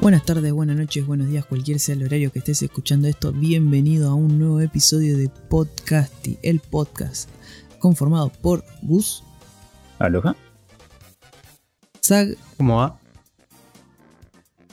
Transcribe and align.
Buenas 0.00 0.24
tardes, 0.24 0.52
buenas 0.52 0.76
noches, 0.76 1.04
buenos 1.04 1.26
días, 1.28 1.44
cualquier 1.46 1.80
sea 1.80 1.96
el 1.96 2.04
horario 2.04 2.30
que 2.30 2.38
estés 2.38 2.62
escuchando 2.62 3.08
esto. 3.08 3.32
Bienvenido 3.32 4.08
a 4.08 4.14
un 4.14 4.38
nuevo 4.38 4.60
episodio 4.60 5.16
de 5.16 5.28
Podcasty, 5.28 6.38
el 6.42 6.60
podcast 6.60 7.28
conformado 7.80 8.30
por 8.30 8.64
Gus, 8.82 9.24
¿Aloja? 9.98 10.36
Zag 12.04 12.36
¿Cómo 12.56 12.76
va? 12.76 13.00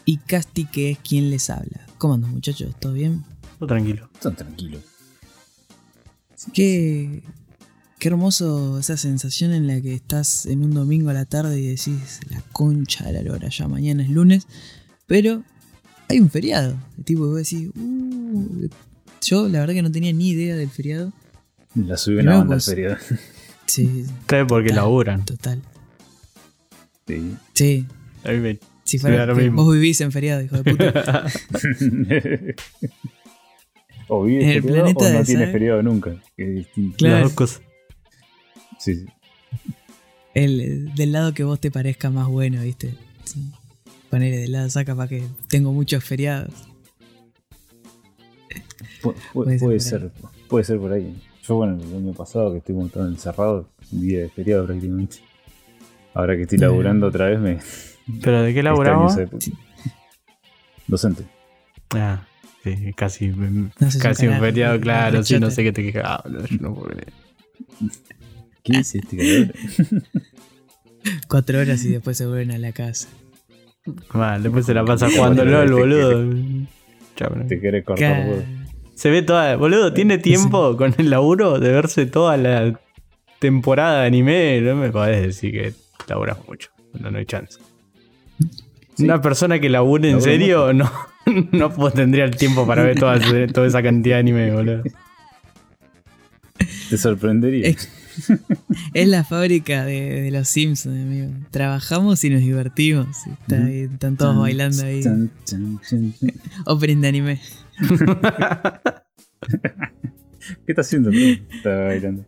y 0.05 0.17
Casti, 0.17 0.65
que 0.65 0.91
es 0.91 0.99
quien 0.99 1.31
les 1.31 1.49
habla. 1.49 1.87
¿Cómo 1.97 2.13
andan, 2.13 2.31
muchachos? 2.31 2.75
¿Todo 2.79 2.93
bien? 2.93 3.23
Todo 3.57 3.67
tranquilo. 3.67 4.07
Tan 4.21 4.35
tranquilo. 4.35 4.79
Qué, 6.53 7.23
qué 8.03 8.09
hermoso 8.09 8.79
esa 8.79 8.97
sensación 8.97 9.53
en 9.53 9.65
la 9.65 9.79
que 9.79 9.93
estás 9.93 10.45
en 10.45 10.61
un 10.61 10.71
domingo 10.73 11.09
a 11.09 11.13
la 11.13 11.23
tarde 11.23 11.57
y 11.57 11.67
decís 11.67 12.19
la 12.29 12.41
concha 12.51 13.05
de 13.05 13.13
la 13.13 13.21
lora, 13.21 13.47
ya 13.47 13.65
mañana 13.69 14.03
es 14.03 14.09
lunes, 14.09 14.45
pero 15.07 15.41
hay 16.09 16.19
un 16.19 16.29
feriado. 16.29 16.75
Tipo, 17.05 17.27
vos 17.27 17.37
decís, 17.37 17.69
"Uh", 17.73 18.67
yo 19.25 19.47
la 19.47 19.61
verdad 19.61 19.73
que 19.75 19.81
no 19.83 19.89
tenía 19.89 20.11
ni 20.11 20.31
idea 20.31 20.57
del 20.57 20.69
feriado. 20.69 21.13
La 21.75 21.95
subí 21.95 22.17
una 22.17 22.39
banda 22.39 22.55
al 22.55 22.57
pues- 22.57 22.65
feriado. 22.65 22.97
Sí, 23.65 24.03
Ustedes 24.19 24.45
porque 24.49 24.67
Total. 24.69 24.75
laburan. 24.83 25.23
total. 25.25 25.61
Sí. 27.07 27.35
Sí, 27.53 27.85
A 28.25 28.31
mí 28.33 28.39
me- 28.39 28.59
si 28.83 28.99
fuera 28.99 29.25
lo 29.25 29.33
que 29.37 29.43
mismo. 29.43 29.63
vos 29.63 29.73
vivís 29.75 30.01
en 30.01 30.11
feriado, 30.11 30.41
hijo 30.41 30.57
de 30.61 30.63
puta. 30.75 31.23
o 34.09 34.23
vive 34.25 34.43
En 34.43 34.49
el 34.49 34.61
feriado 34.61 34.83
planeta 34.93 35.05
o 35.05 35.09
no 35.13 35.19
de 35.19 35.23
tiene 35.25 35.43
Zack. 35.45 35.51
feriado 35.53 35.81
nunca. 35.83 36.21
Que 36.35 36.43
es 36.49 36.55
distinto. 36.55 36.97
Claro. 36.97 37.13
Las 37.15 37.23
dos 37.23 37.33
cosas. 37.33 37.61
Sí, 38.83 38.95
sí. 38.95 39.05
El, 40.33 40.93
del 40.95 41.11
lado 41.11 41.33
que 41.33 41.43
vos 41.43 41.59
te 41.59 41.71
parezca 41.71 42.09
más 42.09 42.27
bueno, 42.27 42.61
¿viste? 42.61 42.93
Sí. 43.23 43.39
Ponele 44.09 44.37
del 44.37 44.51
lado 44.51 44.69
saca 44.69 44.95
para 44.95 45.07
que 45.07 45.23
tengo 45.47 45.71
muchos 45.71 46.03
feriados. 46.03 46.51
Pu- 49.01 49.13
pu- 49.13 49.15
Puede 49.33 49.59
Puede, 49.59 49.79
ser 49.79 50.01
ser, 50.01 50.11
puede 50.49 50.63
ser 50.65 50.79
por 50.79 50.91
ahí. 50.91 51.15
Yo, 51.47 51.55
bueno, 51.55 51.81
el 51.81 51.95
año 51.95 52.13
pasado 52.13 52.51
que 52.51 52.57
estuve 52.59 52.77
montado 52.77 53.07
encerrado, 53.07 53.69
un 53.91 54.01
día 54.01 54.19
de 54.19 54.29
feriado 54.29 54.65
prácticamente. 54.65 55.17
Ahora 56.13 56.35
que 56.35 56.43
estoy 56.43 56.57
Ah. 56.59 56.61
laburando 56.67 57.07
otra 57.07 57.25
vez, 57.27 57.39
me. 57.39 57.59
¿Pero 58.21 58.41
de 58.43 58.53
qué 58.53 58.63
laburamos? 58.63 59.15
Docente. 60.87 61.23
Ah, 61.91 62.25
sí, 62.63 62.91
casi, 62.93 63.27
No 63.27 63.71
sé 63.91 63.99
casi 63.99 64.27
un 64.27 64.33
un 64.33 64.39
feriado, 64.41 64.79
claro. 64.79 65.23
Sí, 65.23 65.39
no 65.39 65.49
sé 65.51 65.63
qué 65.63 65.71
te 65.71 65.83
quejas. 65.83 66.03
Ah, 66.05 66.23
no, 66.29 66.45
yo 66.45 66.57
no 66.59 66.73
puedo 66.73 66.87
creer. 66.89 67.13
¿Qué 68.63 68.77
este 68.77 69.01
cabrón? 69.01 69.53
Cuatro 71.27 71.59
horas 71.59 71.83
y 71.83 71.89
después 71.89 72.17
se 72.17 72.25
vuelven 72.25 72.51
a 72.51 72.57
la 72.57 72.71
casa. 72.71 73.09
Mal, 74.13 74.41
después 74.41 74.65
se 74.65 74.73
la 74.73 74.85
pasa 74.85 75.09
jugando 75.09 75.43
LOL, 75.43 75.73
boludo. 75.73 76.33
Te 77.47 77.59
querés 77.59 77.83
cortar 77.83 78.25
vos. 78.27 78.43
Se 78.95 79.09
ve 79.09 79.21
toda. 79.21 79.57
Boludo, 79.57 79.93
¿tiene 79.93 80.17
tiempo 80.17 80.77
con 80.77 80.95
el 80.97 81.09
laburo 81.09 81.59
de 81.59 81.71
verse 81.71 82.05
toda 82.05 82.37
la 82.37 82.79
temporada 83.39 84.01
de 84.01 84.07
anime? 84.07 84.61
No 84.61 84.75
me 84.77 84.89
podés 84.91 85.21
decir 85.21 85.51
que 85.51 85.73
laburas 86.07 86.37
mucho. 86.47 86.69
No, 86.93 87.11
no 87.11 87.17
hay 87.17 87.25
chance. 87.25 87.59
Sí. 88.95 89.03
Una 89.03 89.19
persona 89.21 89.59
que 89.59 89.69
labure 89.69 90.09
en 90.09 90.21
serio 90.21 90.71
no, 90.71 90.89
no 91.51 91.73
pues, 91.73 91.93
tendría 91.95 92.23
el 92.25 92.35
tiempo 92.37 92.65
para 92.65 92.83
ver 92.83 92.97
toda, 92.97 93.19
toda 93.51 93.67
esa 93.67 93.83
cantidad 93.83 94.15
de 94.17 94.19
anime, 94.21 94.51
boludo. 94.53 94.83
Te 96.89 96.97
sorprendería. 96.97 97.67
Es- 97.67 97.89
Es 98.93 99.07
la 99.07 99.23
fábrica 99.23 99.85
de, 99.85 100.21
de 100.21 100.31
los 100.31 100.47
Simpsons, 100.47 100.95
amigo. 101.01 101.29
Trabajamos 101.51 102.23
y 102.23 102.29
nos 102.29 102.41
divertimos. 102.41 103.07
está 103.41 103.63
ahí, 103.65 103.79
están 103.91 104.17
todos 104.17 104.37
bailando 104.37 104.83
ahí. 104.83 105.03
Opening 106.65 107.01
de 107.01 107.07
anime. 107.07 107.41
¿Qué 110.65 110.71
está 110.71 110.81
haciendo? 110.81 111.09
Está 111.11 111.75
bailando. 111.85 112.25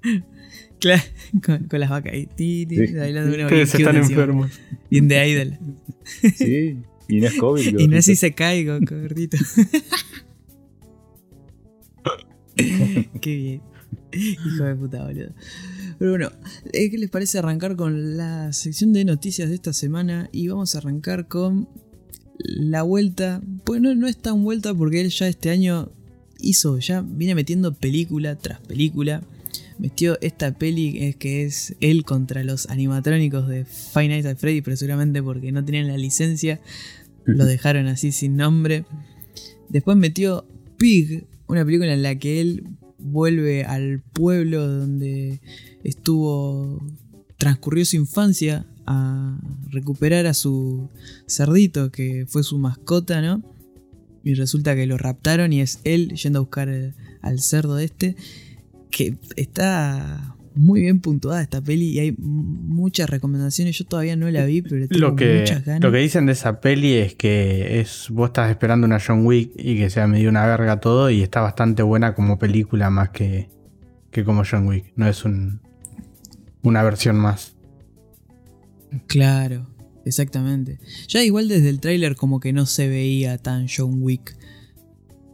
Claro, 0.80 1.02
con, 1.44 1.64
con 1.66 1.80
las 1.80 1.90
vacas 1.90 2.14
ahí. 2.14 2.28
ti, 2.28 2.66
Sí. 2.70 2.94
bailando 2.94 3.34
una 3.36 3.44
Ustedes 3.46 3.76
están 3.76 3.96
enfermos. 3.98 4.52
Bien 4.90 5.08
de 5.08 5.30
idol. 5.30 5.58
Sí. 6.36 6.78
Y 7.08 7.20
no 7.22 7.28
es 7.28 7.36
COVID. 7.36 7.80
Y 7.80 7.88
no 7.88 7.98
así 7.98 8.16
se 8.16 8.34
cae 8.34 8.64
gordito. 8.66 9.38
Qué 12.56 13.36
bien. 13.36 13.62
Hijo 14.14 14.64
de 14.64 14.76
puta, 14.76 15.04
boludo. 15.04 15.34
Pero 15.98 16.12
bueno, 16.12 16.32
eh, 16.74 16.90
¿qué 16.90 16.98
les 16.98 17.10
parece 17.10 17.40
arrancar 17.40 17.76
con 17.76 18.18
la 18.18 18.52
sección 18.54 18.94
de 18.94 19.06
noticias 19.06 19.50
de 19.50 19.56
esta 19.56 19.74
semana? 19.74 20.30
Y 20.32 20.48
vamos 20.48 20.76
a 20.76 20.80
arrancar 20.80 21.28
con 21.28 21.70
la 22.38 22.84
vuelta. 22.84 23.42
Pues 23.64 23.82
no, 23.82 23.96
no 23.96 24.08
es 24.08 24.18
tan 24.18 24.44
vuelta 24.44 24.74
porque 24.74 25.02
él 25.02 25.10
ya 25.10 25.28
este 25.28 25.50
año 25.50 25.92
hizo, 26.40 26.80
ya 26.80 27.02
viene 27.02 27.36
metiendo 27.36 27.74
película 27.74 28.36
tras 28.36 28.60
película. 28.62 29.24
Metió 29.78 30.18
esta 30.22 30.58
peli 30.58 31.14
que 31.20 31.44
es 31.44 31.76
él 31.82 32.06
contra 32.06 32.44
los 32.44 32.70
animatrónicos 32.70 33.48
de 33.48 33.66
Five 33.66 34.08
Nights 34.08 34.26
at 34.26 34.38
Freddy, 34.38 34.62
pero 34.62 34.78
seguramente 34.78 35.22
porque 35.22 35.52
no 35.52 35.64
tenían 35.66 35.88
la 35.88 35.98
licencia 35.98 36.62
lo 37.26 37.46
dejaron 37.46 37.88
así 37.88 38.12
sin 38.12 38.38
nombre. 38.38 38.86
Después 39.70 39.98
metió 39.98 40.46
Pig, 40.78 41.26
una 41.48 41.66
película 41.66 41.94
en 41.94 42.04
la 42.04 42.18
que 42.18 42.40
él 42.40 42.64
vuelve 42.98 43.66
al 43.66 44.02
pueblo 44.14 44.68
donde 44.68 45.42
estuvo, 45.86 46.86
transcurrió 47.38 47.86
su 47.86 47.96
infancia 47.96 48.66
a 48.86 49.38
recuperar 49.70 50.26
a 50.26 50.34
su 50.34 50.90
cerdito 51.28 51.92
que 51.92 52.26
fue 52.28 52.44
su 52.44 52.58
mascota, 52.58 53.22
¿no? 53.22 53.42
Y 54.24 54.34
resulta 54.34 54.76
que 54.76 54.88
lo 54.88 54.98
raptaron 54.98 55.54
y 55.54 55.62
es 55.62 55.80
él 55.84 56.14
yendo 56.14 56.40
a 56.40 56.42
buscar 56.42 56.70
al 57.22 57.40
cerdo 57.40 57.78
este, 57.78 58.16
que 58.90 59.16
está 59.36 60.36
muy 60.56 60.82
bien 60.82 61.00
puntuada 61.00 61.42
esta 61.42 61.62
peli 61.62 61.90
y 61.90 62.00
hay 62.00 62.16
muchas 62.18 63.10
recomendaciones. 63.10 63.78
Yo 63.78 63.86
todavía 63.86 64.16
no 64.16 64.30
la 64.32 64.46
vi, 64.46 64.62
pero 64.62 64.88
tengo 64.88 65.10
Lo 65.10 65.16
que, 65.16 65.40
muchas 65.42 65.66
ganas. 65.66 65.84
lo 65.84 65.92
que 65.92 65.98
dicen 66.00 66.26
de 66.26 66.32
esa 66.32 66.62
peli 66.62 66.94
es 66.94 67.14
que 67.14 67.82
es 67.82 68.08
vos 68.10 68.30
estás 68.30 68.50
esperando 68.50 68.88
una 68.88 69.00
John 69.06 69.26
Wick 69.26 69.52
y 69.58 69.78
que 69.78 69.90
sea 69.90 70.08
medio 70.08 70.30
una 70.30 70.46
verga 70.46 70.80
todo 70.80 71.10
y 71.10 71.22
está 71.22 71.42
bastante 71.42 71.84
buena 71.84 72.16
como 72.16 72.40
película 72.40 72.90
más 72.90 73.10
que, 73.10 73.50
que 74.12 74.24
como 74.24 74.44
John 74.50 74.66
Wick. 74.68 74.94
No 74.96 75.08
es 75.08 75.26
un, 75.26 75.62
una 76.66 76.84
versión 76.84 77.16
más. 77.18 77.54
Claro, 79.08 79.68
exactamente. 80.06 80.80
Ya 81.08 81.24
igual 81.24 81.48
desde 81.48 81.70
el 81.70 81.80
tráiler 81.80 82.16
como 82.16 82.40
que 82.40 82.54
no 82.54 82.66
se 82.66 82.88
veía 82.88 83.38
tan 83.38 83.68
John 83.68 84.02
Wick. 84.02 84.36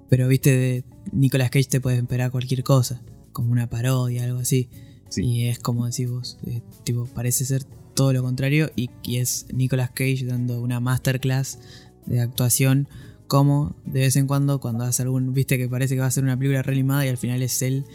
Pero 0.10 0.28
viste, 0.28 0.56
de 0.56 0.84
Nicolas 1.12 1.50
Cage 1.50 1.70
te 1.70 1.82
puedes 1.82 2.00
esperar 2.00 2.32
cualquier 2.32 2.64
cosa. 2.64 3.02
Como 3.32 3.52
una 3.52 3.70
parodia, 3.70 4.24
algo 4.24 4.40
así. 4.40 4.70
Sí. 5.10 5.24
Y 5.24 5.48
es 5.48 5.60
como 5.60 5.86
decís 5.86 6.10
vos, 6.10 6.38
eh, 6.46 6.62
tipo, 6.84 7.06
parece 7.06 7.46
ser 7.46 7.64
todo 7.96 8.14
lo 8.14 8.22
contrario. 8.22 8.72
Y, 8.76 8.90
y 9.04 9.18
es 9.18 9.46
Nicolas 9.54 9.92
Cage 9.92 10.26
dando 10.26 10.62
una 10.62 10.80
masterclass 10.80 11.60
de 12.06 12.20
actuación. 12.20 12.88
Como 13.28 13.76
de 13.86 14.02
vez 14.02 14.18
en 14.18 14.28
cuando, 14.28 14.60
cuando 14.60 14.84
hace 14.84 15.04
algún. 15.04 15.34
Viste 15.34 15.58
que 15.58 15.70
parece 15.70 15.96
que 15.96 16.02
va 16.02 16.08
a 16.08 16.12
ser 16.12 16.24
una 16.24 16.38
película 16.38 16.62
realimada 16.62 17.06
y 17.06 17.10
al 17.10 17.18
final 17.18 17.42
es 17.42 17.62
él 17.62 17.86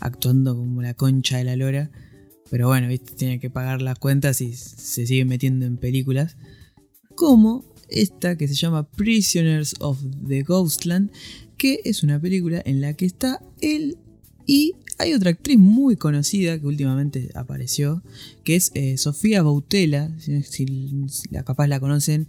actuando 0.00 0.56
como 0.56 0.80
la 0.80 0.94
concha 0.94 1.36
de 1.36 1.44
la 1.44 1.56
lora. 1.56 1.90
Pero 2.50 2.68
bueno, 2.68 2.88
viste, 2.88 3.12
tiene 3.12 3.40
que 3.40 3.50
pagar 3.50 3.82
las 3.82 3.98
cuentas 3.98 4.40
y 4.40 4.54
se 4.54 5.06
sigue 5.06 5.24
metiendo 5.24 5.66
en 5.66 5.76
películas. 5.76 6.36
Como 7.14 7.64
esta 7.88 8.36
que 8.36 8.48
se 8.48 8.54
llama 8.54 8.88
Prisoners 8.88 9.74
of 9.80 9.98
the 10.26 10.42
Ghostland, 10.42 11.10
que 11.56 11.80
es 11.84 12.02
una 12.02 12.20
película 12.20 12.62
en 12.64 12.80
la 12.80 12.94
que 12.94 13.06
está 13.06 13.40
él 13.60 13.96
y 14.46 14.74
hay 14.98 15.12
otra 15.12 15.30
actriz 15.30 15.58
muy 15.58 15.96
conocida 15.96 16.58
que 16.58 16.66
últimamente 16.66 17.30
apareció, 17.34 18.02
que 18.44 18.56
es 18.56 18.70
eh, 18.74 18.96
Sofía 18.96 19.42
Bautela, 19.42 20.10
si, 20.18 20.42
si 20.42 20.66
la 21.30 21.42
capaz 21.42 21.66
la 21.66 21.80
conocen, 21.80 22.28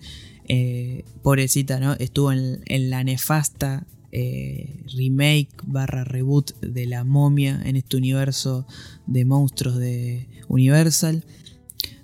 eh, 0.49 1.05
pobrecita, 1.23 1.79
¿no? 1.79 1.93
Estuvo 1.93 2.31
en, 2.31 2.61
en 2.65 2.89
la 2.89 3.03
nefasta 3.03 3.85
eh, 4.11 4.83
remake 4.95 5.49
barra 5.65 6.03
reboot 6.03 6.59
de 6.61 6.85
La 6.85 7.03
momia 7.03 7.61
en 7.65 7.75
este 7.75 7.97
universo 7.97 8.65
de 9.05 9.25
monstruos 9.25 9.77
de 9.77 10.27
Universal. 10.47 11.23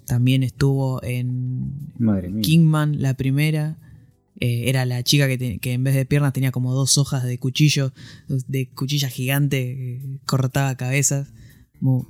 También 0.06 0.44
estuvo 0.44 1.02
en 1.04 1.92
Madre 1.98 2.30
mía. 2.30 2.42
Kingman, 2.42 3.02
la 3.02 3.14
primera. 3.16 3.78
Eh, 4.40 4.70
era 4.70 4.86
la 4.86 5.02
chica 5.04 5.28
que, 5.28 5.38
te- 5.38 5.60
que 5.60 5.72
en 5.74 5.84
vez 5.86 5.96
de 5.96 6.06
piernas 6.06 6.34
tenía 6.34 6.52
como 6.52 6.74
dos 6.74 6.98
hojas 6.98 7.24
de 7.24 7.38
cuchillo, 7.38 7.94
de 8.28 8.68
cuchilla 8.70 9.08
gigante, 9.08 9.58
que 9.76 10.20
cortaba 10.26 10.76
cabezas. 10.76 11.32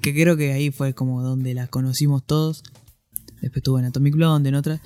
Que 0.02 0.14
creo 0.14 0.38
que 0.38 0.52
ahí 0.54 0.72
fue 0.72 0.94
como 0.94 1.22
donde 1.22 1.54
la 1.54 1.68
conocimos 1.68 2.26
todos. 2.26 2.64
Después 3.42 3.58
estuvo 3.58 3.78
en 3.80 3.86
Atomic 3.86 4.14
Blonde, 4.16 4.50
en 4.50 4.56
otra. 4.56 4.82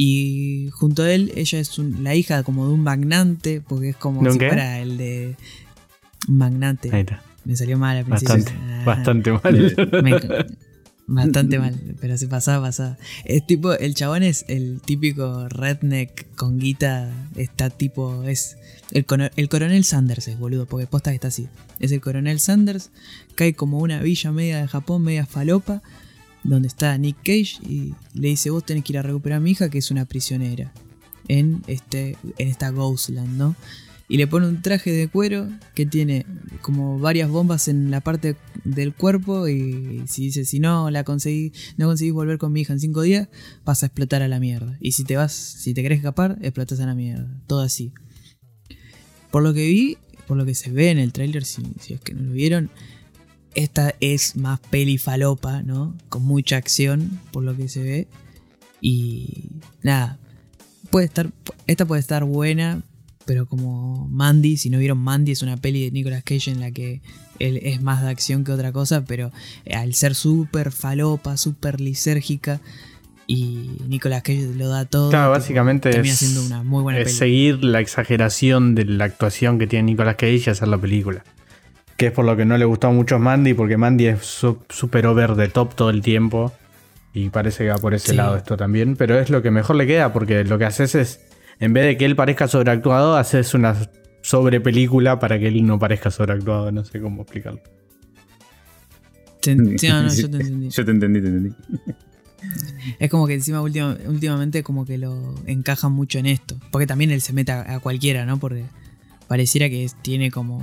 Y 0.00 0.68
junto 0.70 1.02
a 1.02 1.10
él, 1.12 1.32
ella 1.34 1.58
es 1.58 1.76
un- 1.76 2.04
la 2.04 2.14
hija 2.14 2.44
como 2.44 2.68
de 2.68 2.72
un 2.72 2.84
magnate, 2.84 3.60
porque 3.60 3.88
es 3.88 3.96
como 3.96 4.22
¿De 4.22 4.28
un 4.28 4.32
si 4.34 4.38
qué? 4.38 4.46
fuera 4.46 4.78
el 4.78 4.96
de 4.96 5.34
un 6.28 6.36
magnate. 6.36 6.90
Ahí 6.94 7.00
está. 7.00 7.20
Me 7.44 7.56
salió 7.56 7.78
mal 7.78 7.96
al 7.96 8.04
principio. 8.04 8.36
Bastante, 8.36 8.52
Ah, 8.70 8.82
bastante 8.84 9.32
mal. 9.32 9.76
me- 10.04 10.46
Bastante 11.10 11.58
mal, 11.58 11.74
pero 12.00 12.16
se 12.18 12.28
pasaba, 12.28 12.66
pasaba. 12.66 12.96
Es 13.24 13.44
tipo, 13.46 13.72
el 13.72 13.94
chabón 13.94 14.22
es 14.22 14.44
el 14.46 14.80
típico 14.84 15.48
redneck 15.48 16.26
con 16.36 16.58
guita. 16.58 17.10
Está 17.34 17.70
tipo, 17.70 18.22
es 18.24 18.56
el, 18.92 19.04
el 19.36 19.48
coronel 19.48 19.84
Sanders, 19.84 20.28
es 20.28 20.38
boludo, 20.38 20.66
porque 20.66 20.86
posta 20.86 21.10
que 21.10 21.14
está 21.16 21.28
así. 21.28 21.48
Es 21.80 21.90
el 21.92 22.02
coronel 22.02 22.38
Sanders, 22.40 22.90
cae 23.36 23.54
como 23.54 23.78
una 23.78 24.00
villa 24.02 24.30
media 24.32 24.60
de 24.60 24.68
Japón, 24.68 25.02
media 25.02 25.24
falopa, 25.26 25.82
donde 26.48 26.68
está 26.68 26.96
Nick 26.98 27.16
Cage 27.18 27.58
y 27.68 27.94
le 28.14 28.28
dice: 28.28 28.50
Vos 28.50 28.64
tenés 28.64 28.84
que 28.84 28.92
ir 28.92 28.98
a 28.98 29.02
recuperar 29.02 29.38
a 29.38 29.40
mi 29.40 29.52
hija, 29.52 29.68
que 29.68 29.78
es 29.78 29.90
una 29.90 30.04
prisionera 30.04 30.72
en, 31.28 31.62
este, 31.66 32.16
en 32.38 32.48
esta 32.48 32.70
Ghostland, 32.70 33.36
¿no? 33.36 33.54
Y 34.10 34.16
le 34.16 34.26
pone 34.26 34.48
un 34.48 34.62
traje 34.62 34.90
de 34.90 35.06
cuero 35.08 35.48
que 35.74 35.84
tiene 35.84 36.24
como 36.62 36.98
varias 36.98 37.28
bombas 37.28 37.68
en 37.68 37.90
la 37.90 38.00
parte 38.00 38.36
del 38.64 38.94
cuerpo 38.94 39.48
y 39.48 40.02
si 40.06 40.24
dice 40.24 40.46
si 40.46 40.60
no 40.60 40.90
la 40.90 41.04
conseguí, 41.04 41.52
no 41.76 41.86
conseguís 41.86 42.14
volver 42.14 42.38
con 42.38 42.50
mi 42.50 42.62
hija 42.62 42.72
en 42.72 42.80
cinco 42.80 43.02
días, 43.02 43.28
vas 43.66 43.82
a 43.82 43.86
explotar 43.86 44.22
a 44.22 44.28
la 44.28 44.40
mierda. 44.40 44.78
Y 44.80 44.92
si 44.92 45.04
te 45.04 45.16
vas, 45.16 45.32
si 45.32 45.74
te 45.74 45.82
querés 45.82 45.98
escapar, 45.98 46.38
explotas 46.40 46.80
a 46.80 46.86
la 46.86 46.94
mierda. 46.94 47.28
Todo 47.46 47.60
así. 47.60 47.92
Por 49.30 49.42
lo 49.42 49.52
que 49.52 49.66
vi, 49.66 49.98
por 50.26 50.38
lo 50.38 50.46
que 50.46 50.54
se 50.54 50.70
ve 50.70 50.88
en 50.88 50.98
el 50.98 51.12
tráiler, 51.12 51.44
si, 51.44 51.62
si 51.78 51.92
es 51.92 52.00
que 52.00 52.14
no 52.14 52.22
lo 52.22 52.32
vieron, 52.32 52.70
esta 53.58 53.94
es 54.00 54.36
más 54.36 54.60
peli 54.60 54.98
falopa, 54.98 55.62
¿no? 55.62 55.94
Con 56.08 56.22
mucha 56.22 56.56
acción, 56.56 57.20
por 57.32 57.42
lo 57.42 57.56
que 57.56 57.68
se 57.68 57.82
ve. 57.82 58.08
Y 58.80 59.50
nada, 59.82 60.18
puede 60.90 61.06
estar, 61.06 61.30
esta 61.66 61.84
puede 61.84 62.00
estar 62.00 62.24
buena, 62.24 62.82
pero 63.26 63.46
como 63.46 64.06
Mandy, 64.08 64.56
si 64.56 64.70
no 64.70 64.78
vieron 64.78 64.98
Mandy, 64.98 65.32
es 65.32 65.42
una 65.42 65.56
peli 65.56 65.84
de 65.84 65.90
Nicolas 65.90 66.22
Cage 66.22 66.50
en 66.50 66.60
la 66.60 66.70
que 66.70 67.02
él 67.40 67.58
es 67.62 67.82
más 67.82 68.02
de 68.02 68.10
acción 68.10 68.44
que 68.44 68.52
otra 68.52 68.72
cosa, 68.72 69.04
pero 69.04 69.32
al 69.72 69.94
ser 69.94 70.14
súper 70.14 70.70
falopa, 70.70 71.36
súper 71.36 71.80
lisérgica, 71.80 72.60
y 73.26 73.72
Nicolas 73.88 74.22
Cage 74.22 74.54
lo 74.56 74.68
da 74.68 74.84
todo, 74.86 75.10
Claro, 75.10 75.32
básicamente 75.32 75.90
termina 75.90 76.14
es, 76.14 76.18
siendo 76.20 76.42
una 76.44 76.62
muy 76.62 76.82
buena 76.82 77.00
es 77.00 77.06
peli. 77.06 77.16
seguir 77.16 77.64
la 77.64 77.80
exageración 77.80 78.74
de 78.74 78.84
la 78.86 79.04
actuación 79.04 79.58
que 79.58 79.66
tiene 79.66 79.82
Nicolas 79.90 80.14
Cage 80.14 80.42
y 80.46 80.50
hacer 80.50 80.68
la 80.68 80.78
película. 80.78 81.24
Que 81.98 82.06
es 82.06 82.12
por 82.12 82.24
lo 82.24 82.34
que 82.36 82.46
no 82.46 82.56
le 82.56 82.64
gustó 82.64 82.90
mucho 82.92 83.16
a 83.16 83.18
Mandy, 83.18 83.52
porque 83.52 83.76
Mandy 83.76 84.06
es 84.06 84.24
su- 84.24 84.62
súper 84.70 85.06
over 85.06 85.36
the 85.36 85.48
top 85.48 85.74
todo 85.74 85.90
el 85.90 86.00
tiempo. 86.00 86.52
Y 87.12 87.28
parece 87.30 87.64
que 87.64 87.70
va 87.70 87.76
por 87.78 87.92
ese 87.92 88.12
Sí. 88.12 88.16
lado 88.16 88.36
esto 88.36 88.56
también. 88.56 88.96
Pero 88.96 89.18
es 89.18 89.28
lo 89.28 89.42
que 89.42 89.50
mejor 89.50 89.76
le 89.76 89.86
queda, 89.86 90.12
porque 90.12 90.44
lo 90.44 90.56
que 90.58 90.64
haces 90.64 90.94
es, 90.94 91.20
en 91.60 91.72
vez 91.74 91.84
de 91.84 91.96
que 91.98 92.04
él 92.06 92.16
parezca 92.16 92.48
sobreactuado, 92.48 93.16
haces 93.16 93.52
una 93.52 93.76
sobre 94.22 94.60
película 94.60 95.18
para 95.18 95.38
que 95.38 95.48
él 95.48 95.66
no 95.66 95.78
parezca 95.78 96.10
sobreactuado. 96.10 96.70
No 96.72 96.84
sé 96.84 97.00
cómo 97.00 97.22
explicarlo. 97.22 97.60
Te- 99.40 99.78
sí, 99.78 99.88
no, 99.88 100.02
no, 100.02 100.08
yo 100.14 100.30
te 100.30 100.36
entendí. 100.36 100.68
Yo 100.70 100.84
te 100.84 100.90
entendí, 100.90 101.20
te 101.20 101.26
entendí. 101.28 101.54
Es 103.00 103.10
como 103.10 103.26
que 103.26 103.34
encima 103.34 103.60
última- 103.60 103.96
últimamente 104.06 104.62
como 104.62 104.84
que 104.84 104.96
lo 104.98 105.34
encajan 105.46 105.90
mucho 105.90 106.20
en 106.20 106.26
esto. 106.26 106.56
Porque 106.70 106.86
también 106.86 107.10
él 107.10 107.20
se 107.20 107.32
mete 107.32 107.50
a, 107.50 107.74
a 107.74 107.80
cualquiera, 107.80 108.24
¿no? 108.24 108.38
Porque 108.38 108.64
pareciera 109.26 109.68
que 109.68 109.84
es- 109.84 110.00
tiene 110.02 110.30
como 110.30 110.62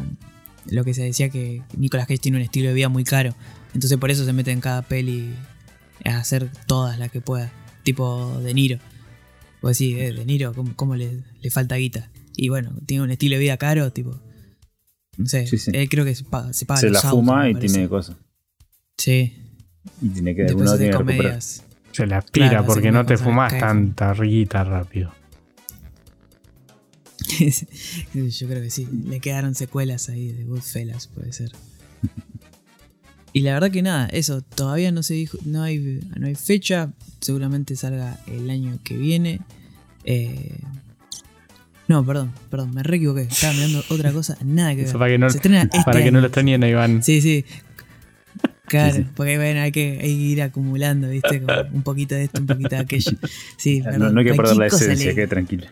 lo 0.70 0.84
que 0.84 0.94
se 0.94 1.04
decía 1.04 1.30
que 1.30 1.62
Nicolas 1.78 2.08
Cage 2.08 2.20
tiene 2.20 2.38
un 2.38 2.44
estilo 2.44 2.70
de 2.70 2.74
vida 2.74 2.90
muy 2.90 3.04
caro. 3.04 3.36
Entonces 3.74 3.98
por 3.98 4.12
eso 4.12 4.26
se 4.26 4.34
mete 4.34 4.52
en 4.52 4.62
cada 4.62 4.82
peli 4.82 5.34
a 6.04 6.18
hacer 6.18 6.50
todas 6.68 6.98
las 7.00 7.12
que 7.12 7.22
pueda. 7.22 7.52
Tipo 7.84 8.40
De 8.42 8.54
Niro. 8.54 8.80
Pues 9.62 9.78
sí, 9.78 10.00
eh, 10.00 10.14
De 10.14 10.26
Niro, 10.26 10.54
¿cómo, 10.54 10.76
cómo 10.76 10.96
le, 10.96 11.24
le 11.42 11.50
falta 11.52 11.76
guita? 11.76 12.10
Y 12.36 12.50
bueno, 12.50 12.74
tiene 12.86 13.04
un 13.04 13.12
estilo 13.12 13.36
de 13.36 13.40
vida 13.42 13.58
caro, 13.58 13.92
tipo... 13.92 14.20
No 15.18 15.26
sé, 15.28 15.48
Sí, 15.48 15.58
sí. 15.58 15.72
él 15.74 15.88
creo 15.88 16.04
que 16.04 16.14
se 16.14 16.26
paga, 16.26 16.52
se 16.52 16.66
paga 16.66 16.82
Se 16.82 16.90
los 16.90 17.02
la 17.04 17.10
autos, 17.10 17.26
fuma 17.26 17.50
y 17.50 17.56
tiene 17.56 17.88
cosas. 17.88 18.18
Sí, 18.98 19.34
Y 20.02 20.10
tiene 20.10 20.36
que 20.36 20.44
después 20.44 20.68
hace 20.70 20.78
tiene 20.80 20.92
que 20.92 20.98
comedias. 20.98 21.64
Se 21.94 22.06
la 22.06 22.18
aspira 22.18 22.50
Claro, 22.50 22.66
porque 22.66 22.92
no 22.92 23.06
te 23.06 23.16
fumas 23.18 23.58
tanta 23.58 24.14
riguita 24.14 24.64
rápido. 24.66 25.14
Yo 28.14 28.48
creo 28.48 28.62
que 28.62 28.70
sí. 28.70 28.88
Le 29.06 29.20
quedaron 29.20 29.56
secuelas 29.56 30.10
ahí 30.10 30.32
de 30.32 30.44
Goodfellas, 30.44 31.08
puede 31.08 31.34
ser. 31.34 31.52
Y 33.34 33.42
la 33.42 33.54
verdad 33.54 33.70
que 33.70 33.82
nada, 33.82 34.08
eso, 34.08 34.42
todavía 34.42 34.94
no 34.94 35.04
se 35.04 35.14
dijo, 35.14 35.38
no 35.44 35.62
hay, 35.62 36.00
no 36.18 36.28
hay 36.28 36.36
fecha, 36.36 36.94
seguramente 37.20 37.76
salga 37.76 38.18
el 38.28 38.50
año 38.50 38.80
que 38.84 38.96
viene. 38.96 39.42
Eh, 40.06 40.58
no, 41.90 42.06
perdón, 42.06 42.32
perdón, 42.50 42.74
me 42.74 42.82
re 42.82 42.96
equivoqué, 42.96 43.24
estaba 43.24 43.54
mirando 43.54 43.84
otra 43.90 44.14
cosa, 44.14 44.38
nada 44.44 44.70
que 44.72 44.78
ver. 44.78 44.86
Eso 44.86 44.98
para 44.98 45.12
que 45.12 45.18
no, 45.18 45.30
Se 45.30 45.38
estrena 45.38 45.64
este 45.64 45.82
para 45.84 46.02
que 46.02 46.12
no 46.12 46.22
lo 46.22 46.28
extrañen 46.28 46.64
a 46.64 46.70
Iván. 46.70 47.04
Sí, 47.04 47.22
sí. 47.22 47.44
Claro, 48.68 48.96
Sí, 48.96 49.04
sí. 49.04 49.10
porque 49.16 49.38
bueno, 49.38 49.62
hay 49.62 49.72
que, 49.72 50.00
hay 50.02 50.16
que 50.16 50.24
ir 50.24 50.42
acumulando, 50.42 51.10
¿viste? 51.10 51.42
Como 51.42 51.60
un 51.74 51.84
poquito 51.84 52.16
de 52.16 52.24
esto, 52.24 52.40
un 52.40 52.48
poquito 52.48 52.70
de 52.70 52.78
aquello. 52.78 53.12
Sí, 53.58 53.80
No, 53.86 53.92
perdón, 53.92 54.14
no 54.14 54.20
hay 54.22 54.26
que 54.26 54.34
perder 54.34 54.56
la 54.56 54.68
esencia, 54.68 55.14
quede 55.14 55.28
tranquilo. 55.28 55.68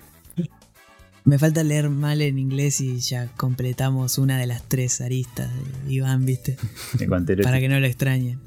Me 1.26 1.40
falta 1.40 1.64
leer 1.64 1.90
mal 1.90 2.22
en 2.22 2.38
inglés 2.40 2.82
y 2.82 3.00
ya 3.00 3.28
completamos 3.38 4.18
una 4.18 4.38
de 4.38 4.48
las 4.48 4.68
tres 4.68 5.00
aristas 5.02 5.50
de 5.86 5.94
Iván, 5.94 6.26
¿viste? 6.26 6.58
Para 7.44 7.60
que 7.60 7.70
no 7.70 7.80
lo 7.80 7.86
extrañen. 7.86 8.40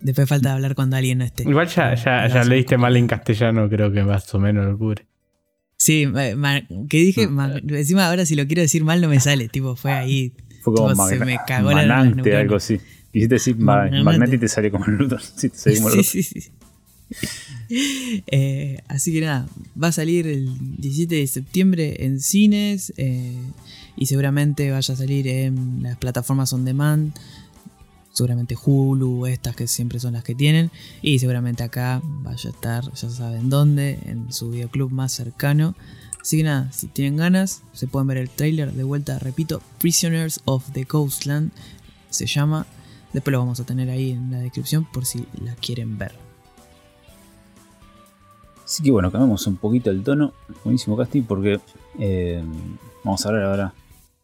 Después 0.00 0.28
falta 0.28 0.52
hablar 0.52 0.74
cuando 0.74 0.96
alguien 0.96 1.18
no 1.18 1.24
esté. 1.24 1.44
Igual 1.48 1.68
ya, 1.68 1.94
ya, 1.94 2.26
ya 2.26 2.42
leíste 2.44 2.76
mal 2.76 2.96
en 2.96 3.06
castellano, 3.06 3.68
creo 3.68 3.92
que 3.92 4.02
más 4.02 4.32
o 4.34 4.40
menos 4.40 4.66
lo 4.66 4.76
cubre. 4.76 5.06
Sí, 5.78 6.06
que 6.88 6.98
dije, 6.98 7.28
ma- 7.28 7.54
encima 7.68 8.08
ahora 8.08 8.26
si 8.26 8.34
lo 8.34 8.46
quiero 8.46 8.62
decir 8.62 8.84
mal 8.84 9.00
no 9.00 9.08
me 9.08 9.20
sale, 9.20 9.48
tipo, 9.48 9.76
fue 9.76 9.92
ahí. 9.92 10.32
Fue 10.62 10.74
como 10.74 10.90
tipo, 10.90 11.08
se 11.08 11.18
me 11.24 11.38
cagó 11.46 11.70
la- 11.72 11.98
algo 12.00 12.56
así. 12.56 12.80
Quisiste 13.12 13.34
decir 13.34 13.56
ma- 13.58 13.88
Magnate. 13.90 14.36
y 14.36 14.38
te 14.38 14.48
sale 14.48 14.70
como 14.70 14.86
el 14.86 14.92
Luthor. 14.96 15.20
Sí, 15.36 15.50
sí, 15.52 16.22
sí. 16.40 16.52
Eh, 18.26 18.82
así 18.88 19.14
que 19.14 19.22
nada, 19.22 19.48
va 19.82 19.88
a 19.88 19.92
salir 19.92 20.26
el 20.26 20.76
17 20.76 21.14
de 21.14 21.26
septiembre 21.26 22.04
en 22.04 22.20
cines 22.20 22.92
eh, 22.98 23.34
y 23.96 24.06
seguramente 24.06 24.70
vaya 24.70 24.92
a 24.92 24.96
salir 24.96 25.26
en 25.26 25.82
las 25.82 25.96
plataformas 25.96 26.52
on 26.52 26.66
demand, 26.66 27.14
seguramente 28.12 28.56
Hulu, 28.62 29.26
estas 29.26 29.56
que 29.56 29.66
siempre 29.66 30.00
son 30.00 30.12
las 30.12 30.24
que 30.24 30.34
tienen, 30.34 30.70
y 31.00 31.18
seguramente 31.18 31.62
acá 31.62 32.02
vaya 32.04 32.50
a 32.50 32.52
estar, 32.52 32.92
ya 32.92 33.08
saben 33.08 33.48
dónde, 33.48 33.98
en 34.04 34.30
su 34.32 34.50
videoclub 34.50 34.90
más 34.90 35.12
cercano. 35.12 35.74
Así 36.20 36.36
que 36.36 36.42
nada, 36.44 36.70
si 36.72 36.86
tienen 36.88 37.16
ganas, 37.16 37.62
se 37.72 37.86
pueden 37.86 38.06
ver 38.06 38.18
el 38.18 38.30
trailer 38.30 38.72
de 38.72 38.84
vuelta, 38.84 39.18
repito, 39.18 39.62
Prisoners 39.80 40.40
of 40.44 40.70
the 40.72 40.84
Coastland 40.84 41.50
se 42.10 42.26
llama. 42.26 42.66
Después 43.12 43.32
lo 43.32 43.40
vamos 43.40 43.60
a 43.60 43.64
tener 43.64 43.90
ahí 43.90 44.12
en 44.12 44.30
la 44.30 44.38
descripción 44.38 44.86
por 44.90 45.04
si 45.04 45.26
la 45.42 45.54
quieren 45.56 45.98
ver. 45.98 46.21
Así 48.72 48.82
que 48.82 48.90
bueno, 48.90 49.12
cambiamos 49.12 49.46
un 49.46 49.58
poquito 49.58 49.90
el 49.90 50.02
tono. 50.02 50.32
Buenísimo 50.64 50.96
casting 50.96 51.24
porque 51.24 51.60
eh, 51.98 52.42
vamos 53.04 53.22
a 53.22 53.28
hablar 53.28 53.44
ahora, 53.44 53.74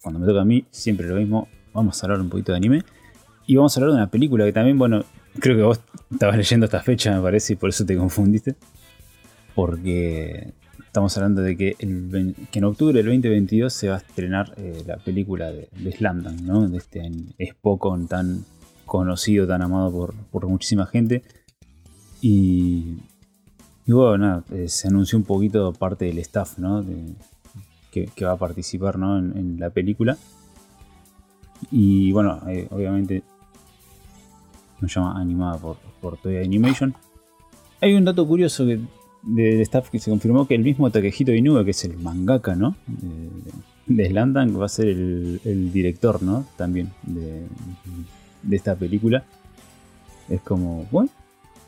cuando 0.01 0.19
me 0.19 0.27
toca 0.27 0.41
a 0.41 0.45
mí, 0.47 0.65
siempre 0.71 1.07
lo 1.07 1.17
mismo. 1.17 1.49
Vamos 1.75 2.03
a 2.03 2.07
hablar 2.07 2.23
un 2.23 2.31
poquito 2.31 2.53
de 2.53 2.57
anime. 2.57 2.83
Y 3.47 3.57
vamos 3.57 3.77
a 3.77 3.81
hablar 3.81 3.91
de 3.93 3.97
una 3.99 4.11
película 4.11 4.47
que 4.47 4.55
también, 4.55 4.79
bueno, 4.79 5.05
creo 5.39 5.55
que 5.55 5.63
vos 5.65 5.81
estabas 6.11 6.39
leyendo 6.39 6.65
esta 6.65 6.81
fecha, 6.81 7.15
me 7.15 7.21
parece, 7.21 7.53
y 7.53 7.57
por 7.57 7.69
eso 7.69 7.85
te 7.85 7.95
confundiste. 7.95 8.55
Porque 9.55 10.55
estamos 10.79 11.15
hablando 11.19 11.43
de 11.43 11.55
que, 11.55 11.77
en 11.79 12.65
octubre 12.65 12.95
del 12.97 13.05
2022 13.05 13.71
se 13.71 13.91
va 13.91 13.97
a 13.97 13.99
estrenar 13.99 14.55
eh, 14.57 14.83
la 14.87 14.97
película 14.97 15.53
de, 15.53 15.69
de 15.73 15.97
¿no? 16.43 16.67
De 16.67 16.79
este 16.79 17.03
Spokon 17.51 18.09
tan 18.09 18.47
conocido, 18.87 19.47
tan 19.47 19.61
amado 19.61 20.15
por 20.31 20.49
muchísima 20.49 20.87
gente. 20.87 21.23
Y 22.23 22.97
y 23.89 23.93
bueno, 23.93 24.45
eh, 24.53 24.69
se 24.69 24.89
anunció 24.89 25.17
un 25.17 25.25
poquito 25.25 25.73
parte 25.73 26.05
del 26.05 26.19
staff, 26.19 26.59
¿no? 26.59 26.85
Que, 27.91 28.07
va 28.23 28.33
a 28.33 28.37
participar, 28.37 28.99
¿no? 28.99 29.17
En, 29.17 29.59
la 29.59 29.71
película. 29.71 30.19
Y 31.71 32.13
bueno, 32.13 32.39
eh, 32.49 32.69
obviamente 32.71 33.23
nos 34.83 34.95
llama 34.95 35.19
animada 35.19 35.57
por, 35.57 35.79
por 36.03 36.19
Toei 36.19 36.45
Animation. 36.45 36.95
Hay 37.81 37.95
un 37.95 38.05
dato 38.05 38.29
curioso 38.29 38.67
que, 38.67 38.79
del 39.23 39.63
staff 39.63 39.89
que 39.89 39.99
se 39.99 40.11
confirmó 40.11 40.47
que 40.47 40.55
el 40.55 40.65
mismo 40.65 40.91
Takehito 40.91 41.33
Inoue, 41.33 41.65
que 41.65 41.71
es 41.71 41.83
el 41.87 41.97
mangaka, 41.97 42.55
¿no? 42.55 42.77
De, 42.87 43.31
de 43.87 44.11
Slandan, 44.11 44.61
va 44.61 44.67
a 44.67 44.69
ser 44.69 44.89
el, 44.89 45.41
el 45.47 45.73
director, 45.73 46.23
¿no? 46.23 46.45
También 46.59 46.91
de, 47.05 47.47
de 48.43 48.57
esta 48.57 48.77
película. 48.77 49.25
Es 50.29 50.43
como, 50.43 50.87
bueno, 50.91 51.09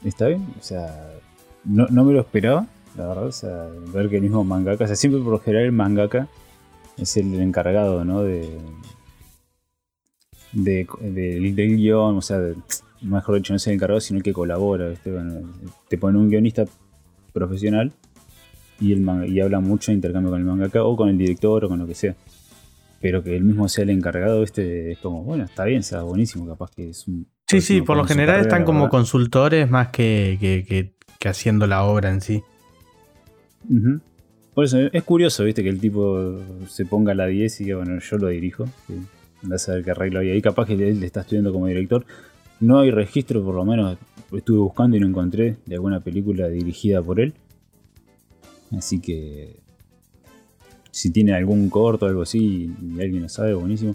está 0.04 0.26
bien, 0.26 0.46
o 0.60 0.62
sea, 0.62 1.14
no, 1.64 1.86
no 1.88 2.04
me 2.04 2.12
lo 2.12 2.20
esperaba, 2.20 2.66
la 2.96 3.06
verdad, 3.08 3.26
o 3.26 3.32
sea, 3.32 3.66
ver 3.92 4.08
que 4.08 4.16
el 4.16 4.22
mismo 4.22 4.44
mangaka, 4.44 4.84
o 4.84 4.86
sea, 4.86 4.96
siempre 4.96 5.20
por 5.20 5.32
lo 5.32 5.38
general 5.40 5.64
el 5.66 5.72
mangaka 5.72 6.28
es 6.96 7.16
el 7.16 7.34
encargado, 7.40 8.04
¿no? 8.04 8.22
De, 8.22 8.48
de, 10.52 10.86
de- 11.00 11.52
del 11.54 11.76
guion, 11.76 12.16
o 12.16 12.22
sea, 12.22 12.38
de- 12.38 12.56
mejor 13.02 13.36
dicho, 13.36 13.52
no 13.52 13.56
es 13.58 13.66
el 13.66 13.74
encargado, 13.74 14.00
sino 14.00 14.18
el 14.18 14.22
que 14.22 14.32
colabora, 14.32 14.88
¿viste? 14.88 15.10
Bueno, 15.12 15.40
te 15.88 15.96
pone 15.98 16.18
un 16.18 16.28
guionista 16.28 16.64
profesional 17.32 17.92
y, 18.80 18.92
el 18.92 19.06
y 19.28 19.40
habla 19.40 19.60
mucho 19.60 19.90
de 19.92 19.96
intercambio 19.96 20.30
con 20.30 20.40
el 20.40 20.46
mangaka 20.46 20.82
o 20.84 20.96
con 20.96 21.08
el 21.08 21.16
director 21.18 21.64
o 21.64 21.68
con 21.68 21.78
lo 21.78 21.86
que 21.86 21.94
sea. 21.94 22.14
Pero 23.00 23.22
que 23.22 23.34
él 23.34 23.44
mismo 23.44 23.66
sea 23.68 23.84
el 23.84 23.90
encargado, 23.90 24.42
este 24.42 24.92
es 24.92 24.98
como, 24.98 25.22
bueno, 25.22 25.44
está 25.44 25.64
bien, 25.64 25.82
sea 25.82 26.02
buenísimo, 26.02 26.46
capaz 26.46 26.70
que 26.74 26.90
es 26.90 27.06
un 27.08 27.26
Sí, 27.48 27.60
sí, 27.62 27.80
por 27.80 27.96
lo 27.96 28.04
general 28.04 28.36
carrera, 28.36 28.42
están 28.48 28.64
como 28.64 28.80
¿verdad? 28.80 28.90
consultores 28.90 29.70
más 29.70 29.88
que, 29.88 30.36
que- 30.40 30.64
que- 30.68 30.94
que 31.20 31.28
haciendo 31.28 31.66
la 31.68 31.84
obra 31.84 32.10
en 32.10 32.20
sí. 32.22 32.42
Por 34.54 34.64
eso 34.64 34.78
es 34.80 35.02
curioso, 35.04 35.44
viste, 35.44 35.62
que 35.62 35.68
el 35.68 35.78
tipo 35.78 36.40
se 36.66 36.86
ponga 36.86 37.12
a 37.12 37.14
la 37.14 37.26
10 37.26 37.60
y 37.60 37.64
que 37.66 37.74
bueno, 37.74 37.98
yo 38.00 38.16
lo 38.18 38.28
dirijo. 38.28 38.64
Anda 39.42 39.56
a 39.56 39.58
saber 39.58 39.84
qué 39.84 39.90
arreglo 39.92 40.20
hay 40.20 40.30
ahí. 40.30 40.42
Capaz 40.42 40.66
que 40.66 40.72
él 40.72 41.04
está 41.04 41.20
estudiando 41.20 41.52
como 41.52 41.66
director. 41.66 42.04
No 42.58 42.80
hay 42.80 42.90
registro, 42.90 43.44
por 43.44 43.54
lo 43.54 43.64
menos 43.64 43.96
estuve 44.32 44.58
buscando 44.58 44.96
y 44.96 45.00
no 45.00 45.06
encontré 45.06 45.56
de 45.66 45.74
alguna 45.74 46.00
película 46.00 46.48
dirigida 46.48 47.02
por 47.02 47.20
él. 47.20 47.34
Así 48.76 49.00
que 49.00 49.56
si 50.90 51.10
tiene 51.10 51.34
algún 51.34 51.68
corto 51.68 52.06
o 52.06 52.08
algo 52.08 52.22
así 52.22 52.72
y 52.82 53.00
alguien 53.00 53.22
lo 53.22 53.28
sabe, 53.28 53.52
buenísimo. 53.54 53.94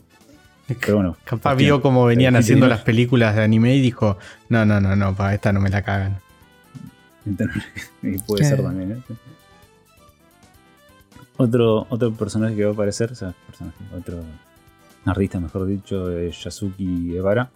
Pero 0.68 0.96
bueno, 0.98 1.18
Capaz 1.24 1.52
cuestión- 1.54 1.58
vio 1.58 1.82
cómo 1.82 2.06
venían 2.06 2.36
haciendo 2.36 2.68
las 2.68 2.82
películas 2.82 3.36
de 3.36 3.44
anime 3.44 3.76
y 3.76 3.82
dijo, 3.82 4.18
no, 4.50 4.64
no, 4.66 4.80
no, 4.80 4.96
no, 4.96 5.16
para 5.16 5.34
esta 5.34 5.52
no 5.54 5.60
me 5.62 5.70
la 5.70 5.82
cagan. 5.84 6.20
Y 8.02 8.18
puede 8.20 8.46
ser 8.46 8.62
también, 8.62 8.92
¿eh? 8.92 9.16
Otro, 11.38 11.86
otro 11.90 12.14
personaje 12.14 12.56
que 12.56 12.64
va 12.64 12.72
a 12.72 12.74
aparecer, 12.74 13.12
o 13.12 13.16
sea, 13.16 13.34
personaje, 13.48 13.78
otro 13.94 14.24
artista, 15.06 15.40
mejor 15.40 15.66
dicho, 15.66 16.12
es 16.12 16.42
Yasuki 16.44 17.16
Ebara. 17.16 17.52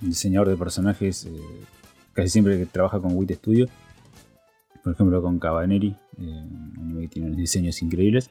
Diseñador 0.00 0.48
de 0.48 0.56
personajes, 0.56 1.26
eh, 1.26 1.32
casi 2.12 2.28
siempre 2.28 2.58
que 2.58 2.66
trabaja 2.66 3.00
con 3.00 3.14
Wit 3.14 3.32
Studio. 3.32 3.66
Por 4.82 4.92
ejemplo, 4.94 5.20
con 5.20 5.38
Cabaneri, 5.38 5.88
eh, 5.88 6.22
un 6.22 6.78
anime 6.80 7.02
que 7.02 7.08
tiene 7.08 7.28
unos 7.28 7.38
diseños 7.38 7.82
increíbles. 7.82 8.30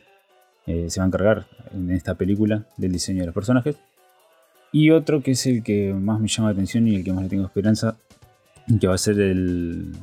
Eh, 0.65 0.89
se 0.89 1.00
va 1.00 1.05
a 1.05 1.07
encargar 1.07 1.47
en 1.71 1.91
esta 1.91 2.15
película 2.15 2.65
del 2.77 2.93
diseño 2.93 3.19
de 3.19 3.27
los 3.27 3.36
personajes. 3.36 3.77
Y 4.71 4.89
otro 4.89 5.21
que 5.21 5.31
es 5.31 5.45
el 5.45 5.63
que 5.63 5.93
más 5.93 6.19
me 6.19 6.27
llama 6.27 6.50
la 6.50 6.53
atención 6.53 6.88
y 6.88 6.95
el 6.95 7.03
que 7.03 7.13
más 7.13 7.24
le 7.24 7.29
tengo 7.29 7.45
esperanza, 7.45 7.97
que 8.79 8.88
va 8.88 8.95
a 8.95 8.97
ser 8.97 9.19
el, 9.19 9.93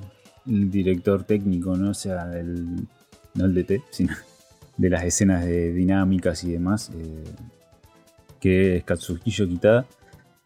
el 0.46 0.70
director 0.70 1.24
técnico, 1.24 1.76
¿no? 1.76 1.90
O 1.90 1.94
sea, 1.94 2.38
el, 2.38 2.86
no 3.34 3.44
el 3.44 3.54
DT, 3.54 3.82
sino 3.90 4.14
de 4.76 4.90
las 4.90 5.04
escenas 5.04 5.44
de 5.44 5.72
dinámicas 5.72 6.44
y 6.44 6.52
demás, 6.52 6.90
eh, 6.94 7.24
que 8.40 8.76
es 8.76 8.84
Katsuhiro 8.84 9.46
Kitada, 9.46 9.86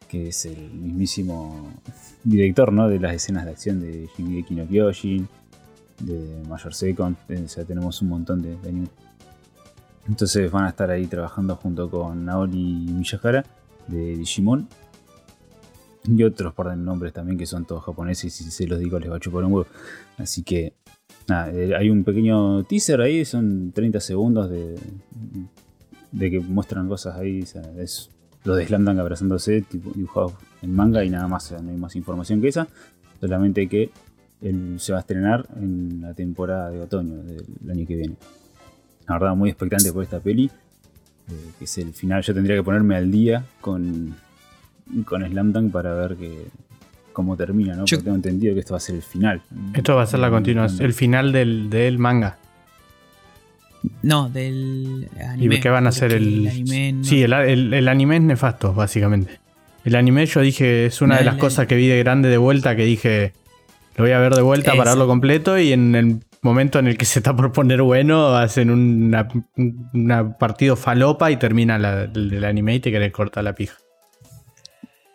que 0.09 0.29
es 0.29 0.47
el 0.47 0.71
mismísimo 0.73 1.73
director, 2.25 2.73
¿no? 2.73 2.89
De 2.89 2.99
las 2.99 3.15
escenas 3.15 3.45
de 3.45 3.51
acción 3.51 3.81
de 3.81 4.09
Shingeki 4.17 4.55
no 4.55 4.67
Kyojin, 4.67 5.29
de 6.01 6.43
Major 6.49 6.75
Second, 6.75 7.17
eh, 7.29 7.43
o 7.45 7.49
sea, 7.49 7.65
tenemos 7.65 8.03
un 8.03 8.09
montón 8.09 8.43
de, 8.43 8.57
de. 8.57 8.85
Entonces 10.09 10.51
van 10.51 10.65
a 10.65 10.71
estar 10.71 10.91
ahí 10.91 11.07
trabajando 11.07 11.55
junto 11.57 11.91
con 11.91 12.25
Naori 12.25 12.87
Miyahara 12.89 13.45
de 13.89 14.17
Digimon 14.17 14.69
y 16.09 16.23
otros 16.23 16.55
de 16.57 16.77
nombres 16.77 17.13
también 17.13 17.37
que 17.37 17.47
son 17.47 17.67
todos 17.67 17.85
japoneses 17.85 18.41
y 18.41 18.45
si 18.45 18.51
se 18.51 18.67
los 18.67 18.79
digo 18.79 18.99
les 18.99 19.11
va 19.11 19.17
a 19.17 19.21
chupar 19.21 19.45
un 19.45 19.53
huevo. 19.53 19.67
Así 20.17 20.43
que 20.43 20.73
eh, 21.29 21.75
hay 21.77 21.91
un 21.91 22.05
pequeño 22.05 22.65
teaser 22.65 23.01
ahí, 23.01 23.25
son 23.25 23.73
30 23.73 24.01
segundos 24.01 24.51
de, 24.51 24.77
de 26.13 26.31
que 26.31 26.41
muestran 26.41 26.89
cosas 26.89 27.17
ahí. 27.17 27.43
o 27.43 27.47
sea, 27.47 27.63
es 27.79 28.11
lo 28.45 28.55
de 28.55 28.67
Slam 28.67 28.85
Dunk 28.85 28.99
abrazándose, 28.99 29.63
tipo, 29.63 29.91
dibujados 29.95 30.33
en 30.63 30.75
manga 30.75 31.05
y 31.05 31.11
nada 31.11 31.29
más, 31.29 31.53
no 31.53 31.71
hay 31.71 31.77
más 31.77 31.95
información 31.97 32.41
que 32.41 32.49
esa. 32.49 32.69
Solamente 33.21 33.69
que 33.69 33.91
él 34.41 34.77
se 34.79 34.93
va 34.93 34.99
a 34.99 35.01
estrenar 35.01 35.47
en 35.57 36.01
la 36.01 36.15
temporada 36.15 36.71
de 36.71 36.81
otoño 36.81 37.17
del 37.17 37.71
año 37.71 37.87
que 37.87 37.97
viene. 37.97 38.17
La 39.07 39.19
verdad, 39.19 39.37
muy 39.37 39.51
expectante 39.51 39.93
por 39.93 40.05
esta 40.05 40.21
peli. 40.21 40.51
eh, 41.29 41.51
que 41.59 41.65
es 41.65 41.79
el 41.79 41.93
final. 41.93 42.23
Yo 42.23 42.33
tendría 42.33 42.57
que 42.57 42.63
ponerme 42.63 42.97
al 42.97 43.11
día 43.11 43.45
con, 43.61 44.15
con 45.05 45.27
Slam 45.29 45.53
Dunk 45.53 45.73
para 45.73 45.95
ver 45.95 46.17
que, 46.17 46.47
cómo 47.13 47.37
termina, 47.37 47.75
¿no? 47.75 47.85
Yo- 47.87 47.97
Porque 47.97 48.05
tengo 48.05 48.17
entendido 48.17 48.55
que 48.55 48.61
esto 48.61 48.75
va 48.75 48.79
a 48.79 48.81
ser 48.81 48.95
el 48.97 49.03
final. 49.03 49.43
Esto 49.75 49.97
va 49.97 50.03
a 50.03 50.07
ser 50.07 50.21
la 50.21 50.31
continuación, 50.31 50.85
el 50.85 50.95
final 50.95 51.33
del, 51.33 51.69
del 51.71 51.99
manga. 51.99 52.39
No, 54.03 54.29
del 54.29 55.09
anime. 55.25 55.55
¿Y 55.57 55.61
qué 55.61 55.69
van 55.69 55.87
a 55.87 55.91
hacer 55.91 56.13
el...? 56.13 56.47
anime 56.49 56.93
no- 56.95 57.05
Sí, 57.05 57.23
el, 57.23 57.33
el- 57.33 57.75
el 57.75 57.89
anime 57.89 58.17
es 58.17 58.23
nefasto, 58.23 58.75
básicamente. 58.75 59.39
El 59.85 59.95
anime 59.95 60.27
yo 60.27 60.41
dije, 60.41 60.87
es 60.87 61.01
una 61.01 61.15
No, 61.15 61.19
de 61.21 61.25
las 61.25 61.35
el- 61.35 61.41
cosas 61.41 61.67
que 61.67 61.77
vi 61.77 61.87
de 61.87 61.99
grande 61.99 62.29
de 62.29 62.37
vuelta, 62.39 62.75
que 62.77 62.85
dije, 62.85 63.33
lo 63.97 64.05
voy 64.05 64.13
a 64.13 64.19
ver 64.19 64.35
de 64.35 64.43
vuelta 64.43 64.75
para 64.77 64.91
verlo 64.91 65.07
completo 65.07 65.59
y 65.59 65.73
en 65.73 65.95
el 65.95 66.21
momento 66.43 66.79
en 66.79 66.89
el 66.89 66.99
que 66.99 67.05
se 67.05 67.21
está 67.21 67.35
por 67.35 67.53
poner 67.53 67.83
bueno, 67.83 68.35
hacen 68.37 68.71
una, 68.71 69.29
una 69.95 70.37
partido 70.39 70.77
falopa 70.77 71.31
y 71.31 71.37
termina 71.37 71.79
la- 71.79 72.03
el, 72.05 72.33
el 72.33 72.45
anime 72.45 72.75
y 72.77 72.81
te 72.81 72.91
querés 72.91 73.13
cortar 73.13 73.45
la 73.45 73.55
pija. 73.55 73.77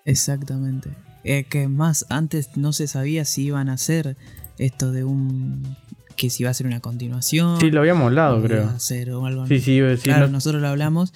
Exactamente. 0.05 0.89
Eh, 1.23 1.45
que 1.45 1.67
más 1.67 2.05
antes 2.09 2.49
no 2.57 2.73
se 2.73 2.87
sabía 2.87 3.23
si 3.25 3.43
iban 3.43 3.69
a 3.69 3.73
hacer 3.73 4.17
esto 4.57 4.91
de 4.91 5.03
un. 5.03 5.77
que 6.15 6.29
si 6.29 6.43
iba 6.43 6.49
a 6.51 6.53
ser 6.53 6.67
una 6.67 6.79
continuación. 6.81 7.59
Sí, 7.59 7.71
lo 7.71 7.79
habíamos 7.79 8.05
hablado, 8.05 8.41
creo. 8.43 8.69
o 9.19 9.25
algo 9.25 9.47
Sí, 9.47 9.59
sí, 9.59 9.71
iba 9.73 9.87
a 9.87 9.91
decir, 9.91 10.03
claro, 10.05 10.27
no- 10.27 10.33
nosotros 10.33 10.61
lo 10.61 10.67
hablamos. 10.67 11.13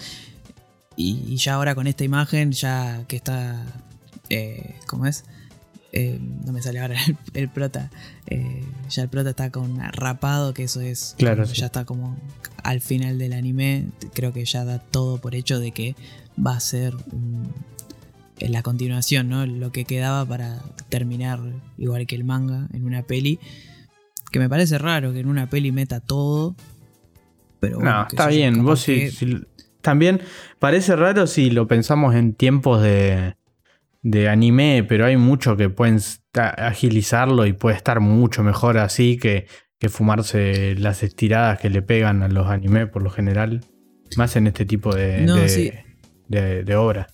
Y, 0.95 1.23
y 1.27 1.37
ya 1.37 1.53
ahora 1.55 1.75
con 1.75 1.85
esta 1.87 2.03
imagen, 2.03 2.51
ya 2.53 3.03
que 3.07 3.17
está. 3.17 3.63
Eh, 4.29 4.75
¿Cómo 4.87 5.05
es? 5.05 5.25
Eh, 5.93 6.19
no 6.45 6.51
me 6.51 6.61
sale 6.61 6.79
ahora 6.79 6.95
el, 7.05 7.17
el 7.33 7.49
prota. 7.49 7.91
Eh, 8.27 8.63
ya 8.89 9.03
el 9.03 9.09
prota 9.09 9.29
está 9.31 9.51
con 9.51 9.77
rapado, 9.93 10.53
que 10.53 10.63
eso 10.63 10.81
es. 10.81 11.15
Claro, 11.17 11.45
sí. 11.45 11.55
Ya 11.55 11.67
está 11.67 11.85
como 11.85 12.17
al 12.63 12.81
final 12.81 13.19
del 13.19 13.33
anime. 13.33 13.89
Creo 14.13 14.33
que 14.33 14.43
ya 14.45 14.63
da 14.65 14.79
todo 14.79 15.19
por 15.19 15.35
hecho 15.35 15.59
de 15.59 15.71
que 15.71 15.95
va 16.43 16.55
a 16.55 16.59
ser 16.59 16.95
un- 17.11 17.51
en 18.39 18.51
la 18.51 18.61
continuación, 18.63 19.29
¿no? 19.29 19.45
Lo 19.45 19.71
que 19.71 19.85
quedaba 19.85 20.25
para 20.25 20.59
terminar 20.89 21.39
igual 21.77 22.05
que 22.07 22.15
el 22.15 22.23
manga 22.23 22.67
en 22.73 22.85
una 22.85 23.03
peli. 23.03 23.39
Que 24.31 24.39
me 24.39 24.49
parece 24.49 24.77
raro 24.77 25.13
que 25.13 25.19
en 25.21 25.27
una 25.27 25.47
peli 25.49 25.71
meta 25.71 25.99
todo. 25.99 26.55
Pero 27.59 27.77
bueno, 27.77 27.91
No, 28.01 28.07
está 28.07 28.27
bien. 28.27 28.63
Vos 28.63 28.81
sí, 28.81 29.09
que- 29.17 29.41
también 29.81 30.21
parece 30.59 30.95
raro 30.95 31.27
si 31.27 31.49
lo 31.49 31.67
pensamos 31.67 32.13
en 32.13 32.33
tiempos 32.33 32.81
de, 32.81 33.35
de 34.01 34.27
anime, 34.29 34.85
pero 34.87 35.05
hay 35.05 35.15
mucho 35.17 35.55
que 35.55 35.69
pueden 35.69 35.99
agilizarlo 36.57 37.45
y 37.45 37.53
puede 37.53 37.77
estar 37.77 37.99
mucho 37.99 38.43
mejor 38.43 38.77
así 38.77 39.17
que, 39.17 39.47
que 39.79 39.89
fumarse 39.89 40.75
las 40.75 41.03
estiradas 41.03 41.59
que 41.59 41.69
le 41.69 41.81
pegan 41.81 42.21
a 42.21 42.27
los 42.27 42.47
anime 42.47 42.87
por 42.87 43.01
lo 43.01 43.09
general. 43.09 43.61
Más 44.17 44.35
en 44.35 44.47
este 44.47 44.65
tipo 44.65 44.93
de, 44.93 45.21
No, 45.21 45.35
de, 45.35 45.49
sí. 45.49 45.71
de- 46.27 46.63
de 46.63 46.75
obra. 46.75 47.07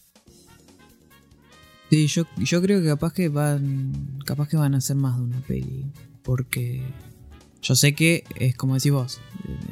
Sí, 1.93 2.07
yo, 2.07 2.23
yo 2.37 2.59
creo 2.59 2.81
que 2.81 2.87
capaz 2.87 3.13
que 3.13 3.29
van. 3.29 4.17
Capaz 4.25 4.47
que 4.47 4.57
van 4.57 4.73
a 4.73 4.79
hacer 4.79 4.95
más 4.95 5.15
de 5.15 5.21
una 5.25 5.39
peli. 5.41 5.85
Porque 6.23 6.81
yo 7.61 7.75
sé 7.75 7.93
que 7.93 8.23
es 8.39 8.55
como 8.55 8.73
decís 8.73 8.91
vos. 8.91 9.21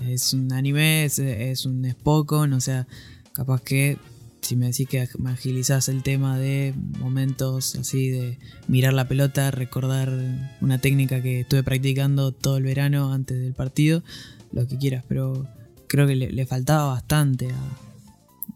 Es 0.07 0.31
un 0.35 0.53
anime, 0.53 1.03
es, 1.03 1.17
es 1.17 1.65
un 1.65 1.83
Spokon, 1.89 2.53
o 2.53 2.61
sea, 2.61 2.85
capaz 3.33 3.63
que 3.63 3.97
si 4.41 4.55
me 4.55 4.67
decís 4.67 4.87
que 4.87 5.09
me 5.17 5.31
agilizás 5.31 5.89
el 5.89 6.03
tema 6.03 6.37
de 6.37 6.75
momentos 6.99 7.73
así 7.73 8.09
de 8.09 8.37
mirar 8.67 8.93
la 8.93 9.07
pelota, 9.07 9.49
recordar 9.49 10.13
una 10.61 10.77
técnica 10.77 11.23
que 11.23 11.39
estuve 11.39 11.63
practicando 11.63 12.33
todo 12.33 12.57
el 12.57 12.63
verano 12.65 13.13
antes 13.13 13.41
del 13.41 13.55
partido, 13.55 14.03
lo 14.51 14.67
que 14.67 14.77
quieras, 14.77 15.03
pero 15.07 15.47
creo 15.87 16.05
que 16.05 16.15
le, 16.15 16.45
faltaba 16.45 16.93
bastante 16.93 17.49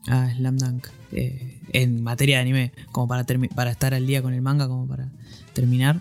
a, 0.07 0.25
a 0.25 0.35
Slam 0.35 0.57
Dunk 0.57 0.87
eh, 1.13 1.54
en 1.71 2.03
materia 2.03 2.37
de 2.37 2.41
anime, 2.41 2.71
como 2.91 3.07
para, 3.07 3.25
para 3.55 3.71
estar 3.71 3.93
al 3.93 4.05
día 4.07 4.21
con 4.21 4.33
el 4.33 4.41
manga, 4.41 4.67
como 4.67 4.87
para 4.87 5.09
terminar. 5.53 5.99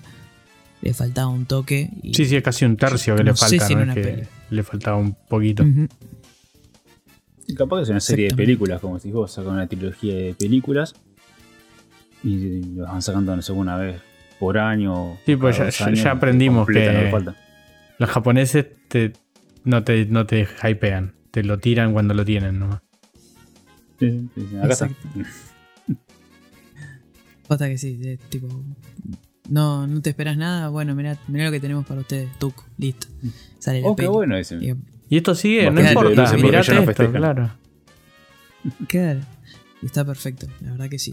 Le 0.83 0.93
faltaba 0.93 1.29
un 1.29 1.47
toque. 1.47 1.89
Y, 2.03 2.13
Sí, 2.15 2.27
sí, 2.27 2.37
es 2.37 2.43
casi 2.43 2.65
un 2.65 2.77
tercio 2.77 3.17
que 3.17 3.25
No 3.25 3.31
le 3.33 3.37
sé 3.37 3.47
falta, 3.59 3.67
si 3.69 3.75
¿no? 3.75 3.83
una 3.83 3.93
Es 3.95 3.99
que 3.99 4.13
peli. 4.13 4.23
le 4.51 4.63
faltaba 4.63 4.97
un 4.99 5.15
poquito. 5.29 5.65
Y 7.47 7.55
capaz 7.55 7.77
que 7.79 7.83
es 7.85 7.89
una 7.91 8.01
serie 8.01 8.29
de 8.29 8.35
películas, 8.35 8.81
como 8.81 8.97
decís 8.97 9.13
vos, 9.13 9.31
sacan 9.33 9.53
una 9.55 9.67
trilogía 9.67 10.15
de 10.15 10.35
películas 10.35 10.95
y 12.23 12.63
los 12.75 12.89
van 12.89 13.03
sacando, 13.03 13.35
no 13.37 13.43
sé, 13.43 13.53
una 13.53 13.77
vez 13.77 14.01
por 14.39 14.59
año. 14.59 15.17
Sí, 15.27 15.37
pues 15.37 15.57
ya- 15.59 16.11
aprendimos 16.11 16.67
que- 16.67 17.09
falta. 17.11 17.35
Los 17.99 18.11
japoneses 18.11 18.67
te, 18.89 19.13
no, 19.65 19.85
te, 19.85 20.05
no 20.07 20.27
te 20.27 20.47
hypean, 20.63 21.15
te 21.31 21.43
lo 21.45 21.59
tiran 21.59 21.93
cuando 21.93 22.13
lo 22.15 22.25
tienen 22.25 22.59
nomás. 22.59 22.81
Sí, 24.01 24.11
sí, 24.11 24.29
sí, 24.35 24.47
sí, 24.51 24.57
acá 24.59 24.69
está. 24.73 24.91
Posta 27.49 27.69
que 27.69 27.79
sí, 27.79 27.97
de- 27.97 28.17
tipo. 28.17 28.49
No, 29.49 29.87
no 29.87 30.01
te 30.01 30.11
esperas 30.11 30.37
nada. 30.37 30.69
Bueno, 30.69 30.95
mirá, 30.95 31.19
mirá 31.29 31.47
lo 31.47 31.51
que 31.53 31.61
tenemos 31.61 31.85
para 31.87 32.01
ustedes. 32.01 32.31
Tuco, 32.39 32.65
listo. 32.79 33.07
Sale 33.59 33.81
la 33.83 33.89
Oh, 33.89 33.97
qué 33.97 34.07
bueno 34.07 34.37
ese. 34.37 34.57
Y- 34.57 34.75
Y 35.11 35.17
esto 35.19 35.35
sigue, 35.35 35.71
no 35.71 35.81
importa, 35.81 36.25
porque 36.25 36.43
mirate 36.43 36.75
no 36.75 36.81
esto, 36.91 37.13
claro. 37.13 37.53
Claro. 38.89 39.21
Está 39.83 40.05
perfecto, 40.05 40.47
la 40.63 40.71
verdad 40.73 40.89
que 40.89 40.99
sí. 40.99 41.13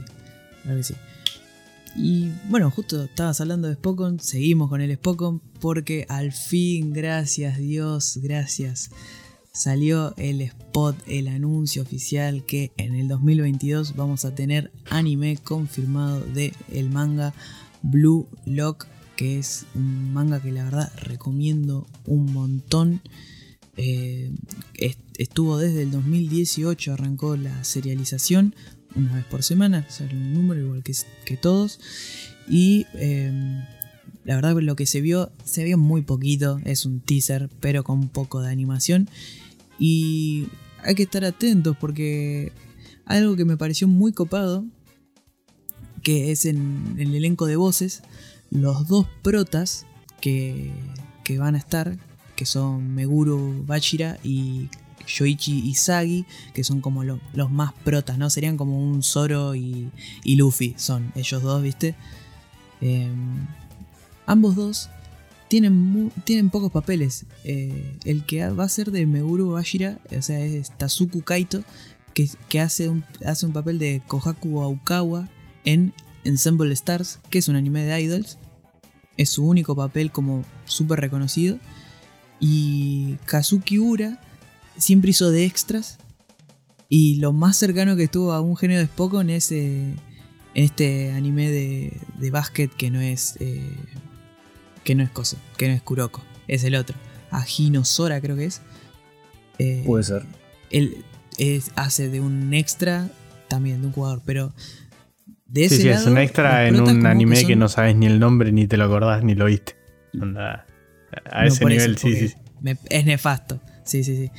La 0.64 0.74
verdad 0.74 0.78
que 0.78 0.84
sí. 0.84 0.96
Y 1.98 2.30
bueno, 2.48 2.72
justo 2.72 3.04
estabas 3.04 3.42
hablando 3.42 3.68
de 3.68 3.74
Spokon, 3.74 4.20
seguimos 4.22 4.70
con 4.70 4.80
el 4.80 4.94
Spokon 4.96 5.42
porque 5.60 6.06
al 6.08 6.32
fin, 6.32 6.94
gracias 6.94 7.58
Dios, 7.58 8.18
gracias. 8.24 8.92
Salió 9.52 10.14
el 10.18 10.42
spot, 10.42 10.96
el 11.08 11.28
anuncio 11.28 11.82
oficial 11.82 12.46
que 12.46 12.72
en 12.78 12.96
el 12.96 13.08
2022 13.08 13.96
vamos 13.96 14.26
a 14.26 14.34
tener 14.34 14.72
anime 14.90 15.38
confirmado 15.38 16.22
de 16.22 16.54
el 16.72 16.90
manga 16.90 17.34
Blue 17.82 18.28
Lock, 18.46 18.88
que 19.16 19.40
es 19.40 19.66
un 19.76 20.14
manga 20.14 20.42
que 20.42 20.52
la 20.52 20.64
verdad 20.64 20.92
recomiendo 20.98 21.88
un 22.06 22.32
montón. 22.34 23.02
Eh, 23.78 24.32
estuvo 25.18 25.58
desde 25.58 25.84
el 25.84 25.92
2018, 25.92 26.94
arrancó 26.94 27.36
la 27.36 27.64
serialización 27.64 28.56
una 28.96 29.16
vez 29.16 29.26
por 29.26 29.44
semana, 29.44 29.86
sale 29.90 30.16
un 30.16 30.34
número 30.34 30.62
igual 30.62 30.84
que, 30.84 31.38
todos. 31.38 31.80
Y 32.50 32.86
em, 32.94 33.64
la 34.24 34.36
verdad 34.36 34.56
lo 34.60 34.76
que 34.76 34.86
se 34.86 35.02
vio, 35.02 35.32
se 35.44 35.64
vio 35.64 35.78
muy 35.78 36.02
poquito, 36.02 36.60
es 36.64 36.86
un 36.86 37.00
teaser, 37.00 37.50
pero 37.60 37.84
con 37.84 38.00
un 38.00 38.10
poco 38.10 38.42
de 38.42 38.52
animación. 38.52 39.10
Y 39.80 40.48
hay 40.84 40.96
que 40.96 41.04
estar 41.04 41.26
atentos 41.26 41.76
porque 41.80 42.52
algo 43.06 43.36
que 43.36 43.46
me 43.46 43.58
pareció 43.58 43.88
muy 43.88 44.14
copado, 44.14 44.66
que 46.04 46.32
es 46.32 46.46
en, 46.46 46.96
el 46.98 47.16
elenco 47.16 47.46
de 47.46 47.56
voces, 47.56 48.04
los 48.50 48.88
dos 48.88 49.08
protas 49.22 49.86
que, 50.20 50.72
que 51.24 51.40
van 51.40 51.56
a 51.56 51.58
estar, 51.58 51.98
que 52.36 52.46
son 52.46 52.94
Meguro 52.94 53.64
Bachira 53.66 54.20
y 54.24 54.70
Yoichi 55.08 55.68
Isagi, 55.68 56.26
que 56.54 56.64
son 56.64 56.82
como 56.82 57.04
los 57.04 57.52
más 57.52 57.74
protas, 57.74 58.18
¿no? 58.18 58.30
Serían 58.30 58.58
como 58.58 58.80
un 58.80 59.04
Zoro 59.04 59.56
y, 59.56 59.90
y 60.24 60.36
Luffy, 60.36 60.76
son 60.78 61.12
ellos 61.16 61.42
dos, 61.42 61.62
¿viste? 61.62 61.96
Em, 62.82 63.48
ambos 64.26 64.56
dos 64.56 64.90
tienen, 65.52 66.12
tienen 66.24 66.50
pocos 66.50 66.72
papeles. 66.72 67.26
Eh, 67.44 67.98
el 68.06 68.26
que 68.26 68.48
va 68.50 68.64
a 68.64 68.70
ser 68.70 68.92
de 68.92 69.06
Meguro 69.06 69.50
Bashira, 69.50 70.00
o 70.18 70.22
sea, 70.22 70.40
es 70.40 70.72
Tazuku 70.78 71.24
Kaito, 71.24 71.64
que, 72.14 72.30
que 72.48 72.62
hace, 72.62 72.88
un, 72.88 73.04
hace 73.26 73.46
un 73.46 73.52
papel 73.52 73.78
de 73.78 74.02
Kohaku 74.08 74.62
Aokawa 74.62 75.28
en 75.66 75.94
Ensemble 76.24 76.74
Stars, 76.74 77.20
que 77.30 77.40
es 77.40 77.50
un 77.50 77.58
anime 77.58 77.84
de 77.84 78.02
idols. 78.02 78.38
Es 79.18 79.32
su 79.32 79.46
único 79.46 79.76
papel 79.76 80.12
como 80.12 80.46
súper 80.64 81.02
reconocido. 81.02 81.60
Y 82.40 83.18
Kazuki 83.26 83.78
Ura 83.78 84.22
siempre 84.78 85.12
hizo 85.12 85.32
de 85.32 85.46
extras. 85.46 85.98
Y 86.88 87.16
lo 87.16 87.34
más 87.34 87.58
cercano 87.58 87.98
que 87.98 88.04
estuvo 88.04 88.32
a 88.32 88.42
un 88.42 88.56
genio 88.56 88.80
de 88.80 88.86
Spokon 88.86 89.30
es 89.30 89.52
eh, 89.52 89.96
este 90.54 91.12
anime 91.12 91.52
de, 91.52 91.98
de 92.18 92.32
básquet 92.32 92.74
que 92.74 92.90
no 92.90 93.02
es. 93.02 93.36
Eh, 93.40 93.76
que 94.84 94.96
no 94.96 95.04
es 95.04 95.10
cosa, 95.10 95.38
que 95.58 95.68
no 95.68 95.74
es 95.74 95.82
Kuroko, 95.82 96.22
es 96.48 96.64
el 96.64 96.76
otro. 96.76 96.98
Ajino 97.30 97.86
Sora 97.86 98.20
creo 98.22 98.36
que 98.36 98.46
es. 98.46 98.62
Eh, 99.58 99.84
Puede 99.86 100.04
ser. 100.04 100.24
Él 100.70 101.04
hace 101.76 102.10
de 102.10 102.20
un 102.20 102.54
extra 102.54 103.10
también, 103.48 103.82
de 103.82 103.88
un 103.88 103.94
jugador, 103.94 104.22
pero 104.26 104.54
de 105.48 105.66
ese 105.66 105.76
sí, 105.76 105.82
sí, 105.84 105.90
es 105.90 106.06
un 106.06 106.18
extra 106.18 106.68
en 106.68 106.80
un 106.80 107.06
anime 107.06 107.46
que, 107.46 107.56
no 107.56 107.68
sabes 107.68 107.96
ni 107.96 108.06
el 108.06 108.20
nombre, 108.20 108.52
ni 108.52 108.68
te 108.68 108.78
lo 108.78 108.86
acordás, 108.86 109.24
ni 109.24 109.36
lo 109.36 109.46
viste. 109.46 109.76
a 111.32 111.46
ese 111.46 111.66
nivel, 111.66 111.98
sí, 111.98 112.30
sí. 112.30 112.36
es 112.90 113.06
nefasto, 113.06 113.60
sí, 113.84 114.04
sí, 114.04 114.16
sí. 114.16 114.32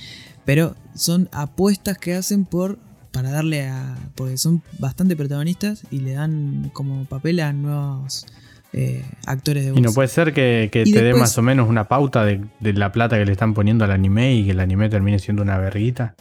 Pero 0.44 0.74
son 0.94 1.28
apuestas 1.32 1.98
que 1.98 2.14
hacen 2.14 2.44
por 2.44 2.78
para 3.12 3.30
darle 3.30 3.68
a. 3.68 3.96
porque 4.14 4.38
son 4.38 4.62
bastante 4.78 5.14
protagonistas 5.14 5.84
y 5.90 6.00
le 6.00 6.12
dan 6.12 6.70
como 6.72 7.04
papel 7.04 7.40
a 7.40 7.52
nuevos 7.52 8.26
eh, 8.72 9.04
actores 9.26 9.64
de 9.64 9.72
voz. 9.72 9.78
Y 9.78 9.82
no 9.82 9.92
puede 9.92 10.08
ser 10.08 10.32
que, 10.32 10.68
te 10.72 11.02
dé 11.02 11.14
más 11.14 11.36
o 11.36 11.42
menos 11.42 11.68
una 11.68 11.88
pauta 11.88 12.24
de, 12.24 12.40
la 12.60 12.92
plata 12.92 13.18
que 13.18 13.26
le 13.26 13.32
están 13.32 13.54
poniendo 13.54 13.84
al 13.84 13.90
anime 13.90 14.34
y 14.34 14.44
que 14.44 14.52
el 14.52 14.60
anime 14.60 14.88
termine 14.88 15.18
siendo 15.18 15.42
una 15.42 15.58
verguita. 15.58 16.14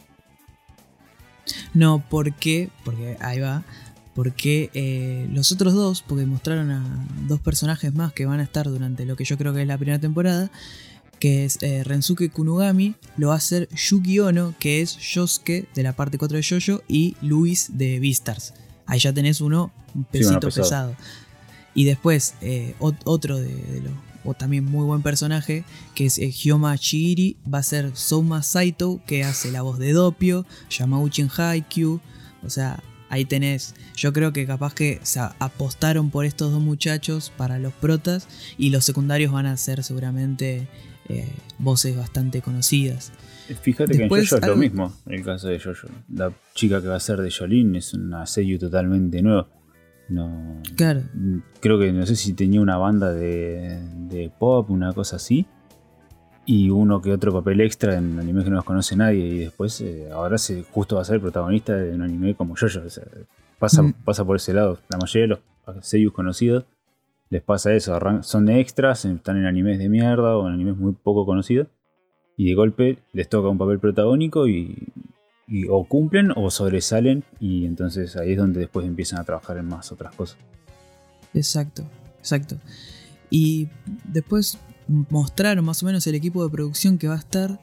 No, 1.74 2.04
¿por 2.08 2.32
qué? 2.34 2.68
Porque 2.84 3.16
ahí 3.20 3.40
va. 3.40 3.62
Porque 4.14 4.70
eh, 4.74 5.26
los 5.32 5.52
otros 5.52 5.72
dos, 5.72 6.02
porque 6.06 6.26
mostraron 6.26 6.70
a 6.70 7.06
dos 7.26 7.40
personajes 7.40 7.94
más 7.94 8.12
que 8.12 8.26
van 8.26 8.40
a 8.40 8.42
estar 8.42 8.68
durante 8.68 9.06
lo 9.06 9.16
que 9.16 9.24
yo 9.24 9.38
creo 9.38 9.54
que 9.54 9.62
es 9.62 9.66
la 9.66 9.78
primera 9.78 9.98
temporada, 9.98 10.50
que 11.18 11.46
es 11.46 11.62
eh, 11.62 11.82
Rensuke 11.84 12.30
Kunugami, 12.30 12.94
lo 13.16 13.28
va 13.28 13.34
a 13.34 13.36
hacer 13.38 13.70
Yuki 13.74 14.18
Ono, 14.18 14.54
que 14.58 14.82
es 14.82 14.98
Yosuke 14.98 15.66
de 15.74 15.82
la 15.82 15.94
parte 15.94 16.18
4 16.18 16.36
de 16.36 16.42
Jojo, 16.42 16.82
y 16.88 17.16
Luis 17.22 17.78
de 17.78 17.98
Beastars. 18.00 18.52
Ahí 18.84 18.98
ya 18.98 19.14
tenés 19.14 19.40
uno, 19.40 19.72
un 19.94 20.04
pesito 20.04 20.50
pesado. 20.50 20.94
Y 21.74 21.84
después, 21.84 22.34
eh, 22.40 22.74
otro 22.78 23.38
de, 23.38 23.80
los 23.82 23.92
o 24.24 24.34
también 24.34 24.64
muy 24.64 24.84
buen 24.84 25.02
personaje, 25.02 25.64
que 25.94 26.06
es 26.06 26.18
eh, 26.18 26.30
Hyoma 26.30 26.76
Chihiri, 26.78 27.36
va 27.52 27.58
a 27.58 27.62
ser 27.62 27.90
Souma 27.94 28.42
Saito, 28.42 29.00
que 29.06 29.24
hace 29.24 29.50
la 29.50 29.62
voz 29.62 29.78
de 29.78 29.92
Doppio, 29.92 30.46
Yamauchi 30.70 31.22
en 31.22 31.30
Haikyuu, 31.36 32.00
o 32.44 32.50
sea, 32.50 32.82
ahí 33.08 33.24
tenés, 33.24 33.74
yo 33.96 34.12
creo 34.12 34.32
que 34.32 34.46
capaz 34.46 34.74
que 34.74 35.00
se 35.02 35.20
apostaron 35.38 36.10
por 36.10 36.24
estos 36.24 36.52
dos 36.52 36.62
muchachos 36.62 37.32
para 37.36 37.58
los 37.58 37.72
protas, 37.72 38.28
y 38.58 38.70
los 38.70 38.84
secundarios 38.84 39.32
van 39.32 39.46
a 39.46 39.56
ser 39.56 39.82
seguramente 39.82 40.68
eh, 41.08 41.28
voces 41.58 41.96
bastante 41.96 42.42
conocidas. 42.42 43.12
Fíjate 43.60 43.96
que 43.96 44.04
en 44.04 44.08
Jojo 44.08 44.36
es 44.36 44.46
lo 44.46 44.56
mismo, 44.56 44.92
en 45.06 45.14
el 45.14 45.24
caso 45.24 45.48
de 45.48 45.58
Jojo. 45.58 45.88
La 46.14 46.32
chica 46.54 46.80
que 46.80 46.88
va 46.88 46.96
a 46.96 47.00
ser 47.00 47.20
de 47.20 47.30
Jolín 47.30 47.74
es 47.74 47.92
una 47.92 48.24
seiyuu 48.24 48.58
totalmente 48.58 49.20
nueva. 49.20 49.48
No, 50.12 50.60
claro. 50.76 51.02
Creo 51.60 51.78
que 51.78 51.90
no 51.90 52.04
sé 52.04 52.16
si 52.16 52.34
tenía 52.34 52.60
una 52.60 52.76
banda 52.76 53.12
de, 53.12 54.30
pop, 54.38 54.70
una 54.70 54.92
cosa 54.92 55.16
así. 55.16 55.46
Y 56.44 56.70
uno 56.70 57.00
que 57.00 57.12
otro 57.12 57.32
papel 57.32 57.60
extra 57.60 57.96
en 57.96 58.18
animes 58.18 58.44
que 58.44 58.50
no 58.50 58.56
los 58.56 58.64
conoce 58.64 58.94
nadie. 58.94 59.26
Y 59.26 59.38
después, 59.38 59.80
eh, 59.80 60.10
ahora 60.12 60.36
se, 60.36 60.64
justo 60.64 60.96
va 60.96 61.02
a 61.02 61.04
ser 61.04 61.20
protagonista 61.20 61.74
de 61.74 61.94
un 61.94 62.02
anime 62.02 62.34
como 62.34 62.56
yo. 62.56 62.66
pasa, 63.58 63.82
mm. 63.82 63.92
pasa 64.04 64.24
por 64.24 64.36
ese 64.36 64.52
lado. 64.52 64.78
La 64.90 64.98
mayoría 64.98 65.22
de 65.22 65.40
los 65.74 65.86
seiyus 65.86 66.12
conocidos 66.12 66.66
les 67.30 67.42
pasa 67.42 67.72
eso. 67.72 67.98
Son 68.22 68.44
de 68.44 68.60
extras, 68.60 69.06
están 69.06 69.38
en 69.38 69.46
animes 69.46 69.78
de 69.78 69.88
mierda 69.88 70.36
o 70.36 70.46
en 70.46 70.52
animes 70.52 70.76
muy 70.76 70.92
poco 70.92 71.24
conocidos. 71.24 71.68
Y 72.36 72.48
de 72.50 72.54
golpe 72.54 72.98
les 73.14 73.28
toca 73.30 73.48
un 73.48 73.56
papel 73.56 73.78
protagónico 73.78 74.46
y 74.46 74.88
o 75.68 75.84
cumplen 75.84 76.32
o 76.34 76.50
sobresalen 76.50 77.24
y 77.40 77.66
entonces 77.66 78.16
ahí 78.16 78.32
es 78.32 78.38
donde 78.38 78.60
después 78.60 78.86
empiezan 78.86 79.20
a 79.20 79.24
trabajar 79.24 79.58
en 79.58 79.66
más 79.66 79.92
otras 79.92 80.14
cosas. 80.14 80.38
Exacto, 81.34 81.84
exacto. 82.18 82.58
Y 83.30 83.68
después 84.04 84.58
mostraron 84.88 85.64
más 85.64 85.82
o 85.82 85.86
menos 85.86 86.06
el 86.06 86.14
equipo 86.14 86.44
de 86.44 86.50
producción 86.50 86.98
que 86.98 87.08
va 87.08 87.14
a 87.14 87.18
estar. 87.18 87.60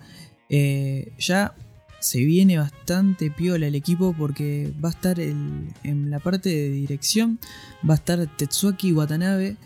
Eh, 0.50 1.14
ya 1.20 1.56
se 2.00 2.20
viene 2.24 2.58
bastante 2.58 3.30
piola 3.30 3.68
el 3.68 3.76
equipo 3.76 4.16
porque 4.18 4.74
va 4.84 4.90
a 4.90 4.92
estar 4.94 5.20
en 5.20 6.10
la 6.10 6.20
parte 6.20 6.50
de 6.50 6.70
dirección, 6.70 7.40
va 7.88 7.96
a 7.96 7.98
estar 7.98 8.26
Tetsuaki 8.38 8.94
Watanabe, 8.94 9.58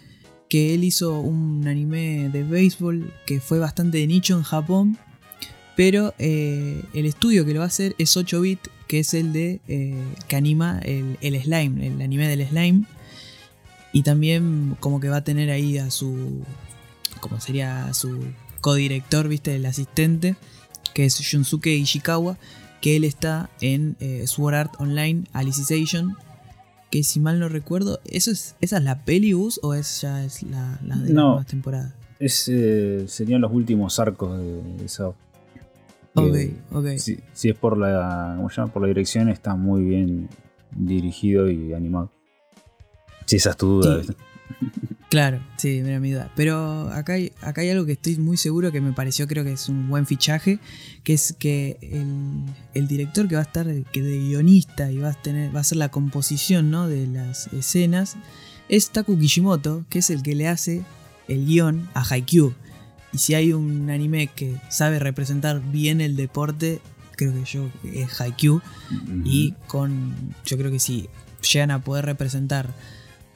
que 0.50 0.74
él 0.76 0.84
hizo 0.84 1.20
un 1.20 1.68
anime 1.68 2.30
de 2.30 2.44
béisbol 2.44 3.12
que 3.26 3.40
fue 3.40 3.60
bastante 3.60 4.00
de 4.00 4.08
nicho 4.08 4.36
en 4.36 4.44
Japón 4.44 4.98
pero 5.76 6.14
eh, 6.20 6.84
el 6.94 7.06
estudio 7.06 7.46
que 7.46 7.54
lo 7.54 7.60
va 7.60 7.66
a 7.66 7.68
hacer 7.68 7.96
es 7.98 8.16
8-bit, 8.16 8.60
que 8.88 9.00
es 9.00 9.14
el 9.14 9.34
de 9.34 9.60
eh, 9.68 10.04
que 10.28 10.36
anima 10.36 10.80
el, 10.80 11.18
slime, 11.22 11.88
el 11.88 12.02
anime 12.02 12.28
del 12.28 12.48
slime. 12.48 12.84
Y 13.92 14.04
también 14.04 14.76
como 14.80 15.00
que 15.00 15.10
va 15.10 15.18
a 15.18 15.24
tener 15.24 15.50
ahí 15.50 15.78
a 15.78 15.92
su. 15.92 16.44
como 17.20 17.40
sería 17.40 17.94
su 17.94 18.26
codirector, 18.62 19.28
viste, 19.28 19.56
el 19.56 19.66
asistente, 19.66 20.36
que 20.94 21.06
es 21.06 21.20
Shunsuke 21.20 21.68
Ishikawa, 21.68 22.38
que 22.82 22.96
él 22.96 23.04
está 23.04 23.50
en 23.62 23.96
eh, 24.00 24.26
Sword 24.28 24.56
Art 24.56 24.74
Online 24.80 25.26
Alicization. 25.34 26.16
Que 26.92 27.04
si 27.04 27.20
mal 27.20 27.40
no 27.40 27.50
recuerdo, 27.50 28.00
¿eso 28.06 28.30
es, 28.30 28.56
¿esa 28.62 28.78
es 28.78 28.84
la 28.84 29.04
peli 29.04 29.34
o 29.34 29.74
es 29.74 30.02
ya 30.02 30.24
es 30.24 30.44
la, 30.44 30.78
de 30.82 31.14
la 31.14 31.24
nueva 31.24 31.44
temporada? 31.44 31.96
Es, 32.20 32.52
serían 33.08 33.42
los 33.42 33.52
últimos 33.52 33.98
arcos 34.00 34.38
de 34.38 34.86
esa 34.86 35.12
Ok, 36.16 36.36
ok. 36.72 36.88
Si, 36.98 37.50
es 37.50 37.56
por 37.56 37.78
la, 37.78 38.40
por 38.72 38.82
la 38.82 38.88
dirección, 38.88 39.30
está 39.30 39.56
muy 39.56 39.84
bien 39.84 40.30
dirigido 40.76 41.50
y 41.50 41.74
animado. 41.74 42.12
Si 43.26 43.38
esa 43.38 43.52
es 43.52 43.58
tu 43.58 43.68
duda. 43.82 44.02
Claro, 45.10 45.44
sí, 45.58 45.82
mira 45.84 46.00
mi 46.00 46.12
duda. 46.12 46.32
Pero 46.36 46.90
acá 46.92 47.14
hay, 47.14 47.34
acá 47.42 47.62
hay 47.62 47.70
algo 47.70 47.86
que 47.86 47.92
estoy 47.92 48.18
muy 48.18 48.36
seguro 48.36 48.72
que 48.72 48.82
me 48.82 48.94
pareció, 48.94 49.28
creo 49.28 49.44
que 49.44 49.52
es 49.52 49.70
un 49.70 49.88
buen 49.88 50.08
fichaje, 50.08 50.58
que 51.04 51.14
es 51.14 51.34
que 51.38 51.78
el, 52.74 52.88
director 52.88 53.28
que 53.28 53.36
va 53.36 53.42
a 53.42 53.44
estar 53.44 53.68
que 53.92 54.02
de 54.02 54.18
guionista 54.18 54.92
y 54.92 54.98
va 54.98 55.10
a 55.10 55.14
tener, 55.14 55.54
va 55.54 55.60
a 55.60 55.62
hacer 55.62 55.78
la 55.78 55.90
composición 55.90 56.72
¿no? 56.72 56.88
de 56.88 57.06
las 57.06 57.46
escenas, 57.54 58.16
es 58.70 58.90
Taku 58.90 59.20
Kishimoto, 59.20 59.86
que 59.88 60.00
es 60.00 60.10
el 60.10 60.24
que 60.24 60.34
le 60.34 60.48
hace 60.48 60.84
el 61.28 61.46
guion 61.46 61.88
a 61.94 62.04
Haikyuu. 62.04 62.56
Y 63.14 63.20
si 63.20 63.36
hay 63.36 63.54
un 63.54 63.90
anime 63.92 64.28
que 64.28 64.60
sabe 64.70 64.98
representar 64.98 65.62
bien 65.62 66.02
el 66.02 66.16
deporte, 66.16 66.82
creo 67.16 67.34
que 67.34 67.46
yo 67.46 67.70
es 67.84 68.20
Haikyuu. 68.20 68.62
Y 69.24 69.54
con. 69.68 70.34
Yo 70.46 70.58
creo 70.58 70.72
que 70.72 70.80
si 70.80 71.10
llegan 71.52 71.72
a 71.72 71.84
poder 71.84 72.06
representar 72.06 72.74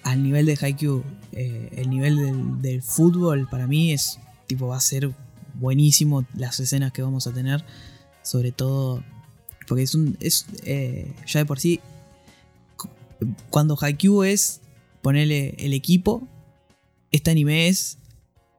al 0.04 0.24
nivel 0.24 0.48
de 0.48 0.58
Haikyuu, 0.60 1.04
eh, 1.32 1.70
el 1.74 1.90
nivel 1.90 2.62
del, 2.62 2.82
fútbol, 2.82 3.48
para 3.50 3.68
mí 3.68 3.94
es. 3.94 4.20
Tipo, 4.48 4.68
va 4.68 4.78
a 4.78 4.82
ser 4.82 5.12
buenísimo 5.56 6.26
las 6.34 6.60
escenas 6.60 6.92
que 6.92 7.04
vamos 7.04 7.28
a 7.28 7.34
tener. 7.34 7.64
Sobre 8.24 8.52
todo. 8.52 9.04
Porque 9.68 9.84
es 9.84 9.94
un. 9.94 10.18
Es, 10.20 10.48
eh, 10.64 11.14
ya 11.28 11.42
de 11.42 11.46
por 11.46 11.60
sí. 11.60 11.80
Cuando 13.52 13.78
Haikyuu 13.80 14.24
es. 14.24 14.62
Ponerle 15.04 15.56
el 15.60 15.74
equipo. 15.74 16.28
Este 17.12 17.30
anime 17.30 17.68
es. 17.68 18.00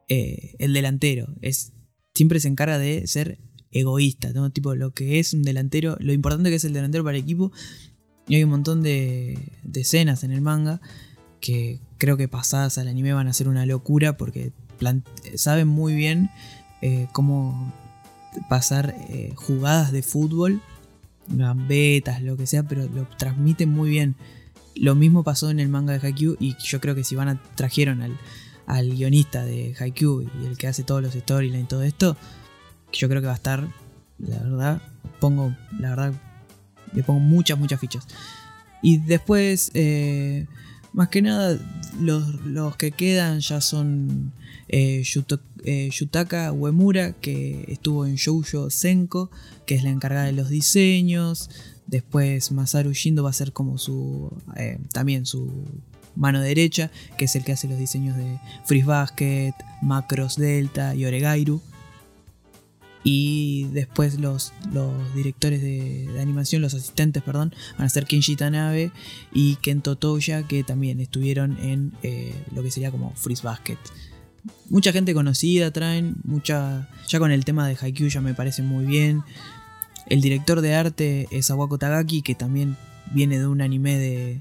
Eh, 0.08 0.54
el 0.58 0.72
delantero. 0.72 1.28
Es. 1.42 1.72
Siempre 2.14 2.40
se 2.40 2.48
encarga 2.48 2.78
de 2.78 3.06
ser 3.06 3.38
egoísta. 3.70 4.32
¿no? 4.32 4.50
Tipo, 4.50 4.74
lo 4.74 4.92
que 4.92 5.18
es 5.18 5.34
un 5.34 5.42
delantero. 5.42 5.96
Lo 6.00 6.12
importante 6.12 6.50
que 6.50 6.56
es 6.56 6.64
el 6.64 6.72
delantero 6.72 7.04
para 7.04 7.16
el 7.16 7.22
equipo. 7.22 7.52
Y 8.26 8.34
hay 8.34 8.44
un 8.44 8.50
montón 8.50 8.82
de, 8.82 9.52
escenas 9.74 10.24
en 10.24 10.32
el 10.32 10.40
manga. 10.40 10.80
Que 11.40 11.80
creo 11.98 12.16
que 12.16 12.28
pasadas 12.28 12.78
al 12.78 12.88
anime 12.88 13.12
van 13.12 13.28
a 13.28 13.32
ser 13.32 13.48
una 13.48 13.66
locura. 13.66 14.16
Porque 14.16 14.52
saben 15.36 15.68
muy 15.68 15.94
bien 15.94 16.30
eh, 16.82 17.06
cómo 17.12 17.72
pasar 18.48 18.94
eh, 19.08 19.32
jugadas 19.34 19.92
de 19.92 20.02
fútbol, 20.02 20.60
gambetas, 21.28 22.22
lo 22.22 22.36
que 22.36 22.46
sea, 22.46 22.62
pero 22.62 22.86
lo 22.88 23.06
transmiten 23.16 23.70
muy 23.70 23.90
bien. 23.90 24.16
Lo 24.74 24.94
mismo 24.94 25.24
pasó 25.24 25.50
en 25.50 25.60
el 25.60 25.68
manga 25.68 25.92
de 25.98 26.06
Haikyuu 26.06 26.36
y 26.38 26.56
yo 26.62 26.80
creo 26.80 26.94
que 26.94 27.04
si 27.04 27.16
van 27.16 27.28
a 27.28 27.42
trajeron 27.56 28.00
al, 28.00 28.16
al 28.68 28.90
guionista 28.94 29.44
de 29.44 29.74
Haikyuu 29.78 30.22
y 30.22 30.46
el 30.46 30.58
que 30.58 30.68
hace 30.68 30.84
todos 30.84 31.02
los 31.02 31.14
storylines 31.14 31.64
y 31.64 31.66
todo 31.66 31.82
esto, 31.82 32.16
yo 32.92 33.08
creo 33.08 33.22
que 33.22 33.26
va 33.26 33.32
a 33.32 33.36
estar, 33.36 33.66
la 34.18 34.38
verdad, 34.38 34.82
pongo, 35.20 35.56
la 35.80 35.90
verdad, 35.90 36.12
le 36.92 37.02
pongo 37.02 37.20
muchas, 37.20 37.58
muchas 37.58 37.80
fichas. 37.80 38.06
Y 38.82 38.98
después, 38.98 39.70
eh, 39.72 40.46
más 40.92 41.08
que 41.08 41.22
nada, 41.22 41.58
los, 41.98 42.44
los 42.44 42.76
que 42.76 42.90
quedan 42.90 43.40
ya 43.40 43.62
son 43.62 44.32
eh, 44.68 45.02
eh, 45.64 45.90
Yutaka 45.90 46.52
Uemura, 46.52 47.12
que 47.12 47.64
estuvo 47.68 48.04
en 48.04 48.16
Shoujo 48.16 48.68
Senko, 48.68 49.30
que 49.64 49.76
es 49.76 49.82
la 49.82 49.90
encargada 49.90 50.26
de 50.26 50.32
los 50.32 50.50
diseños. 50.50 51.48
Después 51.86 52.52
Masaru 52.52 52.92
Shindo 52.92 53.22
va 53.22 53.30
a 53.30 53.32
ser 53.32 53.54
como 53.54 53.78
su. 53.78 54.30
también 54.92 55.24
su 55.24 55.64
mano 56.18 56.40
derecha, 56.40 56.90
que 57.16 57.24
es 57.24 57.36
el 57.36 57.44
que 57.44 57.52
hace 57.52 57.68
los 57.68 57.78
diseños 57.78 58.16
de 58.16 58.38
Freeze 58.64 58.86
Basket, 58.86 59.54
Macros 59.80 60.36
Delta 60.36 60.94
y 60.94 61.06
Oregairu. 61.06 61.62
Y 63.04 63.68
después 63.72 64.18
los, 64.18 64.52
los 64.72 65.14
directores 65.14 65.62
de, 65.62 66.10
animación, 66.20 66.60
los 66.60 66.74
asistentes, 66.74 67.22
perdón, 67.22 67.54
van 67.78 67.86
a 67.86 67.88
ser 67.88 68.04
Kenji 68.04 68.36
Tanabe 68.36 68.90
y 69.32 69.56
Kento 69.56 69.96
Toya, 69.96 70.42
que 70.42 70.64
también 70.64 71.00
estuvieron 71.00 71.56
en 71.62 71.92
eh, 72.02 72.34
lo 72.54 72.62
que 72.62 72.70
sería 72.70 72.90
como 72.90 73.14
Freeze 73.14 73.44
Basket. 73.44 73.78
Mucha 74.68 74.92
gente 74.92 75.14
conocida 75.14 75.70
traen, 75.70 76.16
mucha. 76.24 76.88
Ya 77.08 77.18
con 77.18 77.30
el 77.30 77.44
tema 77.44 77.66
de 77.66 77.76
Haikyuu 77.80 78.08
ya 78.08 78.20
me 78.20 78.34
parece 78.34 78.62
muy 78.62 78.84
bien. 78.84 79.22
El 80.06 80.20
director 80.20 80.60
de 80.60 80.74
arte 80.74 81.28
es 81.30 81.50
Awako 81.50 81.78
Tagaki, 81.78 82.22
que 82.22 82.34
también 82.34 82.76
viene 83.12 83.38
de 83.38 83.46
un 83.46 83.60
anime 83.60 83.96
de, 83.96 84.40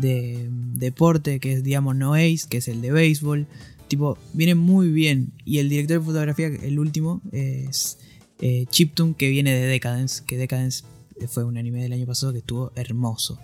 de 0.00 0.48
deporte 0.50 1.40
que 1.40 1.52
es 1.54 1.62
Diamond 1.62 2.00
No 2.00 2.14
Ace, 2.14 2.42
que 2.48 2.58
es 2.58 2.68
el 2.68 2.80
de 2.80 2.92
béisbol. 2.92 3.46
Tipo, 3.88 4.18
viene 4.32 4.54
muy 4.54 4.90
bien. 4.90 5.32
Y 5.44 5.58
el 5.58 5.68
director 5.68 5.98
de 5.98 6.06
fotografía, 6.06 6.46
el 6.46 6.78
último, 6.78 7.20
es 7.32 7.98
eh, 8.40 8.66
Chiptune, 8.70 9.14
que 9.14 9.30
viene 9.30 9.52
de 9.52 9.66
Decadence. 9.66 10.22
Que 10.24 10.36
Decadence 10.36 10.84
fue 11.28 11.44
un 11.44 11.58
anime 11.58 11.82
del 11.82 11.92
año 11.92 12.06
pasado 12.06 12.32
que 12.32 12.38
estuvo 12.38 12.72
hermoso. 12.76 13.38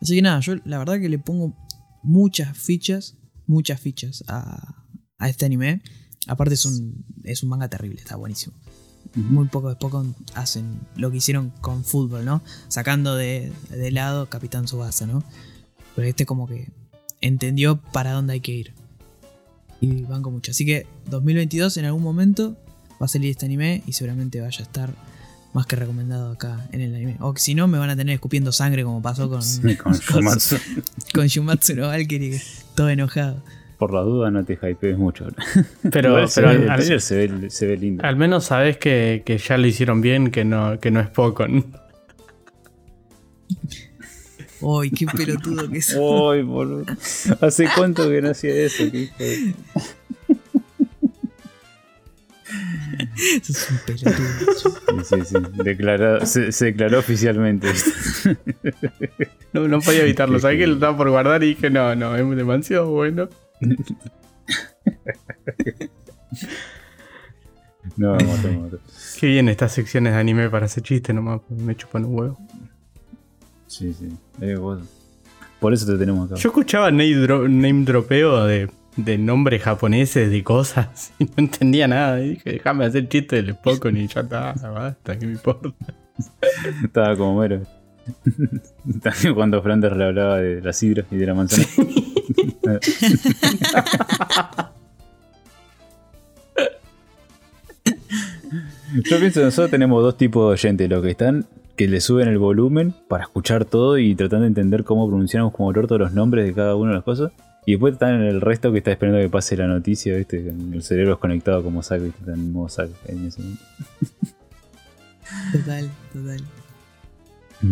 Así 0.00 0.14
que 0.14 0.22
nada, 0.22 0.40
yo 0.40 0.56
la 0.64 0.78
verdad 0.78 1.00
que 1.00 1.08
le 1.08 1.18
pongo 1.18 1.56
muchas 2.02 2.56
fichas, 2.56 3.16
muchas 3.46 3.80
fichas 3.80 4.24
a, 4.28 4.84
a 5.18 5.28
este 5.28 5.46
anime. 5.46 5.82
Aparte 6.26 6.54
es 6.54 6.64
un, 6.64 7.04
es 7.24 7.42
un 7.42 7.48
manga 7.48 7.68
terrible, 7.68 8.00
está 8.00 8.16
buenísimo. 8.16 8.56
Muy 9.14 9.48
poco 9.48 9.70
de 9.70 9.76
poco 9.76 10.04
hacen 10.34 10.80
lo 10.96 11.10
que 11.10 11.16
hicieron 11.16 11.50
con 11.60 11.84
fútbol, 11.84 12.24
¿no? 12.24 12.42
Sacando 12.68 13.16
de, 13.16 13.50
de 13.70 13.90
lado 13.90 14.28
Capitán 14.28 14.68
Subasa, 14.68 15.06
¿no? 15.06 15.24
Pero 15.98 16.06
este 16.10 16.26
como 16.26 16.46
que 16.46 16.68
entendió 17.20 17.78
para 17.92 18.12
dónde 18.12 18.34
hay 18.34 18.40
que 18.40 18.52
ir. 18.52 18.72
Y 19.80 20.02
banco 20.02 20.30
mucho. 20.30 20.52
Así 20.52 20.64
que 20.64 20.86
2022 21.10 21.76
en 21.76 21.86
algún 21.86 22.04
momento 22.04 22.56
va 23.02 23.06
a 23.06 23.08
salir 23.08 23.30
este 23.32 23.46
anime 23.46 23.82
y 23.84 23.94
seguramente 23.94 24.40
vaya 24.40 24.60
a 24.60 24.62
estar 24.62 24.90
más 25.54 25.66
que 25.66 25.74
recomendado 25.74 26.30
acá 26.30 26.68
en 26.70 26.82
el 26.82 26.94
anime. 26.94 27.16
O 27.18 27.34
si 27.36 27.56
no, 27.56 27.66
me 27.66 27.78
van 27.78 27.90
a 27.90 27.96
tener 27.96 28.14
escupiendo 28.14 28.52
sangre 28.52 28.84
como 28.84 29.02
pasó 29.02 29.28
con, 29.28 29.42
Sí, 29.42 29.74
con 29.82 29.92
Shumatsu. 29.94 30.56
con 31.14 31.26
Shumatsu 31.26 31.74
no 31.74 31.88
Valkyrie, 31.88 32.40
todo 32.76 32.88
enojado. 32.90 33.42
Por 33.76 33.92
la 33.92 34.02
duda 34.02 34.30
no 34.30 34.44
te 34.44 34.54
hypees 34.54 34.96
mucho. 34.98 35.26
Pero, 35.90 36.28
se 36.28 36.42
ve- 36.42 36.68
al, 36.70 37.00
se 37.00 37.26
ve, 37.26 37.50
se 37.50 37.66
ve 37.66 37.76
lindo. 37.76 38.04
al 38.04 38.14
menos 38.14 38.44
sabes 38.44 38.76
que, 38.76 39.24
que 39.26 39.36
ya 39.38 39.58
lo 39.58 39.66
hicieron 39.66 40.00
bien, 40.00 40.30
que 40.30 40.44
no, 40.44 40.78
que 40.78 40.92
no 40.92 41.00
es 41.00 41.08
poco. 41.10 41.44
Uy, 44.60 44.90
qué 44.90 45.06
pelotudo 45.06 45.68
que 45.70 45.78
es. 45.78 45.94
Uy, 45.98 46.42
boludo. 46.42 46.84
¿Hace 47.40 47.68
cuánto 47.74 48.08
que 48.08 48.20
no 48.22 48.30
hacía 48.30 48.54
eso? 48.54 48.84
Qué 48.90 48.98
hijo 49.02 49.14
de- 49.18 49.54
Sos 53.42 53.70
un 53.70 53.78
pelotudo. 53.86 54.18
Sí, 55.04 55.04
sí, 55.04 55.24
sí. 55.26 55.34
Declarado- 55.62 56.24
se, 56.26 56.50
se 56.52 56.64
declaró 56.66 56.98
oficialmente. 56.98 57.68
No, 59.52 59.66
no 59.68 59.80
podía 59.80 60.02
evitarlo. 60.02 60.38
Sabía 60.38 60.58
que 60.60 60.66
lo 60.66 60.74
estaba 60.74 60.96
por 60.96 61.10
guardar 61.10 61.42
y 61.42 61.48
dije, 61.48 61.70
no, 61.70 61.94
no, 61.94 62.16
es 62.16 62.36
demasiado 62.36 62.90
bueno. 62.90 63.28
No, 67.96 68.14
me 68.16 68.24
mató, 68.24 68.48
me 68.48 68.58
mató. 68.58 68.78
Qué 69.18 69.26
bien 69.26 69.48
estas 69.48 69.72
secciones 69.72 70.12
de 70.12 70.18
anime 70.18 70.48
para 70.50 70.66
hacer 70.66 70.82
chistes 70.82 71.14
nomás, 71.14 71.40
me 71.50 71.74
chupan 71.76 72.04
un 72.04 72.14
huevo. 72.18 72.38
Sí, 73.68 73.92
sí. 73.94 74.08
Eh, 74.40 74.56
vos- 74.56 74.80
Por 75.60 75.72
eso 75.72 75.86
te 75.86 75.96
tenemos 75.96 76.26
acá. 76.30 76.40
Yo 76.40 76.48
escuchaba 76.48 76.90
name, 76.90 77.16
dro- 77.16 77.48
name 77.48 77.84
dropeo 77.84 78.44
de, 78.46 78.68
de 78.96 79.18
nombres 79.18 79.62
japoneses, 79.62 80.30
de 80.30 80.42
cosas, 80.42 81.12
y 81.18 81.24
no 81.24 81.30
entendía 81.36 81.86
nada. 81.86 82.20
Y 82.20 82.30
dije, 82.30 82.52
déjame 82.54 82.84
hacer 82.86 83.08
chistes 83.08 83.44
del 83.44 83.54
Spokon 83.54 83.96
y 83.96 84.06
ya 84.08 84.22
está, 84.22 84.52
basta, 84.74 85.18
que 85.18 85.26
me 85.26 85.32
importa. 85.32 85.70
Estaba 86.84 87.16
como 87.16 87.40
mero. 87.40 87.62
También 89.02 89.34
cuando 89.34 89.62
Flanders 89.62 89.96
le 89.96 90.04
hablaba 90.04 90.38
de 90.38 90.62
la 90.62 90.72
sidra 90.72 91.04
y 91.10 91.16
de 91.16 91.26
la 91.26 91.34
manzana. 91.34 91.66
Yo 99.04 99.18
pienso 99.18 99.40
que 99.40 99.44
nosotros 99.44 99.70
tenemos 99.70 100.02
dos 100.02 100.16
tipos 100.16 100.44
de 100.48 100.52
oyentes, 100.54 100.88
los 100.88 101.02
que 101.02 101.10
están 101.10 101.46
que 101.78 101.88
le 101.88 102.00
suben 102.02 102.28
el 102.28 102.36
volumen 102.38 102.92
para 103.08 103.22
escuchar 103.24 103.64
todo 103.64 103.96
y 103.98 104.14
tratando 104.14 104.42
de 104.42 104.48
entender 104.48 104.84
cómo 104.84 105.08
pronunciamos 105.08 105.54
como 105.54 105.70
el 105.70 105.78
orto 105.78 105.96
los 105.96 106.12
nombres 106.12 106.44
de 106.44 106.52
cada 106.52 106.74
una 106.76 106.90
de 106.90 106.96
las 106.96 107.04
cosas. 107.04 107.30
Y 107.64 107.72
después 107.72 107.94
están 107.94 108.20
el 108.22 108.40
resto 108.40 108.72
que 108.72 108.78
está 108.78 108.90
esperando 108.90 109.20
que 109.20 109.28
pase 109.28 109.56
la 109.56 109.66
noticia, 109.68 110.16
¿viste? 110.16 110.38
El 110.48 110.82
cerebro 110.82 111.12
es 111.14 111.18
conectado 111.18 111.62
como 111.62 111.82
saco, 111.82 112.04
¿viste? 112.04 112.18
Está 112.20 112.32
en 112.34 112.52
modo 112.52 112.68
saco 112.68 112.92
en 113.06 113.26
ese 113.26 113.40
momento. 113.42 113.62
Total, 115.52 115.90
total. 116.12 116.40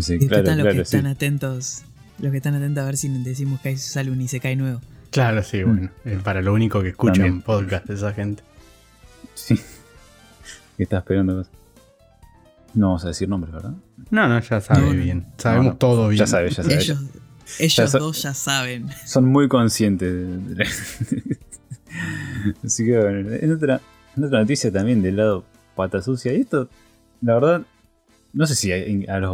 Sí, 0.00 0.18
claro, 0.28 0.42
los 0.44 0.54
claro, 0.56 0.70
que 0.72 0.84
sí. 0.84 0.96
están 0.96 1.06
atentos. 1.06 1.82
Los 2.20 2.30
que 2.30 2.36
están 2.36 2.54
atentos 2.54 2.82
a 2.82 2.86
ver 2.86 2.96
si 2.98 3.08
decimos 3.08 3.60
que 3.60 3.70
hay- 3.70 3.76
sale 3.78 4.10
un 4.10 4.20
Isekai 4.20 4.56
nuevo. 4.56 4.80
Claro, 5.10 5.42
sí, 5.42 5.62
bueno, 5.62 5.90
es 6.04 6.20
para 6.22 6.42
lo 6.42 6.52
único 6.52 6.82
que 6.82 6.90
escuchan 6.90 7.14
También. 7.14 7.42
podcast 7.42 7.88
esa 7.90 8.12
gente. 8.12 8.42
Sí. 9.34 9.58
¿Qué 10.76 10.82
estás 10.82 10.98
esperando? 10.98 11.46
No 12.76 12.86
vamos 12.88 13.04
a 13.04 13.08
decir 13.08 13.28
nombres, 13.28 13.52
¿verdad? 13.52 13.72
No, 14.10 14.28
no, 14.28 14.38
ya 14.38 14.60
sabe 14.60 14.80
No, 14.82 14.92
bien. 14.92 15.26
Sabemos 15.38 15.64
No, 15.66 15.70
no. 15.72 15.76
todo 15.78 16.08
bien. 16.08 16.18
Ya 16.20 16.26
sabes, 16.26 16.56
ya 16.56 16.62
sabes. 16.62 16.84
Ellos, 16.84 17.02
ellos 17.58 17.92
Ya 17.92 17.98
dos 17.98 18.22
ya 18.22 18.34
saben. 18.34 18.88
Son 19.04 19.24
muy 19.24 19.48
conscientes. 19.48 20.12
de- 20.12 20.38
de 20.38 20.64
la- 20.64 20.70
Así 22.64 22.84
que 22.84 22.98
bueno, 22.98 23.32
en 23.32 23.52
otra, 23.52 23.80
en 24.16 24.24
otra 24.24 24.40
noticia 24.40 24.70
también 24.72 25.02
del 25.02 25.16
lado 25.16 25.44
pata 25.74 26.02
sucia. 26.02 26.32
Y 26.34 26.42
esto, 26.42 26.68
la 27.22 27.34
verdad, 27.34 27.62
no 28.32 28.46
sé 28.46 28.54
si 28.54 28.72
a, 28.72 29.14
a 29.14 29.18
los 29.20 29.30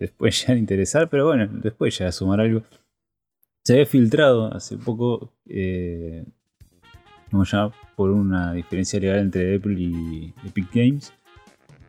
les 0.00 0.10
puede 0.12 0.32
llegar 0.32 0.56
a 0.56 0.58
interesar, 0.58 1.08
pero 1.10 1.26
bueno, 1.26 1.48
puede 1.74 1.92
llegar 1.92 2.08
a 2.08 2.12
sumar 2.12 2.40
algo. 2.40 2.62
Se 3.64 3.74
había 3.74 3.86
filtrado 3.86 4.52
hace 4.52 4.76
poco, 4.76 5.32
eh, 5.46 6.24
como 7.30 7.44
ya 7.44 7.70
por 7.96 8.10
una 8.10 8.52
diferencia 8.54 8.98
legal 8.98 9.18
entre 9.20 9.54
Apple 9.56 9.74
y 9.78 10.34
Epic 10.44 10.68
Games, 10.74 11.12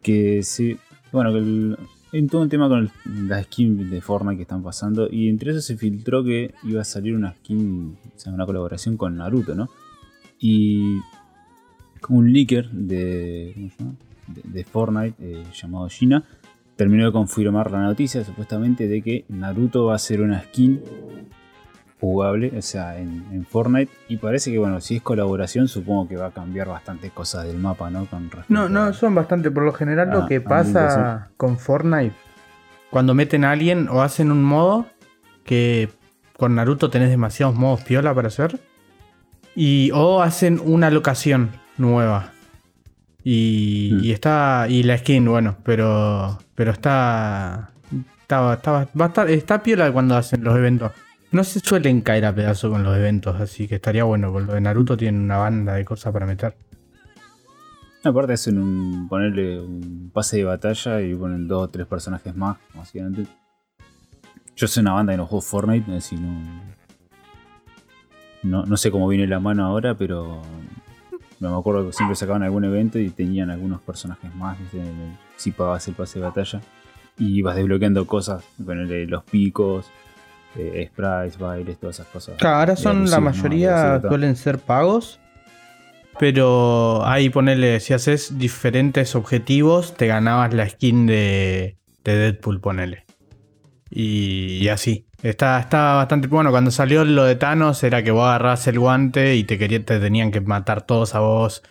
que 0.03 0.43
se, 0.43 0.77
bueno, 1.11 1.31
que 1.31 1.39
el- 1.39 1.77
hay 2.11 2.27
todo 2.27 2.41
un 2.43 2.49
tema 2.49 2.69
con 2.69 2.79
el- 3.05 3.27
las 3.27 3.45
skins 3.45 3.89
de 3.89 3.99
Fortnite 4.01 4.35
que 4.35 4.41
están 4.43 4.61
pasando 4.61 5.07
y 5.11 5.29
entre 5.29 5.49
eso 5.51 5.61
se 5.61 5.77
filtró 5.77 6.23
que 6.23 6.53
iba 6.63 6.81
a 6.81 6.83
salir 6.85 7.15
una 7.15 7.33
skin, 7.33 7.97
o 8.15 8.19
sea, 8.19 8.31
una 8.33 8.45
colaboración 8.45 8.97
con 8.97 9.17
Naruto, 9.17 9.55
¿no? 9.55 9.67
Y 10.39 10.97
un 12.09 12.31
leaker 12.31 12.69
de, 12.69 13.53
¿cómo 13.55 13.69
se 13.71 13.77
llama? 13.79 13.95
de, 14.27 14.41
de 14.45 14.63
Fortnite 14.63 15.15
eh, 15.19 15.43
llamado 15.53 15.89
Gina 15.89 16.23
terminó 16.75 17.05
de 17.05 17.11
confirmar 17.11 17.71
la 17.71 17.81
noticia 17.83 18.23
supuestamente 18.23 18.87
de 18.87 19.01
que 19.01 19.25
Naruto 19.29 19.85
va 19.85 19.95
a 19.95 19.99
ser 19.99 20.21
una 20.21 20.41
skin 20.43 20.81
jugable, 22.03 22.51
o 22.57 22.61
sea, 22.61 22.97
en, 22.99 23.23
en 23.31 23.45
Fortnite. 23.45 23.91
Y 24.09 24.17
parece 24.17 24.51
que, 24.51 24.59
bueno, 24.59 24.81
si 24.81 24.97
es 24.97 25.01
colaboración, 25.01 25.67
supongo 25.69 26.07
que 26.07 26.17
va 26.17 26.27
a 26.27 26.31
cambiar 26.31 26.67
bastante 26.67 27.09
cosas 27.11 27.45
del 27.45 27.57
mapa, 27.57 27.89
¿no? 27.89 28.05
Con 28.07 28.29
No, 28.49 28.67
no, 28.67 28.83
a- 28.83 28.93
son 28.93 29.15
bastante. 29.15 29.49
Por 29.51 29.63
lo 29.63 29.71
general, 29.73 30.09
lo 30.09 30.25
que 30.27 30.41
pasa 30.41 31.29
con 31.37 31.57
Fortnite, 31.57 32.13
cuando 32.89 33.13
meten 33.13 33.45
a 33.45 33.51
alguien 33.51 33.87
o 33.89 34.01
hacen 34.01 34.31
un 34.31 34.43
modo 34.43 34.85
que 35.45 35.89
con 36.37 36.55
Naruto 36.55 36.89
tenés 36.89 37.09
demasiados 37.09 37.55
modos 37.55 37.81
piola 37.83 38.13
para 38.13 38.27
hacer, 38.27 38.59
y 39.55 39.89
o 39.93 40.21
hacen 40.21 40.59
una 40.63 40.89
locación 40.89 41.51
nueva. 41.77 42.31
Y, 43.23 43.97
y 44.03 44.11
está. 44.11 44.65
Y 44.67 44.83
la 44.83 44.97
skin, 44.97 45.25
bueno, 45.25 45.55
pero. 45.63 46.37
Pero 46.55 46.71
está. 46.71 47.69
Está, 48.21 48.53
está, 48.55 48.71
va 48.71 49.05
a 49.05 49.07
estar- 49.07 49.29
está 49.29 49.63
piola 49.63 49.91
cuando 49.91 50.15
hacen 50.17 50.43
los 50.43 50.55
eventos. 50.57 50.91
No 51.33 51.43
se 51.43 51.59
suelen 51.61 52.01
caer 52.01 52.25
a 52.25 52.35
pedazo 52.35 52.69
con 52.69 52.83
los 52.83 52.95
eventos, 52.95 53.41
así 53.41 53.67
que 53.67 53.75
estaría 53.75 54.03
bueno. 54.03 54.31
Con 54.31 54.45
lo 54.45 54.53
de 54.53 54.61
Naruto 54.61 54.95
tienen 54.95 55.19
una 55.19 55.37
banda 55.37 55.73
de 55.73 55.83
cosas 55.83 56.13
para 56.13 56.27
meter. 56.27 56.55
Aparte 58.03 58.33
hacen 58.33 58.59
un. 58.59 59.07
ponerle 59.09 59.59
un 59.59 60.11
pase 60.13 60.37
de 60.37 60.43
batalla 60.43 61.01
y 61.01 61.15
ponen 61.15 61.47
dos 61.47 61.63
o 61.63 61.69
tres 61.71 61.87
personajes 61.87 62.35
más, 62.35 62.57
básicamente. 62.75 63.25
Yo 64.55 64.67
soy 64.67 64.81
una 64.81 64.93
banda 64.93 65.13
que 65.13 65.17
no 65.17 65.25
juego 65.25 65.41
Fortnite, 65.41 65.95
así 65.95 66.17
no. 66.17 66.61
No, 68.43 68.77
sé 68.77 68.91
cómo 68.91 69.07
viene 69.07 69.25
la 69.25 69.39
mano 69.39 69.65
ahora, 69.65 69.97
pero. 69.97 70.39
Me 71.39 71.47
acuerdo 71.47 71.87
que 71.87 71.93
siempre 71.93 72.15
sacaban 72.15 72.43
algún 72.43 72.63
evento 72.63 72.99
y 72.99 73.09
tenían 73.09 73.49
algunos 73.49 73.81
personajes 73.81 74.33
más, 74.35 74.55
si 75.35 75.51
pagabas 75.51 75.87
el 75.87 75.95
pase 75.95 76.19
de 76.19 76.25
batalla. 76.25 76.61
Y 77.17 77.39
ibas 77.39 77.55
desbloqueando 77.55 78.05
cosas, 78.05 78.43
ponerle 78.63 79.07
los 79.07 79.23
picos, 79.23 79.91
eh, 80.55 80.89
sprites, 80.91 81.37
bailes, 81.37 81.79
todas 81.79 81.97
esas 81.99 82.07
cosas. 82.07 82.35
Claro, 82.37 82.57
ahora 82.57 82.75
son 82.75 83.09
la 83.09 83.19
mayoría 83.19 84.01
suelen 84.01 84.35
ser 84.35 84.59
pagos. 84.59 85.19
Pero 86.19 87.03
ahí 87.05 87.29
ponele, 87.29 87.79
si 87.79 87.93
haces 87.93 88.37
diferentes 88.37 89.15
objetivos, 89.15 89.95
te 89.95 90.05
ganabas 90.05 90.53
la 90.53 90.69
skin 90.69 91.07
de, 91.07 91.79
de 92.03 92.15
Deadpool, 92.15 92.61
ponele. 92.61 93.05
Y, 93.89 94.59
y 94.61 94.69
así. 94.69 95.07
Está, 95.23 95.59
está 95.59 95.95
bastante 95.95 96.27
bueno. 96.27 96.51
Cuando 96.51 96.69
salió 96.69 97.03
lo 97.05 97.23
de 97.23 97.35
Thanos 97.35 97.83
era 97.83 98.03
que 98.03 98.11
vos 98.11 98.25
agarrás 98.25 98.67
el 98.67 98.77
guante 98.77 99.35
y 99.35 99.43
te, 99.43 99.57
quería, 99.57 99.83
te 99.83 99.99
tenían 99.99 100.31
que 100.31 100.41
matar 100.41 100.85
todos 100.85 101.15
a 101.15 101.19
vos. 101.19 101.63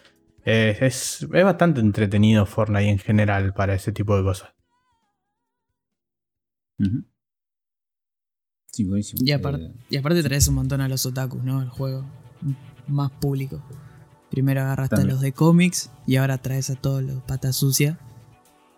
Eh, 0.45 0.77
es, 0.81 1.23
es 1.33 1.45
bastante 1.45 1.81
entretenido 1.81 2.47
Fortnite 2.47 2.89
en 2.89 2.99
general 2.99 3.53
para 3.53 3.75
ese 3.75 3.93
tipo 3.93 4.17
de 4.17 4.25
cosas. 4.25 4.55
Ujú. 6.81 7.05
Sí, 8.73 8.85
buenísimo. 8.85 9.23
Y 9.25 9.33
aparte, 9.33 9.65
Eh, 9.67 9.73
y 9.91 9.97
aparte 9.99 10.23
traes 10.23 10.49
un 10.49 10.55
montón 10.55 10.81
a 10.81 10.89
los 10.89 11.05
otakus, 11.07 11.43
¿no? 11.45 11.61
El 11.63 11.69
juego. 11.69 12.05
Más 12.89 13.11
público. 13.13 13.63
Primero 14.31 14.63
agarraste 14.63 14.97
También. 14.97 15.11
a 15.11 15.13
los 15.15 15.21
de 15.23 15.33
cómics 15.33 15.91
y 16.07 16.17
ahora 16.17 16.39
traes 16.39 16.71
a 16.71 16.75
todos 16.75 17.03
los 17.03 17.23
patas 17.23 17.55
sucias 17.55 17.97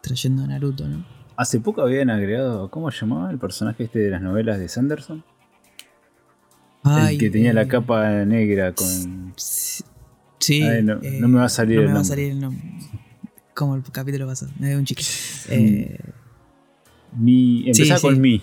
trayendo 0.03 0.43
a 0.43 0.47
Naruto, 0.49 0.87
¿no? 0.89 1.07
Hace 1.37 1.61
poco 1.61 1.81
habían 1.83 2.11
agregado, 2.11 2.71
¿cómo 2.71 2.91
llamaba 2.91 3.31
el 3.31 3.39
personaje 3.39 3.85
este 3.85 4.01
de 4.01 4.11
las 4.11 4.21
novelas 4.21 4.59
de 4.59 4.69
Sanderson? 4.69 5.25
Ay, 6.83 7.15
el 7.15 7.21
que 7.21 7.31
tenía 7.31 7.53
la 7.53 7.63
eh, 7.63 7.69
capa 7.69 8.25
negra 8.25 8.73
con... 8.75 9.33
Sí. 9.37 10.63
Ay, 10.63 10.83
no- 10.83 11.01
eh, 11.03 11.19
no 11.21 11.29
me 11.29 11.39
va 11.39 11.45
a 11.47 11.49
salir 11.49 11.77
no 11.77 11.83
el 11.83 11.89
me 11.89 11.95
va 11.95 12.01
a 12.01 12.03
nombre. 12.03 12.09
salir 12.17 12.33
el 12.33 12.41
nombre. 12.41 12.63
Como 13.55 13.77
el 13.77 13.83
capítulo 13.85 14.27
pasado, 14.27 14.53
me 14.59 14.69
dio 14.69 14.79
un. 14.79 14.85
Eh, 15.49 15.99
Mi, 17.17 17.69
empezaba 17.69 17.99
sí. 18.01 18.07
con 18.07 18.21
Mi. 18.21 18.43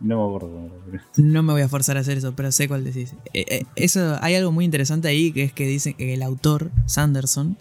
No 0.00 0.16
me 0.18 0.36
acuerdo. 0.36 0.70
No 1.16 1.42
me 1.42 1.52
voy 1.52 1.62
a 1.62 1.68
forzar 1.68 1.96
a 1.96 2.00
hacer 2.00 2.18
eso, 2.18 2.34
pero 2.34 2.52
sé 2.52 2.68
cuál 2.68 2.84
decís. 2.84 3.14
Eh, 3.34 3.44
eh, 3.48 3.64
eso, 3.76 4.16
hay 4.20 4.34
algo 4.34 4.52
muy 4.52 4.64
interesante 4.64 5.08
ahí 5.08 5.32
que 5.32 5.44
es 5.44 5.52
que 5.52 5.66
dicen 5.66 5.94
que 5.94 6.14
el 6.14 6.22
autor, 6.22 6.70
Sanderson, 6.86 7.56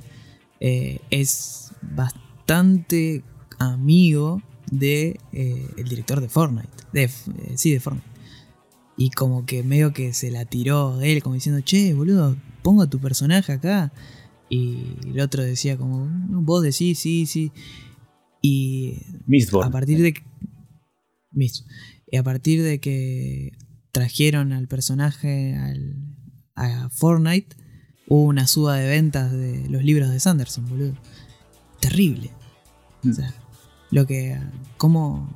eh, 0.59 0.99
es 1.09 1.71
bastante 1.81 3.23
amigo 3.59 4.41
de 4.71 5.19
el 5.31 5.87
director 5.87 6.21
de 6.21 6.29
Fortnite. 6.29 6.69
De, 6.93 7.09
sí, 7.55 7.71
de 7.71 7.79
Fortnite. 7.79 8.07
Y 8.97 9.11
como 9.11 9.45
que 9.45 9.63
medio 9.63 9.93
que 9.93 10.13
se 10.13 10.31
la 10.31 10.45
tiró 10.45 10.97
de 10.97 11.13
él, 11.13 11.23
como 11.23 11.35
diciendo, 11.35 11.61
che, 11.61 11.93
boludo, 11.93 12.35
pongo 12.63 12.83
a 12.83 12.89
tu 12.89 12.99
personaje 12.99 13.51
acá. 13.53 13.91
Y 14.49 14.95
el 15.05 15.19
otro 15.19 15.43
decía 15.43 15.77
como, 15.77 16.05
"No, 16.05 16.41
vos 16.41 16.63
decís, 16.63 16.99
sí, 16.99 17.25
sí. 17.25 17.51
Y 18.41 19.01
Mistborn. 19.25 19.67
a 19.67 19.71
partir 19.71 20.01
de 20.01 20.13
que. 20.13 20.23
Y 22.09 22.17
a 22.17 22.23
partir 22.23 22.63
de 22.63 22.79
que 22.79 23.57
trajeron 23.91 24.53
al 24.53 24.67
personaje 24.67 25.55
al, 25.55 25.95
a 26.55 26.89
Fortnite, 26.89 27.55
hubo 28.07 28.23
una 28.23 28.47
suba 28.47 28.75
de 28.75 28.87
ventas 28.87 29.31
de 29.31 29.67
los 29.69 29.83
libros 29.83 30.09
de 30.09 30.19
Sanderson, 30.19 30.67
boludo. 30.67 30.93
Terrible. 31.79 32.31
O 33.07 33.13
sea, 33.13 33.33
lo 33.91 34.05
que. 34.05 34.37
Cómo 34.77 35.29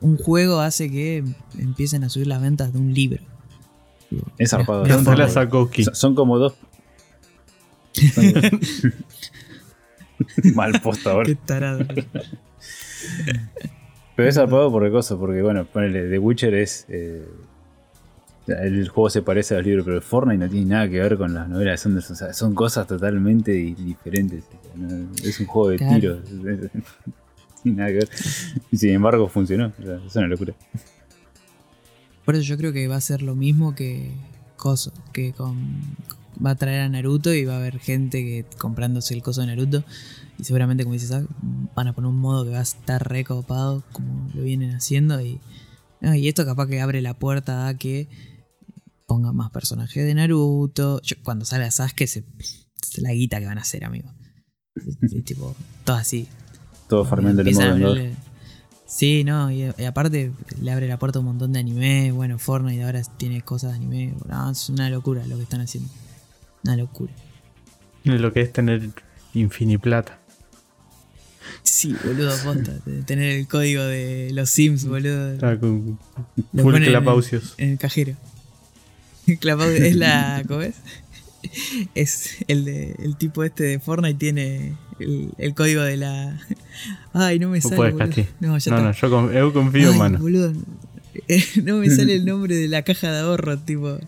un 0.00 0.16
juego 0.16 0.60
hace 0.60 0.90
que 0.90 1.24
empiecen 1.58 2.04
a 2.04 2.08
subir 2.08 2.26
las 2.26 2.40
ventas 2.40 2.72
de 2.72 2.78
un 2.78 2.94
libro. 2.94 3.22
Es 4.38 4.50
zarpado. 4.50 4.82
mirá, 4.82 4.96
mirá 4.96 5.04
Pregúntale 5.04 5.24
a 5.24 5.28
Fortnite. 5.28 5.46
Sakowski. 5.46 5.84
Son, 5.84 5.94
son 5.94 6.14
como 6.14 6.38
dos... 6.38 6.54
Mal 10.54 10.80
posta 10.80 11.10
ahora. 11.12 11.26
Qué 11.26 11.34
tarado. 11.34 11.84
Pero 14.20 14.28
es 14.28 14.34
zarpado 14.36 14.70
por 14.70 14.90
cosa, 14.90 15.16
porque 15.18 15.42
bueno, 15.42 15.64
ponele, 15.64 16.08
The 16.08 16.18
Witcher 16.18 16.54
es. 16.54 16.86
eh, 16.88 17.24
el 18.46 18.88
juego 18.88 19.10
se 19.10 19.22
parece 19.22 19.54
a 19.54 19.58
los 19.58 19.66
libros, 19.66 19.84
pero 19.84 20.00
Fortnite 20.00 20.38
no 20.44 20.50
tiene 20.50 20.66
nada 20.66 20.88
que 20.88 20.98
ver 20.98 21.16
con 21.16 21.32
las 21.34 21.48
novelas 21.48 21.78
de. 21.84 22.10
O 22.10 22.14
sea, 22.16 22.32
son 22.32 22.54
cosas 22.54 22.86
totalmente 22.86 23.52
di- 23.52 23.74
diferentes. 23.74 24.44
Es 25.22 25.38
un 25.40 25.46
juego 25.46 25.68
de 25.70 25.76
Claro. 25.76 25.94
tiros. 26.00 26.20
No 27.60 27.62
tiene 27.62 27.76
nada 27.78 27.88
que 27.90 27.96
ver. 27.96 28.08
Y 28.72 28.76
sin 28.78 28.90
embargo 28.90 29.28
funcionó. 29.28 29.70
O 29.78 29.82
sea, 29.82 30.00
es 30.06 30.16
una 30.16 30.26
locura. 30.28 30.54
Por 32.24 32.34
eso 32.34 32.44
yo 32.44 32.56
creo 32.56 32.72
que 32.72 32.88
va 32.88 32.96
a 32.96 33.00
ser 33.00 33.22
lo 33.22 33.34
mismo 33.34 33.74
que 33.74 34.12
Coso, 34.56 34.92
que 35.12 35.32
con 35.32 35.56
va 36.44 36.50
a 36.50 36.54
traer 36.54 36.80
a 36.82 36.88
Naruto 36.88 37.32
y 37.34 37.44
va 37.44 37.54
a 37.54 37.58
haber 37.58 37.78
gente 37.78 38.22
que 38.22 38.44
comprándose 38.58 39.12
el 39.14 39.22
coso 39.22 39.42
de 39.42 39.48
Naruto 39.48 39.84
y 40.40 40.44
seguramente 40.44 40.84
como 40.84 40.94
dices, 40.94 41.12
ah, 41.12 41.22
van 41.74 41.88
a 41.88 41.92
poner 41.92 42.08
un 42.08 42.18
modo 42.18 42.44
que 42.44 42.50
va 42.50 42.58
a 42.60 42.62
estar 42.62 43.06
recopado 43.08 43.82
como 43.92 44.30
lo 44.34 44.42
vienen 44.42 44.74
haciendo 44.74 45.20
y, 45.20 45.38
ah, 46.02 46.16
y 46.16 46.28
esto 46.28 46.44
capaz 46.46 46.66
que 46.68 46.80
abre 46.80 47.02
la 47.02 47.14
puerta 47.14 47.68
a 47.68 47.76
que 47.76 48.08
pongan 49.06 49.36
más 49.36 49.50
personajes 49.50 50.04
de 50.04 50.14
Naruto. 50.14 51.00
Yo, 51.02 51.16
cuando 51.22 51.44
sale 51.44 51.70
Sasuke 51.70 52.06
se, 52.06 52.24
se 52.82 53.00
la 53.02 53.12
guita 53.12 53.38
que 53.40 53.46
van 53.46 53.58
a 53.58 53.62
hacer, 53.62 53.84
amigo. 53.84 54.10
Y- 55.10 55.18
y 55.18 55.22
tipo, 55.22 55.54
todo 55.84 55.96
así, 55.96 56.26
Todo 56.88 57.04
farmeando 57.04 57.42
el 57.42 57.48
a 57.48 57.72
abrirle- 57.74 58.14
Sí, 58.86 59.22
no, 59.22 59.52
y, 59.52 59.70
y 59.78 59.84
aparte 59.84 60.32
le 60.60 60.72
abre 60.72 60.88
la 60.88 60.98
puerta 60.98 61.18
a 61.18 61.20
un 61.20 61.26
montón 61.26 61.52
de 61.52 61.60
anime. 61.60 62.10
Bueno, 62.10 62.38
Fortnite 62.40 62.82
ahora 62.82 63.00
tiene 63.18 63.40
cosas 63.42 63.70
de 63.70 63.76
anime. 63.76 64.14
No, 64.28 64.50
es 64.50 64.68
una 64.68 64.90
locura 64.90 65.24
lo 65.28 65.36
que 65.36 65.44
están 65.44 65.60
haciendo. 65.60 65.88
Una 66.64 66.76
locura. 66.76 67.12
Lo 68.02 68.32
que 68.32 68.40
es 68.40 68.52
tener 68.52 68.90
infiniplata. 69.34 70.19
Sí, 71.70 71.94
boludo, 72.04 72.34
posta. 72.42 72.72
de 72.84 73.02
Tener 73.02 73.30
el 73.38 73.46
código 73.46 73.82
de 73.84 74.30
los 74.32 74.50
Sims, 74.50 74.86
boludo. 74.86 75.34
Está 75.34 75.58
con 75.60 75.98
Lo 76.52 76.62
full 76.62 76.72
ponen 76.72 76.82
en- 76.82 76.88
clapausios. 76.88 77.54
En 77.58 77.70
el 77.70 77.78
cajero. 77.78 78.16
Es 79.26 79.94
la. 79.96 80.42
¿Cómo 80.48 80.62
es? 80.62 80.74
Es 81.94 82.36
el 82.48 82.64
de. 82.64 82.96
El 82.98 83.16
tipo 83.16 83.44
este 83.44 83.62
de 83.64 83.78
Fortnite 83.78 84.18
tiene 84.18 84.74
el, 84.98 85.30
el 85.38 85.54
código 85.54 85.82
de 85.82 85.96
la. 85.96 86.40
Ay, 87.12 87.38
no 87.38 87.48
me 87.48 87.60
sale. 87.60 87.94
Casti. 87.96 88.26
No, 88.40 88.58
ya 88.58 88.72
No, 88.72 88.82
no, 88.82 88.92
yo, 88.92 89.10
con- 89.10 89.32
yo 89.32 89.52
confío, 89.52 89.92
Ay, 89.92 89.98
mano. 89.98 90.18
boludo. 90.18 90.52
No 91.64 91.76
me 91.76 91.90
sale 91.90 92.14
el 92.14 92.24
nombre 92.24 92.54
de 92.56 92.66
la 92.68 92.82
caja 92.82 93.12
de 93.12 93.18
ahorro, 93.20 93.58
tipo. 93.58 93.98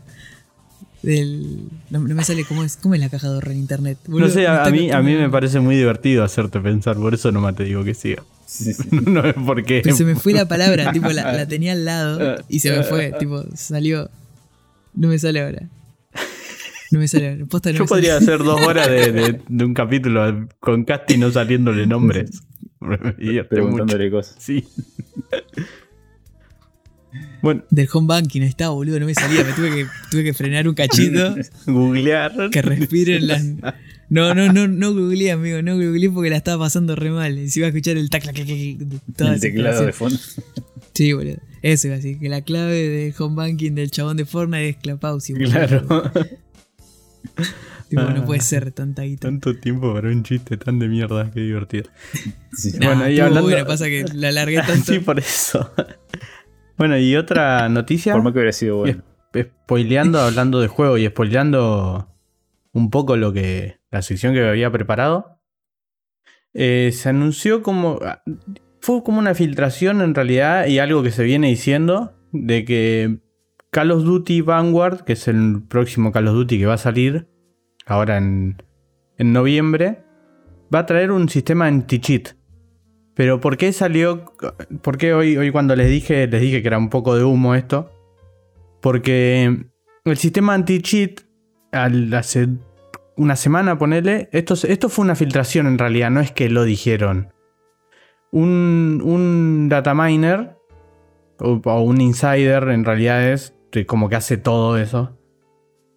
Del. 1.02 1.58
No, 1.90 1.98
no 2.00 2.14
me 2.14 2.22
sale 2.24 2.44
cómo 2.44 2.62
es, 2.62 2.76
cómo 2.76 2.94
es 2.94 3.00
la 3.00 3.08
caja 3.08 3.28
de 3.28 3.34
ahorro 3.34 3.50
en 3.50 3.58
internet. 3.58 3.98
No 4.06 4.28
sé, 4.28 4.46
a, 4.46 4.64
mí, 4.70 4.90
a 4.90 5.02
mí 5.02 5.14
me 5.16 5.28
parece 5.30 5.58
muy 5.60 5.76
divertido 5.76 6.22
hacerte 6.22 6.60
pensar, 6.60 6.96
por 6.96 7.12
eso 7.14 7.32
nomás 7.32 7.56
te 7.56 7.64
digo 7.64 7.82
que 7.84 7.94
siga. 7.94 8.22
Sí, 8.46 8.72
sí. 8.74 8.88
no 8.90 9.24
es 9.24 9.34
porque. 9.46 9.80
Pero 9.82 9.96
se 9.96 10.04
me 10.04 10.14
fue 10.14 10.32
la 10.32 10.46
palabra, 10.46 10.92
tipo, 10.92 11.08
la, 11.10 11.32
la 11.32 11.46
tenía 11.46 11.72
al 11.72 11.84
lado 11.84 12.36
y 12.48 12.60
se 12.60 12.70
me 12.70 12.82
fue, 12.84 13.12
tipo, 13.18 13.44
salió. 13.54 14.10
No 14.94 15.08
me 15.08 15.18
sale 15.18 15.40
ahora. 15.42 15.68
No 16.92 16.98
me 16.98 17.08
sale 17.08 17.30
ahora. 17.30 17.46
Posta 17.46 17.70
no 17.72 17.78
Yo 17.78 17.84
me 17.84 17.88
sale. 17.88 18.00
podría 18.00 18.16
hacer 18.18 18.38
dos 18.38 18.60
horas 18.60 18.88
de, 18.88 19.10
de- 19.12 19.40
de 19.48 19.64
un 19.64 19.72
capítulo 19.74 20.46
con 20.60 20.84
Casti 20.84 21.16
no 21.16 21.30
saliéndole 21.32 21.86
nombres. 21.86 22.42
Mucho. 22.78 23.48
Preguntándole 23.48 24.10
cosas. 24.10 24.36
Sí. 24.38 24.64
Bueno, 27.42 27.64
Del 27.70 27.88
home 27.92 28.06
banking, 28.06 28.40
ahí 28.42 28.48
está, 28.48 28.68
boludo, 28.70 28.98
no 29.00 29.06
me 29.06 29.14
salía. 29.14 29.44
Me 29.44 29.52
tuve 29.52 29.70
que, 29.74 29.86
tuve 30.10 30.24
que 30.24 30.32
frenar 30.34 30.68
un 30.68 30.74
cachito. 30.74 31.34
googlear. 31.66 32.50
Que 32.50 32.62
respiren 32.62 33.26
las. 33.26 33.44
No, 34.08 34.34
no, 34.34 34.52
no, 34.52 34.68
no 34.68 34.92
googleé, 34.92 35.32
amigo, 35.32 35.62
no 35.62 35.74
googleé 35.76 36.10
porque 36.10 36.30
la 36.30 36.36
estaba 36.36 36.64
pasando 36.64 36.94
re 36.96 37.10
mal. 37.10 37.38
Y 37.38 37.50
si 37.50 37.60
iba 37.60 37.66
a 37.66 37.70
escuchar 37.70 37.96
el 37.96 38.08
tac, 38.10 38.24
El 38.26 39.40
teclado 39.40 39.86
de 39.86 39.92
fondo. 39.92 40.18
Sí, 40.94 41.12
boludo. 41.12 41.38
Eso 41.62 41.86
iba 41.88 41.94
a 41.94 41.98
decir, 41.98 42.18
que 42.18 42.28
la 42.28 42.42
clave 42.42 42.74
de 42.88 43.14
home 43.18 43.36
banking 43.36 43.72
del 43.74 43.90
chabón 43.90 44.16
de 44.16 44.26
Fortnite 44.26 44.68
es 44.70 44.76
Clapausi. 44.76 45.32
boludo. 45.32 45.50
Claro. 45.50 46.12
Tipo, 47.88 48.02
no 48.04 48.22
Ah. 48.22 48.24
puede 48.24 48.40
ser 48.40 48.70
tanta 48.72 49.02
guita. 49.02 49.28
Tanto 49.28 49.54
tiempo 49.56 49.92
para 49.92 50.08
un 50.08 50.22
chiste 50.22 50.56
tan 50.56 50.78
de 50.78 50.88
mierda, 50.88 51.30
qué 51.30 51.40
divertido. 51.40 51.90
Sí. 52.54 52.72
Nah, 52.78 52.86
bueno, 52.86 53.04
estuvo 53.06 53.26
hablando- 53.26 53.42
bueno, 53.50 53.66
pasa 53.66 53.84
que 53.86 54.04
la 54.14 54.28
alargué 54.28 54.56
tanto. 54.66 54.92
sí, 54.92 54.98
por 54.98 55.18
eso. 55.18 55.70
Bueno, 56.82 56.98
y 56.98 57.14
otra 57.14 57.68
noticia. 57.68 58.12
Por 58.12 58.24
más 58.24 58.32
que 58.32 58.40
hubiera 58.40 58.52
sido 58.52 58.78
bueno. 58.78 59.04
spoileando, 59.38 60.18
hablando 60.18 60.60
de 60.60 60.66
juego 60.66 60.98
y 60.98 61.06
spoileando 61.06 62.08
un 62.72 62.90
poco 62.90 63.16
lo 63.16 63.32
que. 63.32 63.78
la 63.92 64.02
sección 64.02 64.34
que 64.34 64.44
había 64.44 64.72
preparado. 64.72 65.38
eh, 66.54 66.90
se 66.92 67.08
anunció 67.08 67.62
como. 67.62 68.00
Fue 68.80 69.04
como 69.04 69.20
una 69.20 69.32
filtración 69.36 70.00
en 70.00 70.12
realidad 70.12 70.66
y 70.66 70.80
algo 70.80 71.04
que 71.04 71.12
se 71.12 71.22
viene 71.22 71.46
diciendo 71.46 72.14
de 72.32 72.64
que 72.64 73.20
Call 73.70 73.92
of 73.92 74.02
Duty 74.02 74.40
Vanguard, 74.40 75.04
que 75.04 75.12
es 75.12 75.28
el 75.28 75.62
próximo 75.68 76.10
Call 76.10 76.26
of 76.26 76.34
Duty 76.34 76.58
que 76.58 76.66
va 76.66 76.74
a 76.74 76.78
salir 76.78 77.28
ahora 77.86 78.16
en, 78.16 78.60
en 79.18 79.32
noviembre, 79.32 80.02
va 80.74 80.80
a 80.80 80.86
traer 80.86 81.12
un 81.12 81.28
sistema 81.28 81.68
anti-cheat. 81.68 82.30
Pero 83.14 83.40
¿por 83.40 83.56
qué 83.56 83.72
salió? 83.72 84.32
¿Por 84.82 84.96
qué 84.96 85.14
hoy, 85.14 85.36
hoy 85.36 85.50
cuando 85.50 85.76
les 85.76 85.88
dije, 85.88 86.26
les 86.26 86.40
dije 86.40 86.62
que 86.62 86.68
era 86.68 86.78
un 86.78 86.88
poco 86.88 87.16
de 87.16 87.24
humo 87.24 87.54
esto? 87.54 87.90
Porque 88.80 89.66
el 90.04 90.16
sistema 90.16 90.54
anti-cheat, 90.54 91.20
hace 91.72 92.48
una 93.16 93.36
semana, 93.36 93.78
ponele, 93.78 94.28
esto, 94.32 94.54
esto 94.66 94.88
fue 94.88 95.04
una 95.04 95.14
filtración 95.14 95.66
en 95.66 95.78
realidad, 95.78 96.10
no 96.10 96.20
es 96.20 96.32
que 96.32 96.48
lo 96.48 96.64
dijeron. 96.64 97.32
Un, 98.30 99.02
un 99.04 99.68
data 99.68 99.94
miner, 99.94 100.56
o, 101.38 101.60
o 101.62 101.80
un 101.82 102.00
insider 102.00 102.68
en 102.70 102.84
realidad 102.84 103.28
es, 103.30 103.54
como 103.86 104.08
que 104.08 104.16
hace 104.16 104.38
todo 104.38 104.78
eso, 104.78 105.18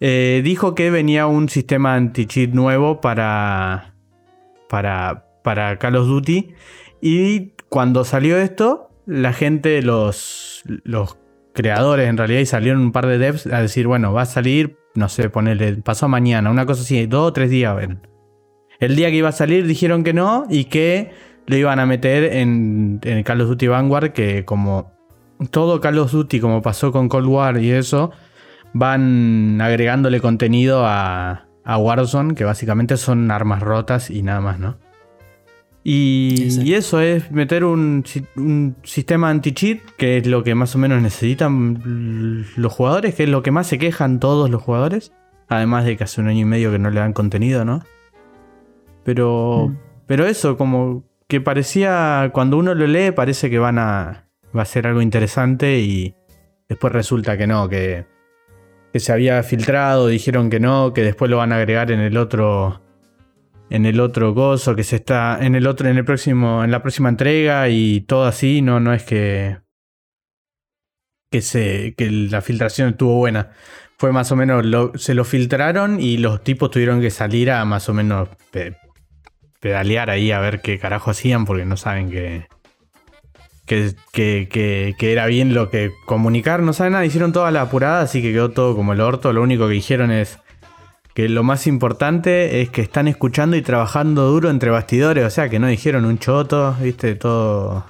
eh, 0.00 0.42
dijo 0.44 0.74
que 0.74 0.90
venía 0.90 1.26
un 1.26 1.48
sistema 1.48 1.94
anti-cheat 1.94 2.50
nuevo 2.50 3.00
para, 3.00 3.94
para, 4.68 5.26
para 5.42 5.78
Call 5.78 5.96
of 5.96 6.06
Duty. 6.06 6.54
Y 7.08 7.52
cuando 7.68 8.04
salió 8.04 8.36
esto, 8.36 8.90
la 9.06 9.32
gente, 9.32 9.80
los, 9.80 10.64
creadores 11.52 12.08
en 12.08 12.16
realidad, 12.16 12.40
y 12.40 12.46
salieron 12.46 12.80
un 12.82 12.90
par 12.90 13.06
de 13.06 13.18
devs 13.18 13.46
a 13.46 13.62
decir, 13.62 13.86
bueno, 13.86 14.12
va 14.12 14.22
a 14.22 14.26
salir, 14.26 14.76
no 14.96 15.08
sé, 15.08 15.30
ponerle, 15.30 15.76
pasó 15.76 16.08
mañana, 16.08 16.50
una 16.50 16.66
cosa 16.66 16.82
así, 16.82 17.06
dos 17.06 17.28
o 17.28 17.32
tres 17.32 17.48
días. 17.48 17.76
El 18.80 18.96
día 18.96 19.08
que 19.10 19.18
iba 19.18 19.28
a 19.28 19.32
salir 19.32 19.68
dijeron 19.68 20.02
que 20.02 20.14
no 20.14 20.46
y 20.50 20.64
que 20.64 21.12
lo 21.46 21.56
iban 21.56 21.78
a 21.78 21.86
meter 21.86 22.24
en, 22.24 22.98
en 23.04 23.22
Call 23.22 23.40
of 23.40 23.50
Duty 23.50 23.68
Vanguard, 23.68 24.10
que 24.10 24.44
como 24.44 24.90
todo 25.52 25.80
Call 25.80 26.00
of 26.00 26.10
Duty, 26.10 26.40
como 26.40 26.60
pasó 26.60 26.90
con 26.90 27.08
Cold 27.08 27.28
War 27.28 27.62
y 27.62 27.70
eso, 27.70 28.10
van 28.72 29.60
agregándole 29.60 30.20
contenido 30.20 30.84
a 30.84 31.46
Warzone, 31.64 32.34
que 32.34 32.42
básicamente 32.42 32.96
son 32.96 33.30
armas 33.30 33.62
rotas 33.62 34.10
y 34.10 34.24
nada 34.24 34.40
más, 34.40 34.58
¿no? 34.58 34.84
Y, 35.88 36.48
y 36.64 36.74
eso 36.74 37.00
es 37.00 37.30
meter 37.30 37.62
un, 37.64 38.02
un 38.34 38.74
sistema 38.82 39.30
anti-cheat, 39.30 39.78
que 39.96 40.16
es 40.16 40.26
lo 40.26 40.42
que 40.42 40.56
más 40.56 40.74
o 40.74 40.78
menos 40.78 41.00
necesitan 41.00 42.44
los 42.56 42.72
jugadores, 42.72 43.14
que 43.14 43.22
es 43.22 43.28
lo 43.28 43.44
que 43.44 43.52
más 43.52 43.68
se 43.68 43.78
quejan 43.78 44.18
todos 44.18 44.50
los 44.50 44.60
jugadores. 44.62 45.12
Además 45.46 45.84
de 45.84 45.96
que 45.96 46.02
hace 46.02 46.20
un 46.20 46.26
año 46.26 46.40
y 46.40 46.44
medio 46.44 46.72
que 46.72 46.80
no 46.80 46.90
le 46.90 46.98
dan 46.98 47.12
contenido, 47.12 47.64
¿no? 47.64 47.84
Pero, 49.04 49.68
Mm. 49.68 49.76
pero 50.06 50.26
eso, 50.26 50.56
como 50.56 51.04
que 51.28 51.40
parecía, 51.40 52.30
cuando 52.32 52.56
uno 52.56 52.74
lo 52.74 52.88
lee, 52.88 53.12
parece 53.12 53.48
que 53.48 53.60
van 53.60 53.78
a, 53.78 54.26
va 54.56 54.62
a 54.62 54.64
ser 54.64 54.88
algo 54.88 55.02
interesante 55.02 55.78
y 55.78 56.16
después 56.68 56.92
resulta 56.92 57.38
que 57.38 57.46
no, 57.46 57.68
que, 57.68 58.06
que 58.92 58.98
se 58.98 59.12
había 59.12 59.40
filtrado, 59.44 60.08
dijeron 60.08 60.50
que 60.50 60.58
no, 60.58 60.92
que 60.92 61.02
después 61.04 61.30
lo 61.30 61.36
van 61.36 61.52
a 61.52 61.58
agregar 61.58 61.92
en 61.92 62.00
el 62.00 62.16
otro, 62.16 62.82
en 63.70 63.86
el 63.86 64.00
otro 64.00 64.32
gozo, 64.32 64.76
que 64.76 64.84
se 64.84 64.96
está, 64.96 65.38
en 65.44 65.54
el 65.54 65.66
otro, 65.66 65.88
en 65.88 65.96
el 65.98 66.04
próximo, 66.04 66.62
en 66.64 66.70
la 66.70 66.82
próxima 66.82 67.08
entrega 67.08 67.68
y 67.68 68.00
todo 68.02 68.24
así, 68.26 68.62
no, 68.62 68.78
no 68.80 68.92
es 68.92 69.02
que, 69.02 69.58
que 71.30 71.42
se, 71.42 71.94
que 71.96 72.10
la 72.10 72.40
filtración 72.42 72.90
estuvo 72.90 73.16
buena. 73.16 73.50
Fue 73.98 74.12
más 74.12 74.30
o 74.30 74.36
menos, 74.36 74.64
se 75.00 75.14
lo 75.14 75.24
filtraron 75.24 76.00
y 76.00 76.18
los 76.18 76.44
tipos 76.44 76.70
tuvieron 76.70 77.00
que 77.00 77.10
salir 77.10 77.50
a 77.50 77.64
más 77.64 77.88
o 77.88 77.94
menos 77.94 78.28
pe- 78.50 78.76
pedalear 79.60 80.10
ahí 80.10 80.30
a 80.32 80.38
ver 80.40 80.60
qué 80.60 80.78
carajo 80.78 81.10
hacían 81.10 81.44
porque 81.46 81.64
no 81.64 81.76
saben 81.78 82.10
que, 82.10 82.46
que, 83.64 83.94
que, 84.12 84.48
que- 84.52 84.94
que 84.98 85.12
era 85.12 85.26
bien 85.26 85.54
lo 85.54 85.70
que 85.70 85.90
comunicar, 86.04 86.60
no 86.62 86.72
saben 86.72 86.92
nada, 86.92 87.06
hicieron 87.06 87.32
toda 87.32 87.50
la 87.50 87.62
apurada, 87.62 88.02
así 88.02 88.20
que 88.22 88.32
quedó 88.32 88.50
todo 88.50 88.76
como 88.76 88.92
el 88.92 89.00
orto. 89.00 89.32
Lo 89.32 89.42
único 89.42 89.66
que 89.66 89.74
dijeron 89.74 90.10
es 90.10 90.38
que 91.16 91.28
lo 91.30 91.42
más 91.42 91.66
importante 91.66 92.60
es 92.60 92.68
que 92.68 92.82
están 92.82 93.08
escuchando 93.08 93.56
y 93.56 93.62
trabajando 93.62 94.26
duro 94.30 94.50
entre 94.50 94.68
bastidores, 94.68 95.24
o 95.24 95.30
sea 95.30 95.48
que 95.48 95.58
no 95.58 95.66
dijeron 95.66 96.04
un 96.04 96.18
choto, 96.18 96.76
viste, 96.80 97.14
todo, 97.14 97.84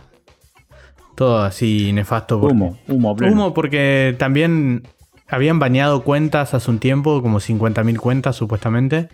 todo 1.16 1.40
así 1.42 1.92
nefasto. 1.92 2.40
porque- 2.40 2.54
Humo, 2.54 2.78
humo 2.86 3.16
pleno. 3.16 3.32
Humo 3.32 3.52
porque 3.52 4.14
también 4.16 4.84
habían 5.28 5.58
baneado 5.58 6.04
cuentas 6.04 6.54
hace 6.54 6.70
un 6.70 6.78
tiempo, 6.78 7.20
como 7.20 7.40
50.000 7.40 7.98
cuentas 7.98 8.36
supuestamente. 8.36 9.08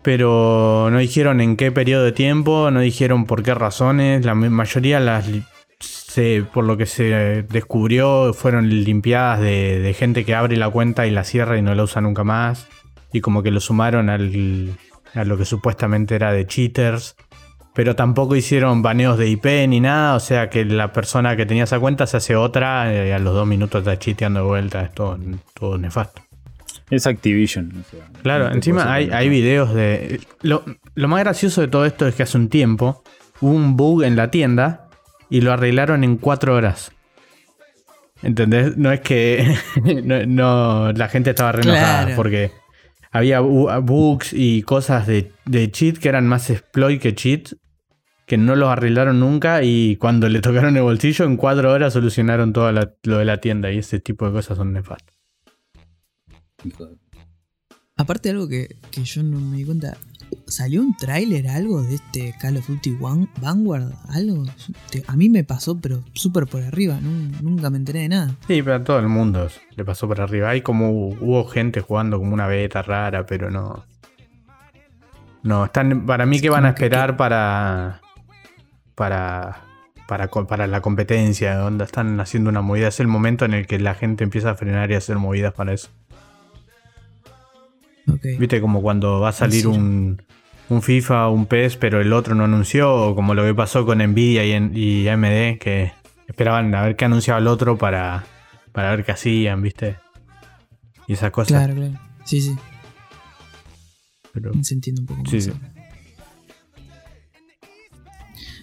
Pero 0.00 0.88
no 0.90 0.98
dijeron 0.98 1.40
en 1.40 1.56
qué 1.56 1.70
periodo 1.70 2.04
de 2.04 2.12
tiempo, 2.12 2.70
no 2.70 2.80
dijeron 2.80 3.26
por 3.26 3.42
qué 3.42 3.54
razones. 3.54 4.24
La 4.24 4.34
ma- 4.34 4.50
mayoría 4.50 4.98
las 4.98 5.26
se, 6.12 6.44
por 6.52 6.64
lo 6.64 6.76
que 6.76 6.84
se 6.84 7.42
descubrió 7.48 8.34
fueron 8.34 8.68
limpiadas 8.68 9.40
de, 9.40 9.80
de 9.80 9.94
gente 9.94 10.26
que 10.26 10.34
abre 10.34 10.58
la 10.58 10.68
cuenta 10.68 11.06
y 11.06 11.10
la 11.10 11.24
cierra 11.24 11.56
y 11.56 11.62
no 11.62 11.74
la 11.74 11.84
usa 11.84 12.02
nunca 12.02 12.22
más. 12.22 12.68
Y 13.14 13.22
como 13.22 13.42
que 13.42 13.50
lo 13.50 13.60
sumaron 13.60 14.10
al, 14.10 14.76
a 15.14 15.24
lo 15.24 15.38
que 15.38 15.46
supuestamente 15.46 16.14
era 16.14 16.30
de 16.30 16.46
cheaters. 16.46 17.16
Pero 17.74 17.96
tampoco 17.96 18.36
hicieron 18.36 18.82
baneos 18.82 19.16
de 19.16 19.30
IP 19.30 19.46
ni 19.68 19.80
nada. 19.80 20.14
O 20.14 20.20
sea 20.20 20.50
que 20.50 20.66
la 20.66 20.92
persona 20.92 21.34
que 21.34 21.46
tenía 21.46 21.64
esa 21.64 21.80
cuenta 21.80 22.06
se 22.06 22.18
hace 22.18 22.36
otra 22.36 22.92
eh, 22.92 23.08
y 23.08 23.12
a 23.12 23.18
los 23.18 23.32
dos 23.32 23.46
minutos 23.46 23.78
está 23.78 23.98
chiteando 23.98 24.40
de 24.40 24.46
vuelta. 24.46 24.82
Es 24.82 24.92
todo, 24.92 25.18
todo 25.54 25.78
nefasto. 25.78 26.20
Es 26.90 27.06
Activision. 27.06 27.72
o 27.80 27.90
sea, 27.90 28.06
Claro, 28.22 28.52
encima 28.52 28.92
hay, 28.92 29.08
hay 29.10 29.30
videos 29.30 29.72
de. 29.72 30.20
Lo, 30.42 30.62
lo 30.94 31.08
más 31.08 31.20
gracioso 31.20 31.62
de 31.62 31.68
todo 31.68 31.86
esto 31.86 32.06
es 32.06 32.14
que 32.14 32.24
hace 32.24 32.36
un 32.36 32.50
tiempo 32.50 33.02
hubo 33.40 33.52
un 33.52 33.78
bug 33.78 34.02
en 34.02 34.14
la 34.14 34.30
tienda 34.30 34.81
y 35.32 35.40
lo 35.40 35.52
arreglaron 35.52 36.04
en 36.04 36.16
cuatro 36.18 36.54
horas. 36.54 36.92
¿Entendés? 38.22 38.76
No 38.76 38.92
es 38.92 39.00
que 39.00 39.56
no, 40.04 40.26
no- 40.26 40.92
la 40.92 41.08
gente 41.08 41.30
estaba 41.30 41.52
re 41.52 41.62
enojada 41.62 42.02
Claro. 42.04 42.16
porque 42.16 42.52
había 43.10 43.40
bu- 43.40 43.82
bugs 43.84 44.32
y 44.32 44.62
cosas 44.62 45.06
de, 45.06 45.32
de 45.44 45.70
cheat 45.70 45.98
que 45.98 46.08
eran 46.08 46.28
más 46.28 46.48
exploit 46.50 47.00
que 47.00 47.14
cheat 47.14 47.52
que 48.26 48.36
no 48.38 48.54
los 48.54 48.68
arreglaron 48.70 49.18
nunca 49.20 49.62
y 49.64 49.96
cuando 49.96 50.28
le 50.28 50.40
tocaron 50.40 50.76
el 50.76 50.82
bolsillo 50.82 51.24
en 51.24 51.36
cuatro 51.36 51.72
horas 51.72 51.92
solucionaron 51.92 52.52
todo 52.52 52.70
la- 52.70 52.94
lo 53.02 53.18
de 53.18 53.24
la 53.24 53.38
tienda 53.40 53.72
y 53.72 53.78
ese 53.78 53.98
tipo 54.00 54.26
de 54.26 54.32
cosas 54.32 54.56
son 54.56 54.72
nefastas. 54.72 55.14
Hijo 56.64 56.86
de- 56.86 56.96
Aparte 57.96 58.30
algo 58.30 58.48
que, 58.48 58.76
que 58.90 59.02
yo 59.04 59.22
no 59.22 59.38
me 59.40 59.56
di 59.58 59.64
cuenta, 59.64 59.96
¿salió 60.46 60.80
un 60.80 60.96
tráiler 60.96 61.48
algo 61.48 61.82
de 61.82 61.94
este 61.96 62.34
Call 62.40 62.56
of 62.58 62.66
Duty 62.68 62.96
One- 63.00 63.28
Vanguard? 63.40 63.92
¿Algo? 64.08 64.44
A 65.06 65.16
mí 65.16 65.28
me 65.28 65.44
pasó, 65.44 65.78
pero 65.80 66.02
súper 66.12 66.46
por 66.46 66.62
arriba, 66.62 66.98
nun- 67.00 67.32
nunca 67.42 67.70
me 67.70 67.78
enteré 67.78 68.00
de 68.00 68.08
nada. 68.08 68.36
Sí, 68.46 68.62
pero 68.62 68.76
a 68.76 68.84
todo 68.84 68.98
el 68.98 69.08
mundo 69.08 69.48
le 69.76 69.84
pasó 69.84 70.06
por 70.08 70.20
arriba. 70.20 70.50
Hay 70.50 70.62
como 70.62 70.90
hubo 70.90 71.44
gente 71.46 71.80
jugando 71.80 72.18
como 72.18 72.32
una 72.34 72.46
beta 72.46 72.82
rara, 72.82 73.24
pero 73.26 73.50
no. 73.50 73.84
No, 75.42 75.64
están. 75.64 76.06
Para 76.06 76.24
mí 76.26 76.40
que 76.40 76.50
van 76.50 76.64
a 76.66 76.70
esperar 76.70 77.16
para. 77.16 78.00
Para. 78.94 79.62
Para, 80.06 80.28
para 80.28 80.66
la 80.66 80.82
competencia, 80.82 81.56
donde 81.56 81.84
están 81.84 82.20
haciendo 82.20 82.50
una 82.50 82.60
movida. 82.60 82.88
Es 82.88 83.00
el 83.00 83.06
momento 83.06 83.44
en 83.46 83.54
el 83.54 83.66
que 83.66 83.78
la 83.78 83.94
gente 83.94 84.24
empieza 84.24 84.50
a 84.50 84.54
frenar 84.56 84.90
y 84.90 84.94
a 84.94 84.98
hacer 84.98 85.16
movidas 85.16 85.54
para 85.54 85.72
eso. 85.72 85.88
Viste, 88.38 88.60
como 88.60 88.82
cuando 88.82 89.20
va 89.20 89.28
a 89.30 89.32
salir 89.32 89.66
un, 89.66 90.22
un 90.68 90.82
FIFA 90.82 91.28
un 91.28 91.46
PES, 91.46 91.76
pero 91.76 92.00
el 92.00 92.12
otro 92.12 92.34
no 92.34 92.44
anunció, 92.44 92.92
o 92.94 93.14
como 93.14 93.34
lo 93.34 93.44
que 93.44 93.54
pasó 93.54 93.84
con 93.86 93.98
Nvidia 93.98 94.44
y, 94.44 94.52
en- 94.52 94.72
y 94.74 95.06
AMD, 95.08 95.58
que 95.58 95.92
esperaban 96.26 96.74
a 96.74 96.82
ver 96.82 96.96
qué 96.96 97.04
anunciaba 97.04 97.38
el 97.40 97.46
otro 97.46 97.78
para, 97.78 98.24
para 98.72 98.90
ver 98.90 99.04
qué 99.04 99.12
hacían, 99.12 99.62
¿viste? 99.62 99.96
Y 101.06 101.12
esas 101.14 101.30
cosas. 101.30 101.58
Claro, 101.58 101.74
claro. 101.74 101.98
Sí, 102.24 102.40
sí. 102.40 102.54
Pero- 104.32 104.52
Se 104.62 104.74
entiende 104.74 105.02
un 105.02 105.06
poco 105.06 105.22
más. 105.22 105.30
Sí, 105.30 105.40
sí. 105.42 105.52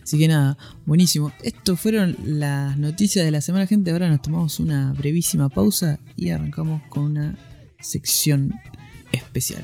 Así 0.04 0.18
que 0.18 0.28
nada, 0.28 0.58
buenísimo. 0.88 1.32
Estas 1.44 1.80
fueron 1.80 2.16
las 2.24 2.76
noticias 2.78 3.24
de 3.24 3.30
la 3.32 3.42
semana, 3.42 3.68
gente. 3.68 3.92
Ahora 3.92 4.10
nos 4.10 4.22
tomamos 4.24 4.60
una 4.60 4.92
brevísima 4.94 5.50
pausa 5.50 6.00
y 6.16 6.32
arrancamos 6.32 6.82
con 6.90 7.04
una 7.04 7.36
sección 7.80 8.54
especial. 9.12 9.64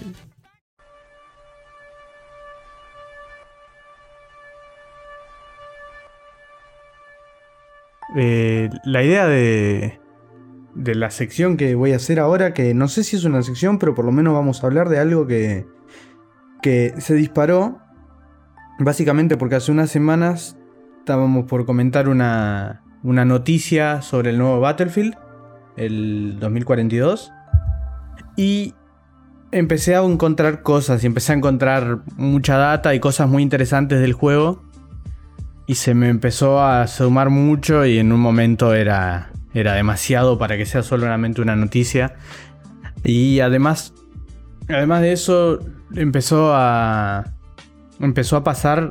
eh, 8.15 8.69
la 8.83 9.03
idea 9.03 9.27
de, 9.27 9.99
de 10.73 10.95
la 10.95 11.11
sección 11.11 11.57
que 11.57 11.75
voy 11.75 11.93
a 11.93 11.97
hacer 11.97 12.19
ahora, 12.19 12.53
que 12.53 12.73
no 12.73 12.87
sé 12.87 13.03
si 13.03 13.15
es 13.15 13.25
una 13.25 13.41
sección, 13.41 13.77
pero 13.77 13.93
por 13.93 14.05
lo 14.05 14.11
menos 14.11 14.33
vamos 14.33 14.63
a 14.63 14.67
hablar 14.67 14.89
de 14.89 14.99
algo 14.99 15.27
que, 15.27 15.65
que 16.61 16.93
se 16.97 17.13
disparó, 17.15 17.79
básicamente 18.79 19.37
porque 19.37 19.55
hace 19.55 19.71
unas 19.71 19.89
semanas 19.89 20.57
estábamos 20.99 21.45
por 21.45 21.65
comentar 21.65 22.07
una, 22.07 22.83
una 23.03 23.25
noticia 23.25 24.01
sobre 24.01 24.29
el 24.29 24.37
nuevo 24.37 24.59
Battlefield, 24.59 25.15
el 25.75 26.37
2042, 26.39 27.31
y 28.37 28.73
empecé 29.55 29.95
a 29.95 30.03
encontrar 30.03 30.63
cosas 30.63 31.01
y 31.03 31.07
empecé 31.07 31.31
a 31.31 31.35
encontrar 31.35 31.99
mucha 32.17 32.57
data 32.57 32.93
y 32.93 32.99
cosas 32.99 33.29
muy 33.29 33.41
interesantes 33.41 34.01
del 34.01 34.11
juego. 34.11 34.61
Y 35.65 35.75
se 35.75 35.93
me 35.93 36.09
empezó 36.09 36.61
a 36.61 36.85
sumar 36.87 37.29
mucho 37.29 37.85
y 37.85 37.97
en 37.97 38.11
un 38.11 38.19
momento 38.19 38.73
era, 38.73 39.31
era 39.53 39.73
demasiado 39.73 40.37
para 40.37 40.57
que 40.57 40.65
sea 40.65 40.83
solamente 40.83 41.41
una 41.41 41.55
noticia. 41.55 42.15
Y 43.05 43.39
además, 43.39 43.93
además 44.67 45.01
de 45.01 45.13
eso, 45.13 45.59
empezó 45.95 46.53
a, 46.53 47.33
empezó 48.01 48.35
a 48.35 48.43
pasar 48.43 48.89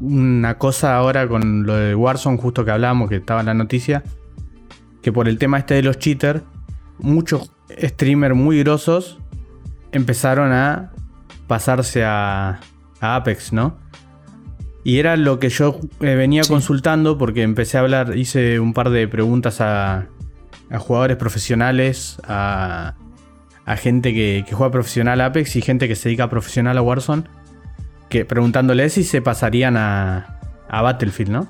una 0.00 0.56
cosa 0.56 0.96
ahora 0.96 1.28
con 1.28 1.66
lo 1.66 1.74
de 1.74 1.94
Warzone, 1.94 2.38
justo 2.38 2.64
que 2.64 2.70
hablábamos, 2.70 3.10
que 3.10 3.16
estaba 3.16 3.40
en 3.40 3.46
la 3.46 3.54
noticia. 3.54 4.02
Que 5.02 5.12
por 5.12 5.28
el 5.28 5.38
tema 5.38 5.58
este 5.58 5.74
de 5.74 5.82
los 5.82 5.98
cheaters, 5.98 6.42
muchos 6.98 7.52
streamers 7.78 8.34
muy 8.34 8.60
grosos 8.60 9.18
empezaron 9.92 10.52
a 10.52 10.92
pasarse 11.46 12.04
a, 12.04 12.60
Apex, 13.00 13.52
¿no? 13.52 13.78
Y 14.82 14.98
era 14.98 15.16
lo 15.16 15.38
que 15.38 15.50
yo 15.50 15.78
eh, 16.00 16.14
venía 16.16 16.42
consultando 16.48 17.16
porque 17.16 17.42
empecé 17.42 17.78
a 17.78 17.82
hablar, 17.82 18.16
hice 18.16 18.58
un 18.58 18.74
par 18.74 18.90
de 18.90 19.06
preguntas 19.06 19.60
a, 19.60 20.08
jugadores 20.78 21.16
profesionales, 21.16 22.18
a, 22.26 22.96
gente 23.76 24.12
que, 24.12 24.44
juega 24.50 24.72
profesional 24.72 25.20
Apex 25.20 25.54
y 25.56 25.62
gente 25.62 25.86
que 25.86 25.94
se 25.94 26.08
dedica 26.08 26.28
profesional 26.28 26.76
a 26.76 26.82
Warzone, 26.82 27.24
que 28.08 28.24
preguntándoles 28.24 28.94
si 28.94 29.04
se 29.04 29.22
pasarían 29.22 29.76
a, 29.76 30.38
a 30.68 30.82
Battlefield, 30.82 31.30
¿no? 31.30 31.48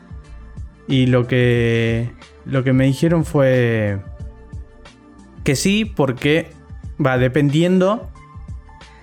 Y 0.87 1.07
lo 1.07 1.27
que, 1.27 2.11
lo 2.45 2.65
que 2.65 2.73
me 2.73 2.85
dijeron 2.85 3.25
fue 3.25 4.01
que 5.45 5.57
sí, 5.57 5.85
porque 5.85 6.51
va 7.05 7.19
dependiendo 7.19 8.11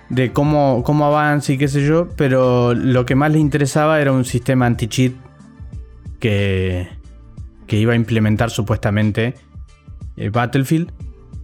de 0.08 0.32
cómo, 0.32 0.82
cómo 0.84 1.06
avanza 1.06 1.52
y 1.52 1.58
qué 1.58 1.68
sé 1.68 1.84
yo, 1.84 2.08
pero 2.16 2.74
lo 2.74 3.06
que 3.06 3.14
más 3.14 3.32
le 3.32 3.38
interesaba 3.38 4.00
era 4.00 4.12
un 4.12 4.24
sistema 4.24 4.66
anti-cheat 4.66 5.12
que, 6.20 6.88
que 7.66 7.76
iba 7.76 7.92
a 7.92 7.96
implementar 7.96 8.50
supuestamente 8.50 9.34
eh, 10.16 10.30
Battlefield. 10.30 10.92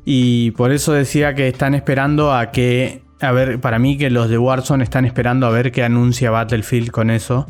Y 0.05 0.53
por 0.53 0.73
eso 0.73 0.93
decía 0.93 1.35
que 1.35 1.49
están 1.49 1.75
esperando 1.75 2.33
a 2.35 2.51
que, 2.51 3.03
a 3.21 3.33
ver, 3.33 3.61
para 3.61 3.79
mí 3.79 3.97
que 3.99 4.11
los 4.11 4.29
de 4.29 4.39
Warzone 4.39 4.83
están 4.83 5.05
esperando 5.05 5.47
a 5.47 5.51
ver 5.51 5.71
qué 5.71 5.85
anuncia 5.85 6.31
Battlefield 6.31 6.91
con 6.91 7.11
eso. 7.11 7.47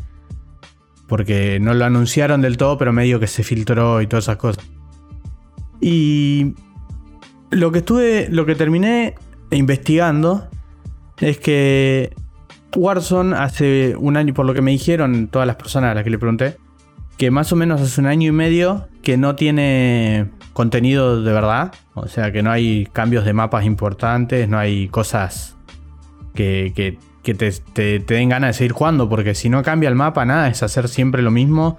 Porque 1.07 1.59
no 1.61 1.75
lo 1.75 1.85
anunciaron 1.85 2.41
del 2.41 2.57
todo, 2.57 2.79
pero 2.79 2.93
medio 2.93 3.21
que 3.21 3.27
se 3.27 3.43
filtró 3.43 4.01
y 4.01 4.07
todas 4.07 4.25
esas 4.25 4.37
cosas. 4.37 4.65
Y 5.81 6.55
lo 7.51 7.71
que 7.73 7.79
estuve, 7.79 8.29
lo 8.31 8.47
que 8.47 8.55
terminé 8.55 9.15
investigando 9.51 10.49
es 11.23 11.39
que 11.39 12.15
Warzone 12.77 13.37
hace 13.37 13.97
un 13.97 14.17
año, 14.17 14.35
por 14.35 14.45
lo 14.45 14.55
que 14.55 14.63
me 14.63 14.73
dijeron 14.73 15.29
todas 15.29 15.47
las 15.47 15.57
personas 15.57 15.93
a 15.93 15.95
las 15.95 16.05
que 16.05 16.11
le 16.11 16.19
pregunté, 16.19 16.57
que 17.17 17.31
más 17.31 17.53
o 17.53 17.57
menos 17.57 17.81
hace 17.81 18.01
un 18.01 18.07
año 18.07 18.29
y 18.29 18.33
medio 18.33 18.89
que 19.03 19.17
no 19.17 19.37
tiene 19.37 20.31
contenido 20.53 21.23
de 21.23 21.33
verdad. 21.33 21.73
O 21.95 22.09
sea, 22.09 22.33
que 22.33 22.43
no 22.43 22.51
hay 22.51 22.89
cambios 22.93 23.25
de 23.25 23.33
mapas 23.33 23.65
importantes, 23.65 24.49
no 24.49 24.59
hay 24.59 24.89
cosas 24.89 25.57
que, 26.35 26.99
te, 27.23 27.99
den 28.01 28.29
ganas 28.29 28.49
de 28.51 28.55
seguir 28.55 28.73
jugando, 28.73 29.09
porque 29.09 29.35
si 29.35 29.49
no 29.49 29.63
cambia 29.63 29.89
el 29.89 29.95
mapa, 29.95 30.25
nada, 30.25 30.49
es 30.49 30.63
hacer 30.63 30.89
siempre 30.89 31.23
lo 31.23 31.31
mismo. 31.31 31.77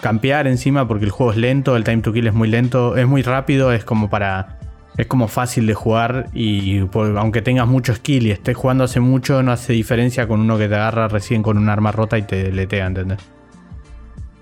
Campear 0.00 0.46
encima 0.46 0.86
porque 0.86 1.06
el 1.06 1.10
juego 1.10 1.32
es 1.32 1.38
lento, 1.38 1.76
el 1.76 1.84
time 1.84 2.02
to 2.02 2.12
kill 2.12 2.26
es 2.26 2.34
muy 2.34 2.48
lento, 2.48 2.96
es 2.96 3.06
muy 3.06 3.22
rápido, 3.22 3.72
es 3.72 3.84
como 3.84 4.10
para 4.10 4.58
es 4.96 5.06
como 5.06 5.28
fácil 5.28 5.66
de 5.66 5.74
jugar 5.74 6.28
y 6.32 6.80
aunque 7.16 7.42
tengas 7.42 7.66
mucho 7.66 7.94
skill 7.94 8.26
y 8.26 8.30
estés 8.30 8.56
jugando 8.56 8.84
hace 8.84 9.00
mucho, 9.00 9.42
no 9.42 9.50
hace 9.50 9.72
diferencia 9.72 10.28
con 10.28 10.40
uno 10.40 10.56
que 10.56 10.68
te 10.68 10.76
agarra 10.76 11.08
recién 11.08 11.42
con 11.42 11.58
un 11.58 11.68
arma 11.68 11.90
rota 11.90 12.16
y 12.16 12.22
te 12.22 12.52
letea, 12.52 12.86
¿entendés? 12.86 13.18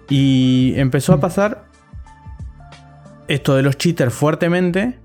Y 0.08 0.74
empezó 0.76 1.14
a 1.14 1.20
pasar 1.20 1.64
esto 3.28 3.54
de 3.54 3.62
los 3.62 3.78
cheaters 3.78 4.12
fuertemente 4.12 4.98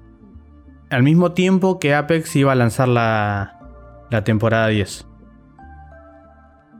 al 0.89 1.03
mismo 1.03 1.31
tiempo 1.31 1.79
que 1.79 1.93
Apex 1.93 2.35
iba 2.35 2.51
a 2.51 2.55
lanzar 2.55 2.87
la, 2.87 3.53
temporada 4.23 4.67
10. 4.67 5.05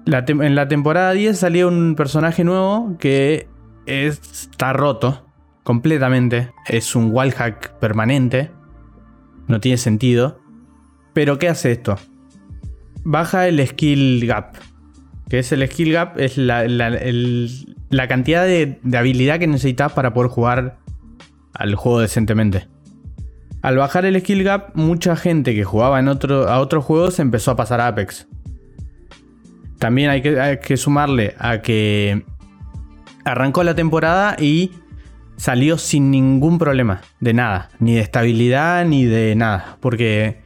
en 0.05 0.55
la 0.55 0.68
temporada 0.68 1.11
10 1.11 1.38
salía 1.38 1.68
un 1.68 1.95
personaje 1.95 2.43
nuevo 2.43 2.95
que 2.99 3.47
está 3.86 4.74
roto 4.74 5.26
completamente. 5.63 6.51
Es 6.68 6.95
un 6.95 7.11
wallhack 7.11 7.74
permanente 7.80 8.51
no 9.47 9.59
tiene 9.59 9.77
sentido. 9.77 10.39
Pero 11.13 11.39
¿qué 11.39 11.49
hace 11.49 11.71
esto? 11.71 11.97
Baja 13.03 13.47
el 13.47 13.65
skill 13.65 14.25
gap. 14.25 14.55
Que 15.29 15.39
es 15.39 15.51
el 15.51 15.67
skill 15.67 15.91
gap, 15.91 16.19
es 16.19 16.37
la, 16.37 16.57
cantidad 18.07 18.45
de, 18.45 18.79
habilidad 18.97 19.39
que 19.39 19.47
necesitas 19.47 19.91
para 19.91 20.13
poder 20.13 20.29
jugar 20.29 20.77
al 21.53 21.75
juego 21.75 21.99
decentemente. 21.99 22.67
Al 23.61 23.77
bajar 23.77 24.05
el 24.05 24.19
skill 24.21 24.43
gap, 24.43 24.75
mucha 24.75 25.15
gente 25.15 25.53
que 25.53 25.63
jugaba 25.63 25.99
en 25.99 26.07
otro, 26.07 26.47
a 26.47 26.59
otros 26.59 26.85
juegos 26.85 27.19
empezó 27.19 27.51
a 27.51 27.55
pasar 27.55 27.81
a 27.81 27.87
Apex. 27.87 28.27
También 29.79 30.09
hay 30.09 30.21
que, 30.21 30.39
hay 30.39 30.59
que 30.59 30.77
sumarle 30.77 31.35
a 31.39 31.61
que 31.61 32.23
arrancó 33.25 33.63
la 33.63 33.75
temporada 33.75 34.35
y 34.39 34.71
salió 35.38 35.77
sin 35.77 36.11
ningún 36.11 36.57
problema, 36.57 37.01
de 37.19 37.33
nada, 37.33 37.69
ni 37.79 37.95
de 37.95 38.01
estabilidad 38.01 38.85
ni 38.85 39.05
de 39.05 39.35
nada, 39.35 39.77
porque 39.79 40.41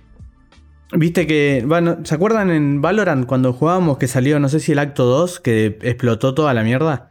viste 0.94 1.26
que, 1.26 1.64
bueno, 1.66 2.00
¿se 2.04 2.14
acuerdan 2.16 2.52
en 2.52 2.82
Valorant 2.82 3.26
cuando 3.26 3.54
jugábamos 3.54 3.98
que 3.98 4.08
salió, 4.08 4.40
no 4.40 4.50
sé 4.50 4.60
si 4.60 4.74
el 4.74 4.80
acto 4.80 5.06
2, 5.06 5.40
que 5.40 5.78
explotó 5.82 6.34
toda 6.34 6.54
la 6.54 6.64
mierda? 6.64 7.10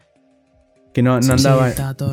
Que 0.93 1.03
no, 1.03 1.21
no 1.21 1.35
andaba. 1.35 1.71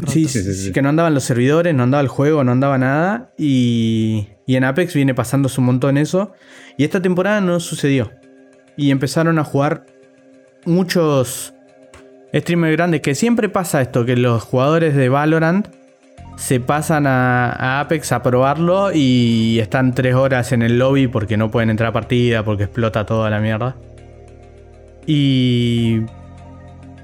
Sí, 0.07 0.27
sí, 0.27 0.71
que 0.71 0.81
no 0.83 0.89
andaban 0.89 1.13
los 1.15 1.23
servidores, 1.23 1.73
no 1.73 1.83
andaba 1.83 2.01
el 2.01 2.07
juego, 2.07 2.43
no 2.43 2.51
andaba 2.51 2.77
nada. 2.77 3.33
Y, 3.35 4.27
y 4.45 4.55
en 4.55 4.63
Apex 4.63 4.93
viene 4.93 5.15
pasándose 5.15 5.59
un 5.59 5.65
montón 5.65 5.97
eso. 5.97 6.33
Y 6.77 6.83
esta 6.83 7.01
temporada 7.01 7.41
no 7.41 7.59
sucedió. 7.59 8.11
Y 8.75 8.91
empezaron 8.91 9.39
a 9.39 9.43
jugar 9.43 9.87
muchos 10.65 11.55
streamer 12.33 12.71
grande 12.73 13.01
que 13.01 13.15
siempre 13.15 13.49
pasa 13.49 13.81
esto, 13.81 14.05
que 14.05 14.15
los 14.15 14.43
jugadores 14.43 14.95
de 14.95 15.09
Valorant 15.09 15.67
se 16.37 16.59
pasan 16.59 17.07
a, 17.07 17.79
Apex 17.79 18.11
a 18.11 18.21
probarlo 18.21 18.91
y 18.93 19.59
están 19.59 19.93
tres 19.93 20.13
horas 20.13 20.51
en 20.51 20.61
el 20.61 20.77
lobby 20.77 21.07
porque 21.07 21.35
no 21.35 21.49
pueden 21.49 21.69
entrar 21.69 21.89
a 21.89 21.93
partida, 21.93 22.43
porque 22.43 22.63
explota 22.63 23.05
toda 23.05 23.29
la 23.29 23.39
mierda. 23.39 23.75
Y 25.07 26.01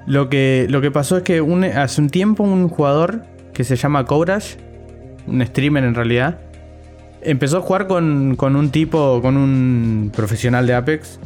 lo 0.05 0.29
que, 0.29 0.67
lo 0.69 0.81
que 0.81 0.91
pasó 0.91 1.17
es 1.17 1.23
que 1.23 1.39
hace 1.75 2.01
un 2.01 2.09
tiempo 2.09 2.43
un 2.43 2.69
jugador 2.69 3.23
que 3.53 3.63
se 3.63 3.75
llama 3.75 4.05
Courage, 4.05 4.57
un 5.25 5.43
streamer 5.45 5.83
en 5.83 5.95
realidad, 5.95 6.39
empezó 7.21 7.57
a 7.57 7.61
jugar 7.61 7.87
con, 7.87 8.35
con 8.35 8.55
un 8.55 8.69
tipo, 8.69 9.21
con 9.21 9.37
un 9.37 10.11
profesional 10.15 10.67
de 10.67 10.75
Apex. 10.75 11.19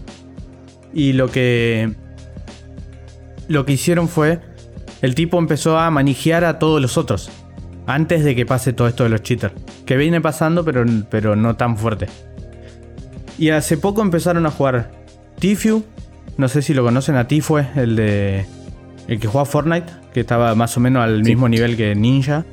Y 0.93 1.13
lo 1.13 1.29
que 1.29 1.93
lo 3.47 3.65
que 3.65 3.73
hicieron 3.73 4.07
fue, 4.07 4.39
el 5.01 5.15
tipo 5.15 5.37
empezó 5.37 5.77
a 5.77 5.89
manejar 5.91 6.43
a 6.43 6.59
todos 6.59 6.81
los 6.81 6.97
otros. 6.97 7.29
Antes 7.85 8.23
de 8.23 8.35
que 8.35 8.45
pase 8.45 8.73
todo 8.73 8.87
esto 8.87 9.03
de 9.03 9.09
los 9.09 9.23
cheaters. 9.23 9.53
Que 9.85 9.95
viene 9.95 10.19
pasando, 10.19 10.65
pero, 10.65 10.85
pero 11.09 11.35
no 11.35 11.55
tan 11.55 11.77
fuerte. 11.77 12.07
Y 13.37 13.49
hace 13.51 13.77
poco 13.77 14.01
empezaron 14.01 14.45
a 14.45 14.51
jugar 14.51 14.91
Tifu. 15.39 15.83
No 16.37 16.47
sé 16.49 16.61
si 16.61 16.73
lo 16.73 16.83
conocen 16.83 17.15
a 17.15 17.27
Tifu, 17.27 17.57
el 17.57 17.95
de. 17.95 18.45
El 19.07 19.19
que 19.19 19.27
juega 19.27 19.45
Fortnite, 19.45 19.87
que 20.13 20.19
estaba 20.19 20.53
más 20.55 20.75
o 20.75 20.81
menos 20.81 21.03
al 21.03 21.23
mismo 21.23 21.47
nivel 21.47 21.77
que 21.77 21.95
Ninja. 21.95 22.43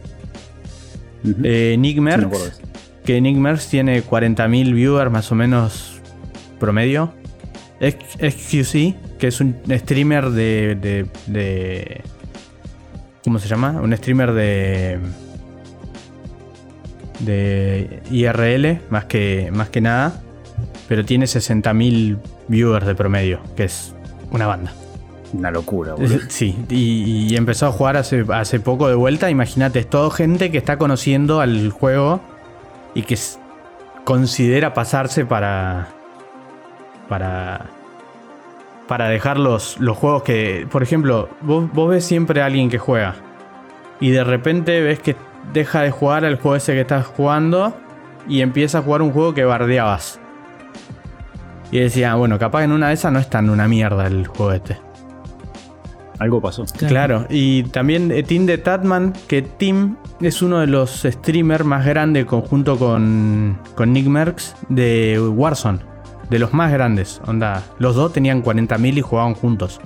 Eh, 1.42 1.74
Nick 1.78 1.98
Merckx, 1.98 2.60
que 3.04 3.20
Nick 3.20 3.36
Merckx 3.36 3.68
tiene 3.68 4.04
40.000 4.04 4.74
viewers 4.74 5.10
más 5.10 5.32
o 5.32 5.34
menos 5.34 6.00
promedio. 6.60 7.12
XQC, 7.80 8.94
que 9.24 9.28
es 9.28 9.40
un 9.40 9.56
streamer 9.70 10.28
de, 10.28 11.08
de, 11.26 12.02
¿Cómo 13.24 13.38
se 13.38 13.48
llama? 13.48 13.70
Un 13.80 13.96
streamer 13.96 14.34
de. 14.34 14.98
de 17.20 18.02
IRL, 18.10 18.82
más 18.90 19.06
que, 19.06 19.50
más 19.50 19.70
que 19.70 19.80
nada. 19.80 20.20
Pero 20.88 21.06
tiene 21.06 21.24
60.000 21.24 22.18
viewers 22.48 22.84
de 22.84 22.94
promedio, 22.94 23.40
que 23.56 23.64
es 23.64 23.94
una 24.30 24.46
banda. 24.46 24.74
Una 25.32 25.50
locura, 25.50 25.94
boludo. 25.94 26.18
Sí, 26.28 26.54
y, 26.68 27.32
y 27.32 27.36
empezó 27.38 27.68
a 27.68 27.72
jugar 27.72 27.96
hace, 27.96 28.26
hace 28.28 28.60
poco 28.60 28.88
de 28.88 28.94
vuelta. 28.94 29.30
Imagínate, 29.30 29.78
es 29.78 29.88
todo 29.88 30.10
gente 30.10 30.50
que 30.50 30.58
está 30.58 30.76
conociendo 30.76 31.40
al 31.40 31.70
juego 31.70 32.20
y 32.94 33.04
que 33.04 33.18
considera 34.04 34.74
pasarse 34.74 35.24
para. 35.24 35.88
para. 37.08 37.70
Para 38.88 39.08
dejar 39.08 39.38
los, 39.38 39.78
los 39.80 39.96
juegos 39.96 40.22
que. 40.22 40.66
Por 40.70 40.82
ejemplo, 40.82 41.28
vos, 41.40 41.70
vos 41.72 41.90
ves 41.90 42.04
siempre 42.04 42.42
a 42.42 42.46
alguien 42.46 42.70
que 42.70 42.78
juega 42.78 43.16
y 44.00 44.10
de 44.10 44.24
repente 44.24 44.80
ves 44.80 44.98
que 44.98 45.16
deja 45.52 45.82
de 45.82 45.90
jugar 45.90 46.24
al 46.24 46.36
juego 46.36 46.56
ese 46.56 46.72
que 46.72 46.82
estás 46.82 47.06
jugando 47.06 47.74
y 48.28 48.40
empieza 48.40 48.78
a 48.78 48.82
jugar 48.82 49.02
un 49.02 49.12
juego 49.12 49.34
que 49.34 49.44
bardeabas. 49.44 50.20
Y 51.70 51.78
decía, 51.78 52.14
bueno, 52.14 52.38
capaz 52.38 52.64
en 52.64 52.72
una 52.72 52.88
de 52.88 52.94
esas 52.94 53.12
no 53.12 53.18
es 53.18 53.28
tan 53.28 53.50
una 53.50 53.66
mierda 53.66 54.06
el 54.06 54.26
juego 54.26 54.52
este. 54.52 54.78
Algo 56.18 56.40
pasó. 56.40 56.64
Claro, 56.86 57.26
y 57.28 57.64
también 57.64 58.12
eh, 58.12 58.22
Tim 58.22 58.46
de 58.46 58.58
Tatman, 58.58 59.12
que 59.26 59.42
Tim 59.42 59.96
es 60.20 60.42
uno 60.42 60.60
de 60.60 60.68
los 60.68 61.02
streamers 61.02 61.64
más 61.64 61.84
grandes 61.84 62.24
conjunto 62.26 62.78
con, 62.78 63.58
con 63.74 63.92
Nick 63.92 64.06
Merckx 64.06 64.54
de 64.68 65.20
Warzone. 65.20 65.80
De 66.30 66.38
los 66.38 66.52
más 66.52 66.72
grandes, 66.72 67.20
onda. 67.26 67.62
Los 67.78 67.94
dos 67.94 68.12
tenían 68.12 68.42
40.000 68.42 68.98
y 68.98 69.00
jugaban 69.00 69.34
juntos. 69.34 69.80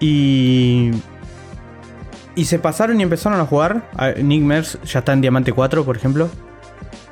Y. 0.00 0.90
Y 2.34 2.46
se 2.46 2.58
pasaron 2.58 2.98
y 2.98 3.02
empezaron 3.02 3.38
a 3.40 3.44
jugar. 3.44 3.88
Nick 4.22 4.42
Merckx 4.42 4.78
ya 4.84 5.00
está 5.00 5.12
en 5.12 5.20
Diamante 5.20 5.52
4, 5.52 5.84
por 5.84 5.96
ejemplo. 5.96 6.28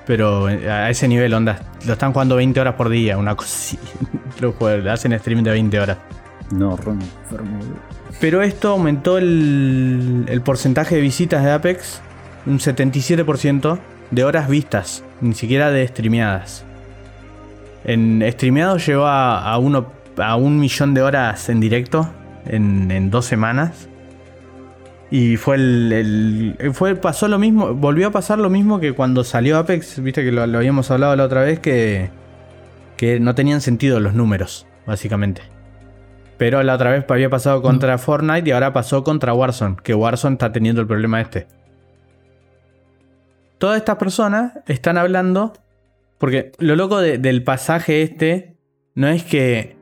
Pero 0.07 0.49
eh, 0.49 0.71
a 0.71 0.91
ese 0.91 1.07
nivel, 1.07 1.33
onda. 1.35 1.61
Lo 1.87 1.93
están 1.93 2.13
jugando 2.13 2.37
20 2.37 2.61
horas 2.61 2.75
por 2.75 2.89
día, 2.89 3.19
una 3.19 3.37
cosa. 3.37 3.77
Lo 4.41 4.55
hacen 4.91 5.19
stream 5.19 5.43
de 5.43 5.51
20 5.51 5.79
horas. 5.79 5.99
No, 6.51 6.77
Ron. 6.77 6.99
Pero 8.19 8.43
esto 8.43 8.71
aumentó 8.71 9.19
el, 9.19 10.25
el 10.27 10.41
porcentaje 10.43 10.97
de 10.97 11.01
visitas 11.01 11.45
de 11.45 11.53
Apex 11.53 12.03
un 12.47 12.59
77% 12.59 13.79
de 14.11 14.25
horas 14.25 14.49
vistas, 14.49 15.05
ni 15.21 15.35
siquiera 15.35 15.71
de 15.71 15.87
streameadas. 15.87 16.65
En 17.85 18.23
streameado 18.33 18.77
llegó 18.77 19.07
a, 19.07 19.51
a 19.53 19.59
uno, 19.59 19.87
a 20.19 20.37
un 20.37 20.59
millón 20.61 20.95
de 20.95 21.03
horas 21.03 21.49
en 21.49 21.61
directo 21.61 22.11
en, 22.47 22.91
en 22.91 23.11
dos 23.11 23.25
semanas. 23.27 23.89
Y 25.11 25.37
fue 25.39 25.57
el, 25.57 26.57
el- 26.59 26.73
fue, 26.73 26.95
pasó 26.95 27.27
lo 27.27 27.39
mismo, 27.39 27.75
volvió 27.75 28.09
a 28.09 28.11
pasar 28.13 28.39
lo 28.39 28.49
mismo 28.49 28.79
que 28.79 28.93
cuando 28.93 29.25
salió 29.25 29.59
Apex, 29.59 30.01
viste 30.03 30.23
que 30.23 30.31
lo, 30.31 30.47
lo 30.47 30.59
habíamos 30.59 30.91
hablado 30.91 31.17
la 31.17 31.25
otra 31.25 31.43
vez, 31.43 31.59
que, 31.59 32.11
que 32.97 33.19
no 33.19 33.35
tenían 33.35 33.61
sentido 33.61 33.99
los 33.99 34.15
números, 34.15 34.67
básicamente. 34.87 35.43
Pero 36.39 36.63
la 36.63 36.75
otra 36.75 36.91
vez 36.93 37.05
había 37.09 37.29
pasado 37.29 37.61
contra 37.61 37.99
Fortnite 37.99 38.49
y 38.49 38.53
ahora 38.53 38.73
pasó 38.73 39.03
contra 39.03 39.35
Warzone, 39.35 39.77
que 39.83 39.95
Warzone 39.95 40.35
está 40.35 40.53
teniendo 40.53 40.81
el 40.81 40.87
problema 40.87 41.21
este. 41.21 41.49
Todas 43.59 43.77
estas 43.79 43.97
personas 43.97 44.53
están 44.67 44.97
hablando, 44.97 45.53
porque 46.21 46.53
lo 46.59 46.77
loco 46.77 47.01
de- 47.01 47.17
del 47.17 47.43
pasaje 47.43 48.03
este 48.03 48.59
no 48.95 49.09
es 49.09 49.25
que, 49.25 49.79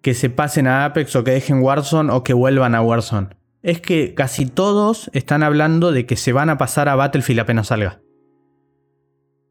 que 0.00 0.14
se 0.14 0.30
pasen 0.30 0.66
a 0.66 0.86
Apex 0.86 1.14
o 1.14 1.24
que 1.24 1.32
dejen 1.32 1.60
Warzone 1.60 2.10
o 2.10 2.24
que 2.24 2.32
vuelvan 2.32 2.74
a 2.74 2.80
Warzone. 2.80 3.28
Es 3.62 3.82
que 3.82 4.14
casi 4.14 4.46
todos 4.46 5.10
están 5.12 5.42
hablando 5.42 5.92
de 5.92 6.06
que 6.06 6.16
se 6.16 6.32
van 6.32 6.48
a 6.48 6.56
pasar 6.56 6.88
a 6.88 6.94
Battlefield 6.94 7.40
apenas 7.40 7.66
salga. 7.66 8.00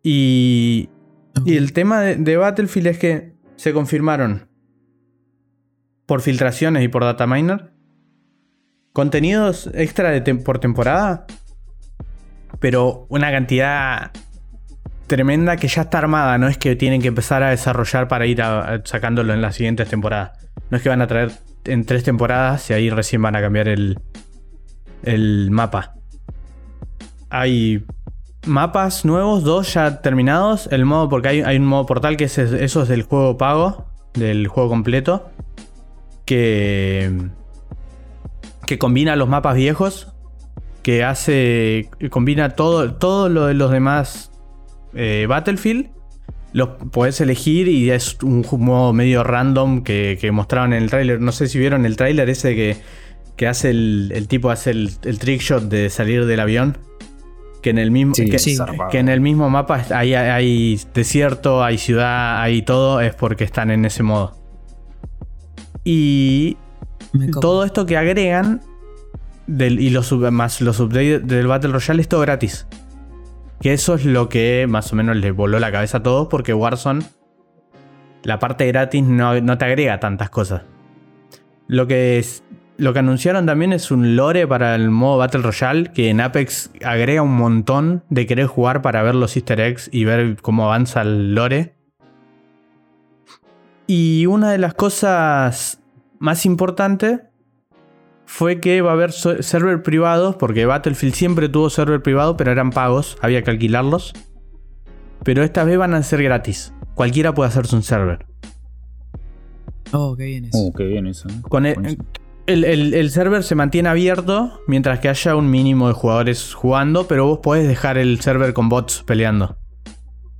Y, 0.01 0.89
el 1.45 1.71
tema 1.73 2.01
de, 2.01 2.37
Battlefield 2.37 2.87
es 2.87 2.97
que 2.97 3.33
se 3.55 3.71
confirmaron 3.71 4.49
por 6.07 6.21
filtraciones 6.21 6.83
y 6.83 6.87
por 6.87 7.03
data 7.03 7.27
miner 7.27 7.73
contenidos 8.91 9.69
extra 9.75 10.09
de 10.09 10.35
por 10.35 10.57
temporada, 10.57 11.27
pero 12.59 13.05
una 13.09 13.29
cantidad 13.29 14.11
tremenda 15.07 15.57
que 15.57 15.67
ya 15.67 15.83
está 15.83 15.99
armada, 15.99 16.37
no 16.37 16.47
es 16.47 16.57
que 16.57 16.75
tienen 16.75 17.01
que 17.01 17.07
empezar 17.09 17.43
a 17.43 17.49
desarrollar 17.49 18.07
para 18.07 18.25
ir 18.25 18.41
a- 18.41 18.81
sacándolo 18.85 19.33
en 19.33 19.41
las 19.41 19.55
siguientes 19.55 19.89
temporadas. 19.89 20.31
No 20.69 20.77
es 20.77 20.83
que 20.83 20.89
van 20.89 21.01
a 21.01 21.07
traer 21.07 21.31
en 21.65 21.85
tres 21.85 22.03
temporadas 22.03 22.69
y 22.69 22.73
ahí 22.73 22.89
recién 22.89 23.21
van 23.21 23.35
a 23.35 23.41
cambiar 23.41 23.67
el, 23.67 23.97
mapa. 25.51 25.93
Hay 27.29 27.85
mapas 28.45 29.05
nuevos, 29.05 29.43
dos 29.43 29.73
ya 29.73 30.01
terminados. 30.01 30.67
El 30.71 30.85
modo, 30.85 31.09
porque 31.09 31.29
hay, 31.29 31.57
un 31.57 31.65
modo 31.65 31.85
portal 31.85 32.17
que 32.17 32.25
es, 32.25 32.37
eso 32.37 32.83
es 32.83 32.87
del 32.87 33.03
juego 33.03 33.37
pago, 33.37 33.85
del 34.13 34.47
juego 34.47 34.69
completo. 34.69 35.29
Que, 36.25 37.11
que 38.65 38.79
combina 38.79 39.15
los 39.15 39.27
mapas 39.29 39.55
viejos. 39.55 40.13
Que 40.81 41.03
hace. 41.03 41.89
combina 42.09 42.51
todo, 42.51 42.93
todo 42.95 43.29
lo 43.29 43.47
de 43.47 43.55
los 43.55 43.71
demás 43.71 44.31
eh, 44.95 45.25
Battlefield. 45.27 45.89
Los 46.53 46.69
podés 46.91 47.19
elegir 47.19 47.67
y 47.67 47.91
es 47.91 48.17
un 48.23 48.45
modo 48.59 48.93
medio 48.93 49.23
random 49.23 49.83
que, 49.83 50.17
que 50.19 50.31
mostraron 50.31 50.73
en 50.73 50.83
el 50.83 50.89
tráiler. 50.89 51.19
No 51.19 51.33
sé 51.33 51.47
si 51.47 51.59
vieron 51.59 51.85
el 51.85 51.97
tráiler 51.97 52.29
ese 52.29 52.55
que, 52.55 52.77
que 53.35 53.47
hace 53.47 53.71
el, 53.71 54.11
el 54.15 54.27
tipo 54.29 54.49
hace 54.49 54.71
el, 54.71 54.91
el 55.03 55.19
trick 55.19 55.41
shot 55.41 55.63
de 55.63 55.89
salir 55.89 56.25
del 56.25 56.39
avión. 56.39 56.77
Que 57.61 57.71
en 57.71 57.77
el 57.77 57.91
mismo. 57.91 58.13
Sí, 58.13 58.29
que, 58.29 58.39
sí. 58.39 58.55
zarpado. 58.55 58.89
que 58.89 58.99
en 58.99 59.09
el 59.09 59.19
mismo 59.19 59.49
mapa 59.49 59.83
hay, 59.93 60.13
hay 60.13 60.79
desierto, 60.93 61.63
hay 61.63 61.77
ciudad, 61.77 62.41
hay 62.41 62.61
todo, 62.61 63.01
es 63.01 63.15
porque 63.15 63.43
están 63.43 63.71
en 63.71 63.83
ese 63.85 64.03
modo. 64.03 64.37
Y 65.83 66.57
todo 67.41 67.63
esto 67.63 67.85
que 67.85 67.97
agregan 67.97 68.61
del, 69.47 69.79
y 69.79 69.89
los 69.89 70.11
más 70.11 70.61
los 70.61 70.79
updates 70.79 71.27
del 71.27 71.47
Battle 71.47 71.71
Royale 71.71 72.01
es 72.01 72.07
todo 72.07 72.21
gratis. 72.21 72.67
Que 73.61 73.73
eso 73.73 73.95
es 73.95 74.05
lo 74.05 74.29
que 74.29 74.65
más 74.67 74.91
o 74.91 74.95
menos 74.95 75.15
le 75.15 75.31
voló 75.31 75.59
la 75.59 75.71
cabeza 75.71 75.97
a 75.97 76.03
todos 76.03 76.27
porque 76.27 76.53
Warzone, 76.53 77.05
la 78.23 78.39
parte 78.39 78.67
gratis 78.67 79.03
no, 79.03 79.39
no 79.41 79.57
te 79.57 79.65
agrega 79.65 79.99
tantas 79.99 80.29
cosas. 80.29 80.63
Lo 81.67 81.87
que, 81.87 82.23
lo 82.77 82.93
que 82.93 82.99
anunciaron 82.99 83.45
también 83.45 83.73
es 83.73 83.89
un 83.89 84.15
lore 84.15 84.47
para 84.47 84.75
el 84.75 84.89
modo 84.89 85.17
Battle 85.17 85.41
Royale 85.41 85.91
que 85.93 86.09
en 86.09 86.21
Apex 86.21 86.71
agrega 86.83 87.21
un 87.21 87.35
montón 87.35 88.03
de 88.09 88.25
querer 88.25 88.47
jugar 88.47 88.81
para 88.81 89.01
ver 89.01 89.15
los 89.15 89.35
easter 89.35 89.59
eggs 89.59 89.89
y 89.91 90.05
ver 90.05 90.37
cómo 90.41 90.65
avanza 90.65 91.01
el 91.01 91.33
lore. 91.33 91.75
Y 93.87 94.25
una 94.25 94.51
de 94.51 94.57
las 94.57 94.73
cosas 94.73 95.81
más 96.19 96.45
importantes 96.45 97.21
fue 98.25 98.59
que 98.59 98.81
va 98.81 98.91
a 98.91 98.93
haber 98.93 99.11
server 99.11 99.81
privados, 99.83 100.35
porque 100.35 100.65
Battlefield 100.65 101.13
siempre 101.15 101.49
tuvo 101.49 101.69
server 101.69 102.01
privado, 102.01 102.35
pero 102.37 102.51
eran 102.51 102.71
pagos, 102.71 103.17
había 103.21 103.43
que 103.43 103.51
alquilarlos. 103.51 104.13
Pero 105.23 105.43
esta 105.43 105.63
vez 105.63 105.77
van 105.77 105.93
a 105.93 106.03
ser 106.03 106.21
gratis. 106.23 106.73
Cualquiera 106.93 107.33
puede 107.33 107.49
hacerse 107.49 107.75
un 107.75 107.83
server. 107.83 108.25
Oh, 109.91 110.15
qué 110.15 110.25
bien 110.25 110.45
eso. 110.45 110.57
Uh, 110.57 110.73
qué 110.73 110.83
bien 110.85 111.07
eso. 111.07 111.27
¿eh? 111.29 111.33
Con 111.49 111.65
el- 111.65 111.97
el- 112.47 112.93
el 112.93 113.09
server 113.11 113.43
se 113.43 113.55
mantiene 113.55 113.89
abierto 113.89 114.59
mientras 114.67 114.99
que 114.99 115.09
haya 115.09 115.35
un 115.35 115.49
mínimo 115.49 115.87
de 115.87 115.93
jugadores 115.93 116.53
jugando, 116.53 117.07
pero 117.07 117.25
vos 117.25 117.39
podés 117.41 117.67
dejar 117.67 117.97
el 117.97 118.19
server 118.21 118.53
con 118.53 118.69
bots 118.69 119.03
peleando. 119.03 119.57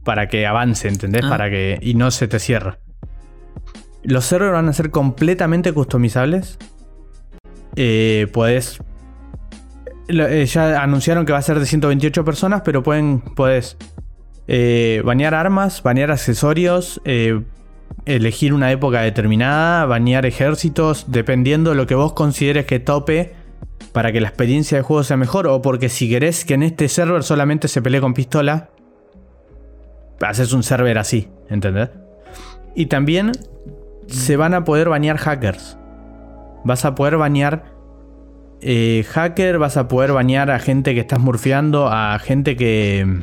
Para 0.04 0.28
que 0.28 0.46
avance, 0.46 0.88
¿entendés? 0.88 1.24
Ah. 1.26 1.30
Para 1.30 1.50
que. 1.50 1.80
y 1.82 1.96
no 1.96 2.12
se 2.12 2.28
te 2.28 2.40
cierre. 2.40 2.78
Los 4.04 4.26
servers 4.26 4.52
van 4.54 4.70
a 4.70 4.74
ser 4.74 4.92
completamente 4.92 5.74
customizables. 5.74 6.60
Eh, 7.76 8.28
podés. 8.32 8.80
eh, 10.08 10.46
ya 10.46 10.82
anunciaron 10.82 11.26
que 11.26 11.32
va 11.32 11.40
a 11.40 11.42
ser 11.42 11.60
de 11.60 11.66
128 11.66 12.24
personas, 12.24 12.62
pero 12.64 12.84
pueden. 12.84 13.22
Podés 13.22 13.78
eh, 14.48 15.04
armas, 15.34 15.82
banear 15.84 16.12
accesorios, 16.12 17.02
eh, 17.06 17.42
elegir 18.06 18.54
una 18.54 18.72
época 18.72 19.02
determinada, 19.02 19.86
banear 19.86 20.26
ejércitos, 20.26 21.06
dependiendo 21.08 21.72
de 21.72 21.76
lo 21.76 21.88
que 21.88 21.96
vos 21.96 22.14
consideres 22.14 22.66
que 22.66 22.80
tope 22.80 23.34
para 23.92 24.12
que 24.12 24.22
la 24.22 24.28
experiencia 24.28 24.78
de 24.78 24.84
juego 24.84 25.04
sea 25.04 25.18
mejor, 25.18 25.48
o 25.48 25.62
porque 25.62 25.90
si 25.90 26.10
querés 26.10 26.46
que 26.46 26.54
en 26.54 26.64
este 26.64 26.90
server 26.90 27.24
solamente 27.24 27.68
se 27.68 27.82
pelee 27.82 28.02
con 28.02 28.14
pistola, 28.14 28.70
haces 30.22 30.54
un 30.54 30.64
server 30.64 30.98
así, 30.98 31.30
¿entendés? 31.50 31.90
Y 32.76 32.88
también 32.88 33.32
se 34.08 34.38
van 34.38 34.54
a 34.54 34.66
poder 34.66 34.90
banear 34.90 35.18
hackers. 35.18 35.78
Vas 36.66 36.84
a 36.84 36.96
poder 36.96 37.16
banear 37.18 37.72
eh, 38.62 39.06
hacker, 39.10 39.58
vas 39.60 39.78
a 39.78 39.88
poder 39.88 40.12
banear 40.12 40.52
a 40.52 40.60
gente 40.60 40.94
que 40.94 41.00
estás 41.02 41.20
murfeando, 41.20 41.88
a 41.88 42.18
gente 42.20 42.56
que, 42.58 43.22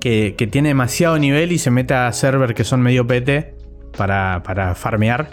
que, 0.00 0.34
que 0.36 0.46
tiene 0.46 0.68
demasiado 0.70 1.18
nivel 1.18 1.52
y 1.52 1.58
se 1.58 1.70
mete 1.70 1.94
a 1.94 2.12
server 2.12 2.54
que 2.54 2.64
son 2.64 2.82
medio 2.82 3.06
pete 3.06 3.54
para, 3.96 4.42
para 4.42 4.74
farmear. 4.74 5.28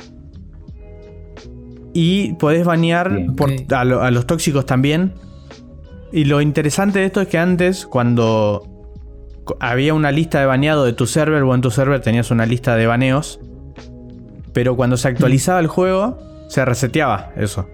Y 1.93 2.33
podés 2.33 2.65
banear 2.65 3.13
Bien. 3.13 3.35
por- 3.35 3.51
Ok. 3.51 3.71
a, 3.73 3.83
lo- 3.83 4.01
a 4.01 4.11
los 4.11 4.25
tóxicos 4.25 4.65
también. 4.65 5.13
Y 6.11 6.25
lo 6.25 6.41
interesante 6.41 6.99
de 6.99 7.05
esto 7.05 7.21
es 7.21 7.27
que 7.27 7.37
antes, 7.37 7.85
cuando 7.87 8.69
había 9.59 9.93
una 9.93 10.11
lista 10.11 10.39
de 10.39 10.45
baneado 10.45 10.85
de 10.85 10.93
tu 10.93 11.05
server 11.07 11.41
o 11.43 11.53
en 11.55 11.61
tu 11.61 11.71
server 11.71 11.99
tenías 12.01 12.31
una 12.31 12.45
lista 12.45 12.75
de 12.75 12.87
baneos, 12.87 13.39
Pero 14.53 14.75
cuando 14.75 14.97
se 14.97 15.07
actualizaba 15.07 15.59
el 15.59 15.65
juego, 15.67 16.19
se 16.53 16.63
reseteaba 16.65 17.31
eso. 17.35 17.67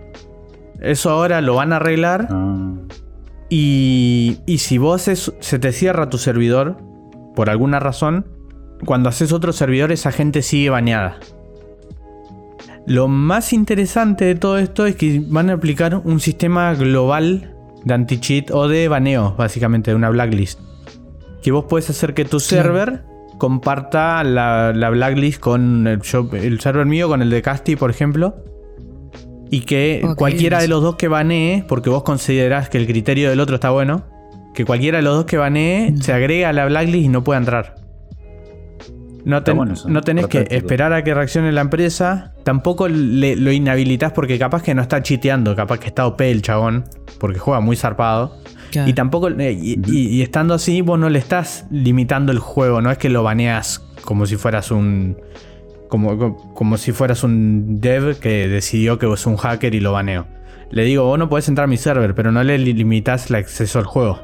Eso 0.79 1.09
ahora 1.09 1.41
lo 1.41 1.55
van 1.55 1.73
a 1.73 1.75
arreglar. 1.77 2.27
Ah, 2.29 2.73
Y, 3.49 4.39
y 4.45 4.59
si 4.59 4.77
vos 4.77 5.07
es- 5.07 5.33
se 5.39 5.57
te 5.59 5.71
cierra 5.71 6.09
tu 6.09 6.17
servidor, 6.19 6.77
por 7.35 7.49
alguna 7.49 7.79
razón, 7.79 8.25
cuando 8.85 9.09
haces 9.09 9.33
otro 9.33 9.51
servidor 9.53 9.91
esa 9.91 10.11
gente 10.11 10.41
sigue 10.43 10.69
baneada. 10.69 11.17
Lo 12.85 13.07
más 13.07 13.51
interesante 13.53 14.25
de 14.25 14.35
todo 14.35 14.57
esto 14.59 14.85
es 14.85 14.95
que 14.95 15.21
van 15.27 15.49
a 15.49 15.53
aplicar 15.53 15.95
un 16.03 16.19
sistema 16.19 16.73
global 16.75 17.55
de 17.83 17.93
anti-cheat 17.93 18.51
o 18.51 18.67
de 18.67 18.87
baneo, 18.87 19.35
básicamente, 19.37 19.91
de 19.91 19.95
una 19.95 20.09
blacklist. 20.09 20.59
Que 21.41 21.51
vos 21.51 21.65
puedes 21.67 21.89
hacer 21.89 22.13
que 22.13 22.25
tu 22.25 22.39
server 22.39 23.03
comparta 23.37 24.23
la, 24.23 24.73
la 24.73 24.89
blacklist 24.89 25.39
con 25.39 25.87
el, 25.87 26.01
yo- 26.01 26.29
el 26.33 26.59
server 26.59 26.85
mío, 26.85 27.07
con 27.07 27.21
el 27.21 27.29
de 27.29 27.41
Casti, 27.41 27.75
por 27.75 27.89
ejemplo. 27.89 28.35
Y 29.51 29.61
que 29.61 30.05
cualquiera 30.15 30.61
de 30.61 30.67
los 30.67 30.81
dos 30.83 30.95
que 30.95 31.07
banee, 31.07 31.63
porque 31.67 31.89
vos 31.89 32.03
considerás 32.03 32.69
que 32.69 32.77
el 32.77 32.85
criterio 32.85 33.29
del 33.29 33.39
otro 33.39 33.55
está 33.55 33.69
bueno, 33.71 34.03
que 34.53 34.63
cualquiera 34.65 34.97
de 34.99 35.03
los 35.03 35.15
dos 35.15 35.25
que 35.25 35.37
banee 35.37 35.91
Mm. 35.91 36.01
se 36.01 36.13
agregue 36.13 36.45
a 36.45 36.53
la 36.53 36.65
blacklist 36.65 37.05
y 37.05 37.07
no 37.09 37.23
pueda 37.23 37.39
entrar. 37.39 37.75
No, 39.25 39.43
ten- 39.43 39.57
bueno 39.57 39.73
eso, 39.73 39.89
no 39.89 40.01
tenés 40.01 40.27
que 40.27 40.47
esperar 40.49 40.93
a 40.93 41.03
que 41.03 41.13
reaccione 41.13 41.51
la 41.51 41.61
empresa. 41.61 42.33
Tampoco 42.43 42.87
le- 42.87 43.35
lo 43.35 43.51
inhabilitas 43.51 44.13
porque 44.13 44.39
capaz 44.39 44.63
que 44.63 44.73
no 44.73 44.81
está 44.81 45.03
chiteando, 45.03 45.55
capaz 45.55 45.79
que 45.79 45.87
está 45.87 46.07
OP 46.07 46.21
el 46.31 46.41
chabón, 46.41 46.85
porque 47.19 47.37
juega 47.37 47.59
muy 47.59 47.75
zarpado. 47.75 48.37
Claro. 48.71 48.89
Y 48.89 48.93
tampoco, 48.93 49.29
eh, 49.29 49.51
y, 49.51 49.79
y- 49.91 50.07
y 50.07 50.21
estando 50.21 50.53
así, 50.53 50.81
vos 50.81 50.97
no 50.99 51.09
le 51.09 51.19
estás 51.19 51.65
limitando 51.69 52.31
el 52.31 52.39
juego, 52.39 52.81
no 52.81 52.91
es 52.91 52.97
que 52.97 53.09
lo 53.09 53.23
baneas 53.23 53.83
como 54.03 54.25
si 54.25 54.35
fueras 54.37 54.71
un. 54.71 55.17
Como, 55.89 56.37
como 56.53 56.77
si 56.77 56.91
fueras 56.93 57.23
un 57.23 57.81
dev 57.81 58.19
que 58.19 58.47
decidió 58.47 58.97
que 58.99 59.11
es 59.11 59.25
un 59.25 59.35
hacker 59.37 59.75
y 59.75 59.79
lo 59.81 59.91
baneó. 59.91 60.27
Le 60.71 60.83
digo, 60.83 61.03
vos 61.03 61.17
no 61.19 61.27
podés 61.29 61.49
entrar 61.49 61.65
a 61.65 61.67
mi 61.67 61.77
server, 61.77 62.13
pero 62.15 62.31
no 62.31 62.43
le 62.43 62.57
li- 62.59 62.73
limitas 62.73 63.29
el 63.29 63.35
acceso 63.37 63.79
al 63.79 63.85
juego. 63.85 64.19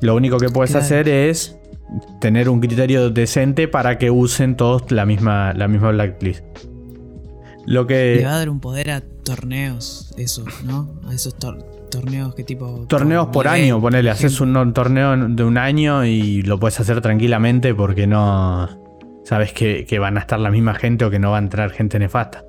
Lo 0.00 0.14
único 0.14 0.38
que 0.38 0.48
puedes 0.48 0.70
Claro. 0.70 0.84
hacer 0.86 1.08
es 1.08 1.58
tener 2.20 2.48
un 2.48 2.60
criterio 2.60 3.10
decente 3.10 3.66
para 3.68 3.98
que 3.98 4.10
usen 4.12 4.56
todos 4.56 4.90
la 4.92 5.04
misma, 5.06 5.52
la 5.54 5.66
misma 5.66 5.90
blacklist. 5.90 6.44
Lo 7.66 7.86
que. 7.86 8.16
Le 8.16 8.24
va 8.24 8.34
a 8.34 8.38
dar 8.38 8.48
un 8.50 8.60
poder 8.60 8.90
a 8.90 9.00
torneos, 9.00 10.14
eso, 10.18 10.44
¿no? 10.64 11.00
A 11.08 11.14
esos 11.14 11.36
tor- 11.38 11.64
torneos 11.90 12.34
que 12.34 12.44
tipo. 12.44 12.84
Torneos 12.88 13.28
por 13.28 13.46
nivel, 13.46 13.62
año, 13.62 13.80
ponele, 13.80 14.10
haces 14.10 14.40
un, 14.40 14.56
un 14.56 14.72
torneo 14.74 15.16
de 15.16 15.42
un 15.44 15.56
año 15.58 16.04
y 16.04 16.42
lo 16.42 16.60
puedes 16.60 16.78
hacer 16.78 17.00
tranquilamente 17.00 17.74
porque 17.74 18.06
no 18.06 18.68
sabes 19.24 19.52
que, 19.52 19.84
que 19.86 19.98
van 19.98 20.16
a 20.16 20.20
estar 20.20 20.38
la 20.38 20.50
misma 20.50 20.74
gente 20.74 21.04
o 21.04 21.10
que 21.10 21.18
no 21.18 21.30
va 21.32 21.38
a 21.38 21.40
entrar 21.40 21.70
gente 21.70 21.98
nefasta. 21.98 22.44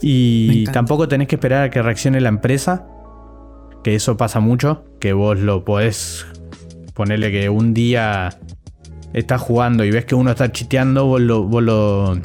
Y 0.00 0.64
tampoco 0.66 1.06
tenés 1.06 1.28
que 1.28 1.36
esperar 1.36 1.62
a 1.62 1.70
que 1.70 1.80
reaccione 1.80 2.20
la 2.20 2.28
empresa, 2.28 2.86
que 3.84 3.94
eso 3.94 4.16
pasa 4.16 4.40
mucho, 4.40 4.84
que 4.98 5.12
vos 5.12 5.38
lo 5.38 5.64
podés 5.64 6.26
ponerle 6.94 7.30
que 7.30 7.48
un 7.48 7.72
día 7.72 8.30
estás 9.12 9.40
jugando 9.40 9.84
y 9.84 9.90
ves 9.90 10.04
que 10.04 10.14
uno 10.14 10.32
está 10.32 10.50
chiteando, 10.50 11.06
vos 11.06 11.20
lo, 11.20 11.44
vos 11.44 11.62
lo, 11.62 12.18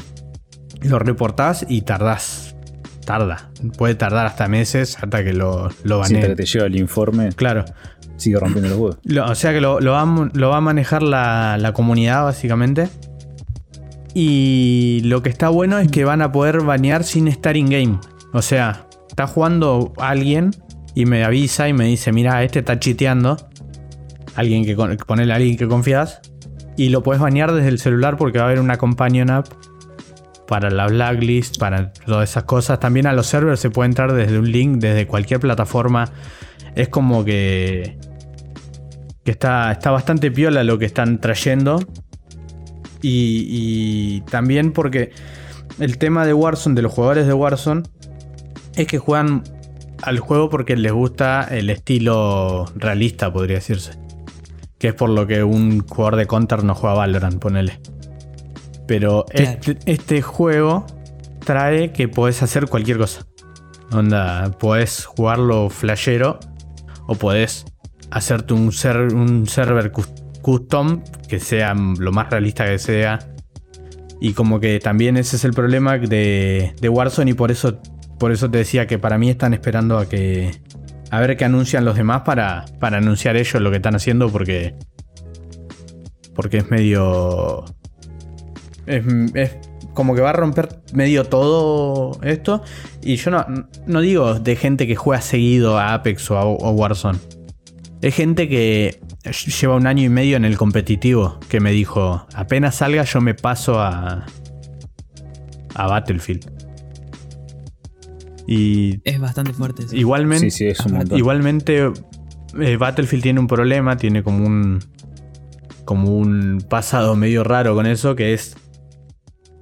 lo 0.82 0.99
reportás 0.99 1.66
y 1.70 1.82
tardás. 1.82 2.55
Tarda. 3.05 3.51
Puede 3.78 3.95
tardar 3.95 4.26
hasta 4.26 4.49
meses 4.49 4.97
hasta 5.01 5.24
que 5.24 5.32
lo, 5.32 5.70
lo 5.84 5.99
baneen. 5.99 6.28
que 6.28 6.36
te 6.36 6.45
llega 6.45 6.66
el 6.66 6.76
informe, 6.76 7.30
Claro. 7.30 7.64
Sigue 8.18 8.39
rompiendo 8.39 8.70
los 8.70 8.78
huevos. 8.78 9.30
O 9.30 9.36
sea 9.36 9.53
que 9.53 9.61
lo, 9.61 9.80
va, 9.80 10.01
a 10.01 10.61
manejar 10.61 11.03
la, 11.03 11.72
comunidad, 11.74 12.24
básicamente. 12.24 12.89
Y 14.13 15.01
lo 15.05 15.22
que 15.22 15.30
está 15.30 15.49
bueno 15.49 15.78
es 15.78 15.89
que 15.89 16.03
van 16.03 16.22
a 16.22 16.32
poder 16.32 16.61
banear 16.61 17.03
sin 17.03 17.28
estar 17.28 17.55
in-game. 17.55 17.99
O 18.34 18.41
sea, 18.41 18.88
está 19.07 19.28
jugando 19.28 19.93
alguien 19.97 20.51
y 20.95 21.05
me 21.05 21.24
avisa 21.24 21.70
y 21.70 21.74
me 21.74 21.86
dice: 21.86 22.11
Mira, 22.11 22.43
este 22.43 22.59
está 22.59 22.80
chiteando. 22.80 23.38
Alguien 24.36 24.65
que 24.65 24.76
ponele 25.05 25.34
a 25.34 25.36
alguien 25.36 25.57
que 25.57 25.68
confías. 25.68 26.22
Y 26.76 26.89
lo 26.89 27.01
puedes 27.01 27.22
banear 27.22 27.53
desde 27.53 27.70
el 27.70 27.80
celular 27.80 28.18
porque 28.18 28.38
va 28.38 28.45
a 28.45 28.47
haber 28.47 28.59
una 28.59 28.78
companion 28.78 29.32
app 29.32 29.47
para 30.47 30.70
la 30.70 30.88
blacklist, 30.88 31.57
para 31.59 31.91
todas 31.91 32.30
esas 32.30 32.43
cosas. 32.43 32.80
También 32.80 33.05
a 33.05 33.13
los 33.13 33.28
servers 33.28 33.59
se 33.59 33.70
puede 33.70 33.89
entrar 33.89 34.13
desde 34.13 34.39
un 34.39 34.51
link, 34.51 34.78
desde 34.78 35.05
cualquier 35.05 35.39
plataforma. 35.39 36.09
Es 36.76 36.89
como 36.89 37.26
que 37.26 37.97
que 39.28 39.32
está, 39.32 39.73
está 39.73 39.91
bastante 39.91 40.32
piola 40.32 40.63
lo 40.63 40.80
que 40.80 40.86
están 40.86 41.19
trayendo. 41.19 41.82
Y, 43.01 43.43
y 43.49 44.21
también 44.21 44.71
porque 44.71 45.11
el 45.80 45.97
tema 45.97 46.25
de 46.25 46.34
Warzone, 46.34 46.75
de 46.75 46.82
los 46.82 46.93
jugadores 46.93 47.28
de 47.28 47.34
Warzone, 47.34 47.84
es 48.78 48.88
que 48.88 48.99
juegan 48.99 49.43
al 50.01 50.19
juego 50.19 50.49
porque 50.49 50.78
les 50.78 50.93
gusta 50.93 51.43
el 51.43 51.69
estilo 51.69 52.71
realista, 52.78 53.34
podría 53.34 53.57
decirse. 53.57 53.99
Que 54.78 54.88
es 54.88 54.93
por 54.93 55.09
lo 55.09 55.28
que 55.28 55.43
un 55.43 55.86
jugador 55.86 56.15
de 56.15 56.25
Counter 56.25 56.63
no 56.63 56.73
juega 56.73 56.95
Valorant, 56.95 57.38
ponele. 57.38 57.82
Pero 58.88 59.25
Claro. 59.30 59.49
este, 59.59 59.78
este 59.91 60.21
juego 60.21 60.86
trae 61.43 61.91
que 61.91 62.07
podés 62.07 62.41
hacer 62.43 62.67
cualquier 62.67 62.97
cosa. 62.97 63.28
Onda, 63.91 64.51
podés 64.57 65.03
jugarlo 65.03 65.69
flashero 65.69 66.39
o 67.07 67.15
podés 67.15 67.65
hacerte 68.12 68.53
un, 68.53 68.72
ser- 68.72 69.14
un 69.14 69.47
server 69.47 69.91
cus- 69.91 70.12
custom 70.41 71.03
que 71.28 71.39
sea 71.39 71.74
lo 71.74 72.12
más 72.12 72.30
realista 72.30 72.66
que 72.66 72.80
sea. 72.80 73.20
Y 74.20 74.34
como 74.34 74.60
que 74.60 74.80
también 74.80 75.18
ese 75.18 75.36
es 75.36 75.45
el 75.45 75.53
problema 75.53 75.97
de, 75.97 76.74
de 76.80 76.89
Warzone 76.89 77.32
y 77.32 77.34
por 77.34 77.51
eso, 77.51 77.80
por 78.18 78.32
eso 78.32 78.49
te 78.49 78.58
decía 78.58 78.88
que 78.88 78.97
para 78.97 79.18
mí 79.18 79.30
están 79.30 79.53
esperando 79.53 79.97
a 79.97 80.08
que... 80.08 80.51
A 81.10 81.22
ver 81.22 81.38
qué 81.38 81.45
anuncian 81.45 81.86
los 81.86 81.95
demás 81.95 82.24
para, 82.24 82.66
para 82.80 82.97
anunciar 82.97 83.38
ellos 83.38 83.62
lo 83.62 83.70
que 83.70 83.78
están 83.78 83.95
haciendo 83.95 84.30
porque... 84.30 84.76
Porque 86.34 86.58
es 86.58 86.72
medio... 86.72 87.64
Es, 88.86 89.05
es 89.36 89.58
como 89.93 90.16
que 90.16 90.22
va 90.22 90.30
a 90.30 90.34
romper 90.34 90.82
medio 90.93 91.24
todo 91.26 92.20
esto. 92.24 92.64
Y 93.01 93.16
yo 93.18 93.32
no, 93.32 93.45
no 93.86 94.01
digo 94.01 94.36
de 94.39 94.55
gente 94.55 94.88
que 94.88 94.95
juega 94.95 95.22
seguido 95.22 95.78
a 95.78 95.93
Apex 95.93 96.32
o 96.32 96.38
a 96.38 96.45
o 96.45 96.72
Warzone. 96.72 97.20
Es 98.02 98.16
gente 98.16 98.48
que 98.48 99.00
lleva 99.60 99.76
un 99.76 99.88
año 99.88 100.04
y 100.04 100.10
medio 100.10 100.38
en 100.38 100.45
el 100.45 100.58
competitivo 100.58 101.39
que 101.50 101.60
me 101.60 101.72
dijo, 101.72 102.28
apenas 102.36 102.76
salga 102.76 103.04
yo 103.04 103.22
me 103.22 103.34
paso 103.34 103.80
a, 103.80 104.26
a 105.74 105.88
Battlefield. 105.88 106.52
Y 108.48 109.02
Es 109.04 109.20
bastante 109.20 109.52
fuerte. 109.54 109.84
eso. 109.84 109.95
igualmente, 109.95 110.52
Sí, 110.52 110.58
sí, 110.60 110.68
es 110.68 110.80
un 110.82 110.93
montón. 110.93 111.18
igualmente 111.18 111.91
eh, 112.60 112.78
Battlefield 112.78 113.24
tiene 113.24 113.39
un 113.39 113.48
problema, 113.48 113.98
tiene 113.98 114.24
como 114.24 114.45
un 114.45 114.80
como 115.84 116.12
un 116.18 116.64
pasado 116.70 117.16
medio 117.16 117.43
raro 117.45 117.74
con 117.74 117.86
eso, 117.86 118.16
que 118.16 118.34
es 118.34 118.56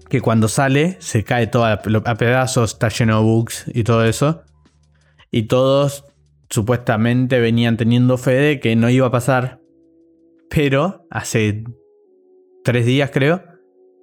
que 0.09 0.21
cuando 0.21 0.47
sale 0.47 0.97
se 0.99 1.23
cae 1.23 1.47
todo 1.47 1.65
a, 1.65 1.73
a 1.73 2.15
pedazos, 2.15 2.73
está 2.73 2.89
lleno 2.89 3.17
de 3.19 3.23
bugs 3.23 3.65
y 3.73 3.83
todo 3.83 4.03
eso. 4.05 4.43
Y 5.31 5.43
todos 5.43 6.05
supuestamente 6.49 7.39
venían 7.39 7.77
teniendo 7.77 8.17
fe 8.17 8.33
de 8.33 8.59
que 8.59 8.75
no 8.75 8.89
iba 8.89 9.07
a 9.07 9.11
pasar. 9.11 9.61
Pero 10.49 11.05
hace 11.09 11.63
tres 12.63 12.85
días 12.85 13.11
creo, 13.11 13.43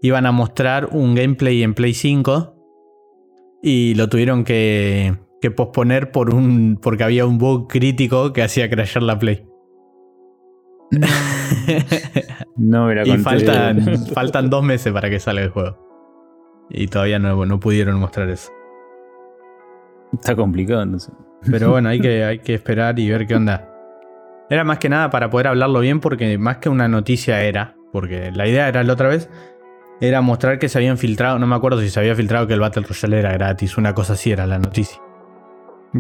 iban 0.03 0.27
a 0.27 0.33
mostrar 0.33 0.89
un 0.93 1.15
gameplay 1.15 1.63
en 1.63 1.75
Play 1.75 1.95
5 1.95 2.55
y 3.63 3.95
lo 3.95 4.09
tuvieron 4.09 4.45
que, 4.45 5.17
que 5.41 5.51
posponer 5.51 6.11
por 6.11 6.35
un, 6.35 6.79
porque 6.83 7.05
había 7.05 7.27
un 7.27 7.39
bug 7.39 7.69
crítico 7.69 8.33
que 8.33 8.43
hacía 8.43 8.69
crashear 8.69 9.03
la 9.03 9.19
Play. 9.19 9.47
No. 10.91 11.07
No 12.57 12.87
me 12.87 12.95
la 12.95 13.03
y 13.07 13.19
faltan 13.19 14.51
dos 14.51 14.63
meses 14.63 14.93
para 14.93 15.09
que 15.11 15.19
salga 15.19 15.43
el 15.43 15.51
juego. 15.51 15.79
Y 16.71 16.89
todavía 16.89 17.19
no, 17.19 17.45
no 17.45 17.61
pudieron 17.61 17.99
mostrar 17.99 18.29
eso. 18.31 18.51
Está 20.13 20.37
complicado, 20.37 20.83
entonces. 20.83 21.15
Pero 21.51 21.71
bueno, 21.71 21.89
hay 21.89 22.01
que, 22.01 22.25
hay 22.25 22.39
que 22.39 22.55
esperar 22.55 22.99
y 22.99 23.11
ver 23.11 23.27
qué 23.27 23.35
onda. 23.35 23.69
Era 24.51 24.65
más 24.65 24.79
que 24.79 24.89
nada 24.89 25.11
para 25.11 25.31
poder 25.31 25.49
hablarlo 25.49 25.81
bien, 25.81 26.01
porque 26.01 26.39
más 26.39 26.59
que 26.59 26.69
una 26.69 26.87
noticia 26.89 27.43
era, 27.43 27.75
porque 27.93 28.31
la 28.33 28.47
idea 28.47 28.69
era 28.69 28.83
la 28.83 28.93
otra 28.93 29.09
vez, 29.09 29.29
era 30.01 30.21
mostrar 30.21 30.59
que 30.59 30.69
se 30.69 30.79
habían 30.79 30.99
filtrado, 30.99 31.39
no 31.39 31.47
me 31.47 31.55
acuerdo 31.55 31.81
si 31.81 31.89
se 31.89 31.99
había 32.01 32.15
filtrado 32.15 32.47
que 32.47 32.55
el 32.55 32.61
Battle 32.61 32.85
Royale 32.87 33.19
era 33.19 33.33
gratis, 33.33 33.79
una 33.79 33.95
cosa 33.95 34.13
así 34.15 34.31
era 34.31 34.47
la 34.47 34.59
noticia. 34.59 35.01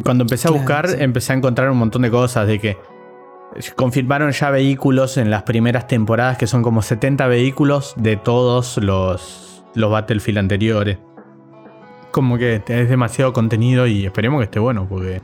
Cuando 0.04 0.22
empecé 0.24 0.48
a 0.48 0.50
Claro, 0.50 0.62
buscar, 0.62 0.88
sí. 0.88 0.96
empecé 1.00 1.32
a 1.32 1.36
encontrar 1.36 1.70
un 1.70 1.78
montón 1.78 2.02
de 2.02 2.10
cosas, 2.10 2.46
de 2.46 2.58
que 2.58 2.76
confirmaron 3.76 4.30
ya 4.32 4.50
vehículos 4.50 5.18
en 5.18 5.30
las 5.30 5.42
primeras 5.42 5.86
temporadas, 5.86 6.38
que 6.38 6.46
son 6.46 6.62
como 6.62 6.82
70 6.82 7.26
vehículos 7.26 7.94
de 7.96 8.16
todos 8.16 8.78
los, 8.78 9.64
los 9.74 9.90
Battlefield 9.90 10.38
anteriores. 10.38 10.98
Como 12.10 12.36
que 12.38 12.62
es 12.66 12.88
demasiado 12.90 13.32
contenido 13.32 13.86
y 13.86 14.04
esperemos 14.04 14.40
que 14.40 14.44
esté 14.44 14.58
bueno, 14.58 14.86
porque 14.88 15.20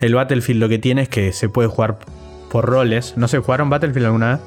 el 0.00 0.14
Battlefield 0.14 0.60
lo 0.60 0.68
que 0.68 0.78
tiene 0.78 1.02
es 1.02 1.08
que 1.08 1.32
se 1.32 1.48
puede 1.48 1.68
jugar 1.68 1.98
por 2.50 2.64
roles. 2.66 3.14
¿No 3.16 3.28
se 3.28 3.38
jugaron 3.38 3.70
Battlefield 3.70 4.06
alguna 4.06 4.32
vez? 4.32 4.40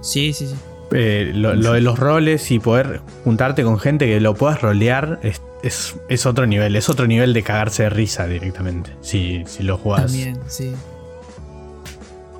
Sí, 0.00 0.32
sí, 0.32 0.46
sí. 0.46 0.54
eh, 0.92 1.32
lo, 1.34 1.54
lo 1.54 1.72
de 1.72 1.80
los 1.80 1.98
roles 1.98 2.50
y 2.50 2.58
poder 2.60 3.00
juntarte 3.24 3.62
con 3.64 3.78
gente 3.78 4.06
que 4.06 4.20
lo 4.20 4.34
puedas 4.34 4.62
rolear 4.62 5.18
es, 5.22 5.42
es- 5.62 5.96
es 6.08 6.24
otro 6.26 6.46
nivel. 6.46 6.76
Es 6.76 6.88
otro 6.88 7.06
nivel 7.06 7.32
de 7.34 7.42
cagarse 7.42 7.82
de 7.82 7.90
risa 7.90 8.26
directamente. 8.26 8.90
Si, 9.00 9.42
si 9.46 9.62
lo 9.64 9.76
jugás. 9.76 10.06
También, 10.06 10.38
sí. 10.46 10.72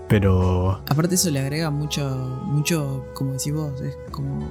Pero. 0.09 0.81
Aparte 0.89 1.17
eso 1.17 1.31
le 1.31 1.41
agrega 1.41 1.71
mucho, 1.71 2.09
mucho, 2.47 3.05
como 3.15 3.33
decís 3.35 3.53
vos, 3.53 3.79
es 3.83 3.95
como 4.11 4.49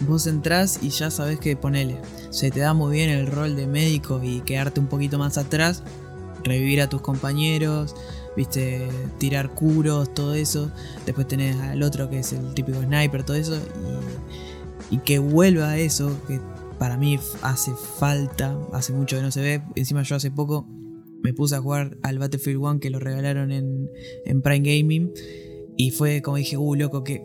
vos 0.00 0.26
entrás 0.26 0.80
y 0.82 0.90
ya 0.90 1.10
sabés 1.10 1.38
que 1.38 1.56
ponele. 1.56 1.96
Se 2.30 2.50
te 2.50 2.60
da 2.60 2.74
muy 2.74 2.92
bien 2.96 3.08
el 3.10 3.26
rol 3.28 3.56
de 3.56 3.66
médico 3.66 4.20
y 4.22 4.40
quedarte 4.40 4.80
un 4.80 4.86
poquito 4.88 5.18
más 5.18 5.38
atrás, 5.38 5.82
revivir 6.44 6.80
a 6.80 6.88
tus 6.88 7.00
compañeros, 7.00 7.96
viste, 8.36 8.86
tirar 9.18 9.50
curos, 9.50 10.12
todo 10.14 10.34
eso. 10.34 10.70
Después 11.06 11.26
tenés 11.26 11.56
al 11.56 11.82
otro 11.82 12.08
que 12.10 12.20
es 12.20 12.32
el 12.32 12.54
típico 12.54 12.80
sniper, 12.80 13.24
todo 13.24 13.36
eso. 13.36 13.56
Y, 14.90 14.96
y 14.96 14.98
que 14.98 15.18
vuelva 15.18 15.70
a 15.70 15.78
eso, 15.78 16.16
que 16.28 16.40
para 16.78 16.96
mí 16.96 17.18
hace 17.42 17.72
falta, 17.98 18.56
hace 18.72 18.92
mucho 18.92 19.16
que 19.16 19.22
no 19.22 19.30
se 19.30 19.40
ve. 19.40 19.62
Encima 19.74 20.02
yo 20.02 20.16
hace 20.16 20.30
poco 20.30 20.66
me 21.22 21.32
puse 21.32 21.56
a 21.56 21.60
jugar 21.60 21.96
al 22.02 22.18
Battlefield 22.18 22.58
1 22.58 22.80
que 22.80 22.90
lo 22.90 22.98
regalaron 22.98 23.50
en, 23.50 23.90
en 24.26 24.42
Prime 24.42 24.58
Gaming. 24.60 25.12
Y 25.76 25.90
fue 25.90 26.22
como 26.22 26.36
dije, 26.36 26.56
uh, 26.56 26.74
loco, 26.74 27.02
qué, 27.02 27.24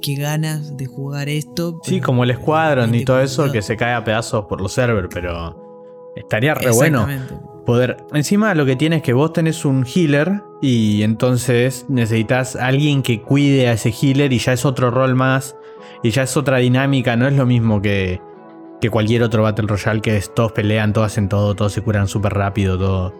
qué 0.00 0.14
ganas 0.14 0.76
de 0.76 0.86
jugar 0.86 1.28
esto. 1.28 1.80
Sí, 1.82 2.00
como 2.00 2.24
el 2.24 2.34
Squadron 2.34 2.94
y 2.94 3.04
todo 3.04 3.20
eso 3.20 3.50
que 3.50 3.62
se 3.62 3.76
cae 3.76 3.94
a 3.94 4.04
pedazos 4.04 4.46
por 4.46 4.60
los 4.60 4.72
servers, 4.72 5.08
pero 5.12 6.12
estaría 6.16 6.54
re 6.54 6.70
bueno. 6.70 7.06
Poder. 7.60 7.98
Encima 8.12 8.54
lo 8.54 8.64
que 8.66 8.76
tiene 8.76 8.96
es 8.96 9.02
que 9.02 9.12
vos 9.12 9.32
tenés 9.32 9.64
un 9.64 9.84
healer 9.86 10.42
y 10.62 11.02
entonces 11.02 11.86
necesitas 11.88 12.56
a 12.56 12.66
alguien 12.66 13.02
que 13.02 13.20
cuide 13.22 13.68
a 13.68 13.72
ese 13.72 13.90
healer 13.92 14.32
y 14.32 14.38
ya 14.38 14.52
es 14.52 14.64
otro 14.64 14.90
rol 14.90 15.14
más 15.14 15.56
y 16.02 16.10
ya 16.10 16.22
es 16.22 16.36
otra 16.36 16.58
dinámica, 16.58 17.16
no 17.16 17.26
es 17.26 17.34
lo 17.34 17.46
mismo 17.46 17.80
que, 17.82 18.20
que 18.80 18.90
cualquier 18.90 19.22
otro 19.22 19.42
Battle 19.42 19.66
Royale 19.68 20.00
que 20.00 20.16
es 20.16 20.34
todos 20.34 20.52
pelean, 20.52 20.92
todos 20.92 21.06
hacen 21.08 21.28
todo, 21.28 21.54
todos 21.54 21.72
se 21.72 21.82
curan 21.82 22.08
súper 22.08 22.32
rápido, 22.34 22.78
todo. 22.78 23.14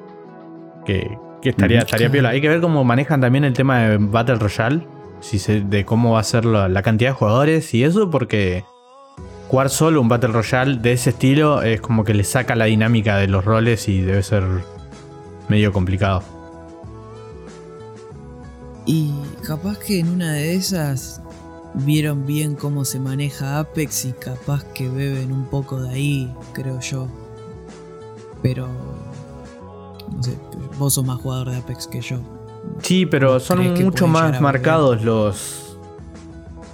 Que, 0.85 1.19
que 1.43 1.51
estaría, 1.51 1.81
estaría 1.81 2.11
piola. 2.11 2.31
Hay 2.31 2.41
que 2.41 2.49
ver 2.49 2.61
cómo 2.61 2.85
manejan 2.85 3.21
también 3.21 3.45
el 3.45 3.53
tema 3.53 3.81
de 3.81 3.99
Battle 3.99 4.37
Royale. 4.37 4.87
Si 5.21 5.39
se- 5.39 5.61
de 5.61 5.85
cómo 5.85 6.13
va 6.15 6.21
a 6.21 6.25
ser 6.25 6.47
la, 6.47 6.69
la 6.69 6.81
cantidad 6.83 7.11
de 7.11 7.15
jugadores 7.15 7.75
y 7.75 7.85
eso, 7.85 8.09
porque 8.11 8.65
jugar 9.51 9.69
solo 9.69 10.01
un 10.01 10.09
Battle 10.09 10.29
Royale 10.29 10.77
de 10.77 10.93
ese 10.93 11.11
estilo 11.11 11.63
es 11.63 11.81
como 11.81 12.05
que 12.05 12.15
le 12.15 12.23
saca 12.23 12.55
la 12.55 12.67
dinámica 12.67 13.17
de 13.17 13.27
los 13.27 13.45
roles 13.45 13.89
y 13.89 14.01
debe 14.01 14.23
ser 14.23 14.45
medio 15.49 15.73
complicado. 15.73 16.23
Y 18.87 19.13
capaz 19.45 19.79
que 19.79 19.99
en 19.99 20.09
una 20.09 20.35
de 20.35 20.55
esas 20.55 21.21
vieron 21.75 22.27
bien 22.27 22.55
cómo 22.55 22.85
se 22.85 23.01
maneja 23.01 23.59
Apex 23.59 24.05
y 24.05 24.13
capaz 24.13 24.63
que 24.73 24.89
beben 24.89 25.33
un 25.33 25.47
poco 25.47 25.83
de 25.83 25.91
ahí, 25.91 26.35
creo 26.53 26.79
yo. 26.79 27.09
Pero... 28.45 28.69
No 30.15 30.23
sé, 30.23 30.39
vos 30.79 30.95
sos 30.95 31.05
más 31.05 31.21
jugador 31.21 31.51
de 31.51 31.57
Apex 31.57 31.89
que 31.89 32.01
yo. 32.01 32.21
Sí, 32.83 33.05
pero 33.05 33.41
son 33.41 33.59
¿Crees 33.59 33.79
que 33.79 33.85
mucho 33.85 34.07
más 34.07 34.41
marcados 34.41 35.03
los, 35.03 35.77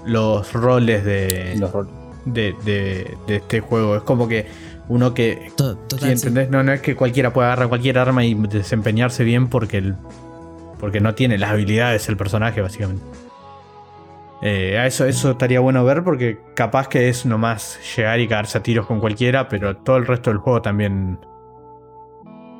los 0.05 0.53
roles 0.53 1.07
de, 1.07 1.57
Los 1.57 1.73
roles. 1.73 2.06
De, 2.27 2.55
de- 2.65 3.17
de 3.27 3.37
este 3.37 3.61
juego. 3.61 3.97
Es 3.97 4.03
como 4.03 4.29
que 4.29 4.47
uno 4.89 5.15
que 5.15 5.51
Total, 5.57 5.99
sí. 6.01 6.11
¿entendés? 6.13 6.51
No, 6.51 6.63
no 6.63 6.73
es 6.73 6.81
que 6.83 6.95
cualquiera 6.95 7.33
pueda 7.33 7.49
agarrar 7.49 7.69
cualquier 7.69 7.99
arma 7.99 8.25
y 8.25 8.35
desempeñarse 8.35 9.25
bien 9.25 9.49
porque 9.49 9.79
el, 9.79 9.97
porque 10.79 11.01
no 11.01 11.15
tiene 11.15 11.39
las 11.39 11.51
habilidades 11.51 12.09
el 12.09 12.17
personaje, 12.19 12.61
básicamente. 12.61 13.03
Eh, 14.43 14.77
a 14.79 14.87
eso, 14.87 15.07
eso 15.07 15.31
estaría 15.31 15.61
bueno 15.61 15.83
ver 15.85 16.05
porque 16.05 16.39
capaz 16.55 16.89
que 16.89 17.09
es 17.09 17.25
nomás 17.25 17.79
llegar 17.97 18.21
y 18.21 18.29
cagarse 18.29 18.59
a 18.59 18.63
tiros 18.63 18.87
con 18.87 19.01
cualquiera, 19.01 19.49
pero 19.49 19.79
todo 19.79 19.97
el 19.97 20.07
resto 20.07 20.29
del 20.31 20.39
juego 20.39 20.61
también. 20.61 21.19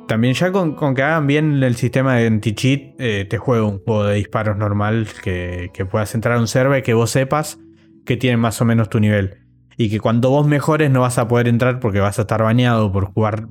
También 0.07 0.33
ya 0.33 0.51
con, 0.53 0.73
con 0.73 0.95
que 0.95 1.03
hagan 1.03 1.27
bien 1.27 1.61
el 1.61 1.75
sistema 1.75 2.15
de 2.15 2.27
anti-cheat, 2.27 2.95
eh, 2.97 3.25
te 3.29 3.37
juega 3.37 3.65
un 3.65 3.79
juego 3.83 4.05
de 4.05 4.15
disparos 4.15 4.55
normal 4.57 5.07
que, 5.21 5.69
que 5.73 5.85
puedas 5.85 6.15
entrar 6.15 6.37
a 6.37 6.39
un 6.39 6.47
server 6.47 6.81
que 6.81 6.93
vos 6.93 7.11
sepas 7.11 7.59
que 8.05 8.15
tiene 8.15 8.37
más 8.37 8.59
o 8.61 8.65
menos 8.65 8.89
tu 8.89 8.99
nivel. 9.01 9.41
Y 9.77 9.89
que 9.89 9.99
cuando 9.99 10.29
vos 10.31 10.47
mejores 10.47 10.89
no 10.89 11.01
vas 11.01 11.17
a 11.19 11.27
poder 11.27 11.47
entrar 11.47 11.79
porque 11.79 11.99
vas 11.99 12.17
a 12.17 12.23
estar 12.23 12.41
bañado 12.41 12.91
por 12.91 13.05
jugar, 13.13 13.47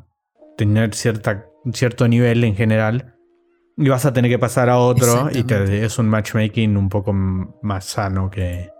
tener 0.57 0.95
cierta, 0.95 1.47
cierto 1.73 2.09
nivel 2.09 2.43
en 2.45 2.57
general. 2.57 3.15
Y 3.77 3.89
vas 3.89 4.07
a 4.07 4.13
tener 4.13 4.31
que 4.31 4.39
pasar 4.39 4.69
a 4.71 4.79
otro 4.79 5.29
y 5.33 5.43
te- 5.45 5.85
es 5.85 5.99
un 5.99 6.09
matchmaking 6.09 6.77
un 6.77 6.89
poco 6.89 7.13
más 7.13 7.85
sano 7.85 8.31
que... 8.31 8.71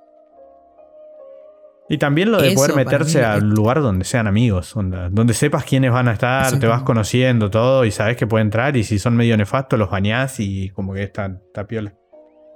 Y 1.89 1.99
también 1.99 2.33
lo 2.33 2.41
de 2.43 2.49
Eso 2.49 2.57
poder 2.57 2.75
meterse 2.75 3.23
al 3.25 3.39
es- 3.39 3.45
lugar 3.45 3.81
donde 3.81 4.05
sean 4.05 4.27
amigos, 4.27 4.75
onda, 4.75 5.09
donde 5.09 5.35
sepas 5.35 5.65
quiénes 5.65 5.93
van 5.93 6.09
a 6.09 6.15
estar, 6.15 6.59
te 6.59 6.67
vas 6.67 6.83
conociendo 6.83 7.49
todo 7.49 7.85
y 7.85 7.93
sabes 7.93 8.17
que 8.17 8.27
puede 8.27 8.43
entrar 8.43 8.77
y 8.77 8.83
si 8.83 8.99
son 8.99 9.15
medio 9.17 9.37
nefastos 9.37 9.79
los 9.79 9.89
bañás 9.89 10.41
y 10.41 10.71
como 10.71 10.95
que 10.95 11.05
está, 11.05 11.27
está 11.27 11.65
piola. 11.69 11.95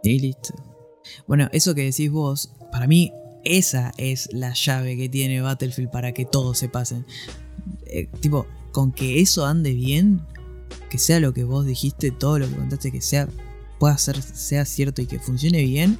Y 0.03 0.18
listo. 0.18 0.53
Bueno, 1.28 1.49
eso 1.53 1.76
que 1.76 1.82
decís 1.84 2.11
vos, 2.11 2.53
para 2.72 2.88
mí 2.88 3.12
esa 3.45 3.93
es 3.97 4.28
la 4.32 4.53
llave 4.55 4.97
que 4.97 5.09
tiene 5.09 5.41
Battlefield 5.41 5.91
para 5.91 6.12
que 6.12 6.24
todos 6.24 6.59
se 6.59 6.68
pasen. 6.68 7.07
Eh, 7.86 8.09
tipo, 8.20 8.47
con 8.72 8.93
que 8.93 9.20
eso 9.20 9.47
ande 9.47 9.72
bien, 9.72 10.20
que 10.88 10.99
sea 10.99 11.20
lo 11.20 11.32
que 11.32 11.45
vos 11.45 11.66
dijiste, 11.66 12.11
todo 12.11 12.38
lo 12.38 12.49
que 12.49 12.55
contaste, 12.55 12.93
que 12.93 13.01
sea 13.01 13.28
pueda 13.78 13.97
ser 13.99 14.20
sea 14.20 14.64
cierto 14.64 15.03
y 15.03 15.07
que 15.07 15.18
funcione 15.18 15.62
bien. 15.64 15.99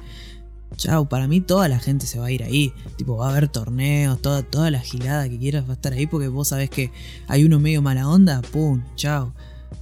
Chao, 0.77 1.09
para 1.09 1.27
mí 1.27 1.41
toda 1.41 1.67
la 1.67 1.79
gente 1.79 2.05
se 2.05 2.17
va 2.17 2.27
a 2.27 2.31
ir 2.31 2.43
ahí. 2.43 2.71
Tipo, 2.95 3.17
va 3.17 3.27
a 3.27 3.31
haber 3.31 3.49
torneos, 3.49 4.21
toda, 4.21 4.41
toda 4.41 4.71
la 4.71 4.79
gilada 4.79 5.27
que 5.27 5.37
quieras 5.37 5.65
va 5.65 5.71
a 5.71 5.73
estar 5.73 5.91
ahí 5.91 6.07
porque 6.07 6.29
vos 6.29 6.47
sabés 6.47 6.69
que 6.69 6.91
hay 7.27 7.43
uno 7.43 7.59
medio 7.59 7.81
mala 7.81 8.07
onda, 8.07 8.41
pum, 8.41 8.81
chao. 8.95 9.33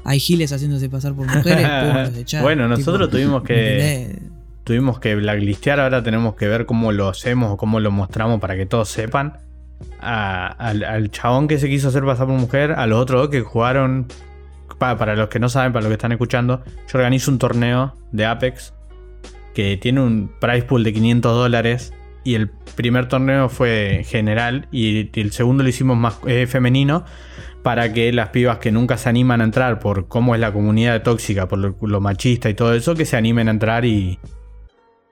Hay 0.04 0.20
giles 0.20 0.52
haciéndose 0.52 0.90
pasar 0.90 1.14
por 1.14 1.28
mujeres, 1.28 1.68
pum, 1.68 2.24
los. 2.24 2.34
Bueno, 2.42 2.68
nosotros 2.68 3.10
tuvimos 3.12 3.44
que-. 3.44 4.20
Tuvimos 4.70 5.00
que 5.00 5.16
blacklistear, 5.16 5.80
ahora 5.80 6.04
tenemos 6.04 6.36
que 6.36 6.48
ver 6.48 6.68
cómo 6.68 6.92
lo 6.92 7.10
hacemos 7.10 7.54
o 7.54 7.58
cómo 7.58 7.80
lo 7.80 7.90
mostramos 7.90 8.40
para 8.40 8.56
que 8.56 8.68
todos 8.68 8.88
sepan. 8.88 9.40
Al, 10.00 11.10
chabón 11.10 11.48
que 11.48 11.58
se 11.58 11.68
quiso 11.68 11.88
hacer 11.88 12.04
pasar 12.06 12.28
por 12.28 12.36
mujer, 12.36 12.74
a 12.74 12.86
los 12.86 13.00
otros 13.00 13.20
dos 13.24 13.30
que 13.32 13.42
jugaron. 13.42 14.06
pa- 14.78 14.96
para 15.00 15.16
los 15.16 15.28
que 15.30 15.40
no 15.40 15.50
saben, 15.50 15.74
para 15.74 15.82
los 15.82 15.90
que 15.90 15.94
están 15.96 16.12
escuchando, 16.12 16.62
yo 16.88 17.00
organizo 17.00 17.32
un 17.32 17.40
torneo 17.40 17.96
de 18.12 18.28
Apex 18.28 18.76
que 19.56 19.76
tiene 19.78 20.02
un 20.02 20.32
price 20.40 20.68
pool 20.68 20.84
de 20.84 20.94
500 20.94 21.34
dólares. 21.34 21.92
Y 22.24 22.36
el 22.36 22.52
primer 22.76 23.08
torneo 23.08 23.50
fue 23.50 24.04
general 24.06 24.68
y 24.72 25.10
el 25.20 25.32
segundo 25.32 25.64
lo 25.64 25.70
hicimos 25.70 25.98
más 25.98 26.20
eh, 26.28 26.46
femenino 26.46 27.06
para 27.64 27.92
que 27.92 28.14
las 28.14 28.30
pibas 28.30 28.60
que 28.60 28.72
nunca 28.72 28.98
se 29.00 29.10
animan 29.10 29.42
a 29.42 29.46
entrar 29.46 29.80
por 29.80 30.08
cómo 30.08 30.36
es 30.36 30.42
la 30.42 30.54
comunidad 30.54 31.02
tóxica, 31.02 31.48
por 31.48 31.58
lo 31.82 32.02
machista 32.02 32.52
y 32.52 32.54
todo 32.54 32.76
eso, 32.76 32.94
que 32.94 33.06
se 33.06 33.18
animen 33.18 33.48
a 33.48 33.52
entrar 33.52 33.84
y, 33.84 34.20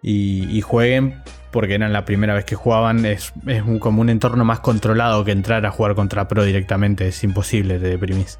y, 0.07 0.47
y 0.57 0.61
jueguen 0.61 1.15
porque 1.51 1.75
eran 1.75 1.91
la 1.91 2.05
primera 2.05 2.33
vez 2.33 2.45
que 2.45 2.55
jugaban. 2.55 3.05
Es, 3.05 3.33
es 3.45 3.61
un- 3.63 3.79
como 3.79 4.01
un 4.01 4.09
entorno 4.09 4.45
más 4.45 4.59
controlado 4.59 5.25
que 5.25 5.31
entrar 5.31 5.65
a 5.65 5.71
jugar 5.71 5.95
contra 5.95 6.27
pro 6.27 6.43
directamente. 6.43 7.07
Es 7.07 7.23
imposible, 7.23 7.79
te 7.79 7.87
deprimís. 7.89 8.39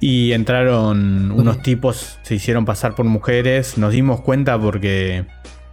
Y 0.00 0.32
entraron 0.32 1.30
unos 1.36 1.62
tipos, 1.62 2.18
se 2.22 2.34
hicieron 2.36 2.64
pasar 2.64 2.94
por 2.94 3.04
mujeres. 3.06 3.78
Nos 3.78 3.92
dimos 3.92 4.20
cuenta 4.20 4.58
porque 4.58 5.24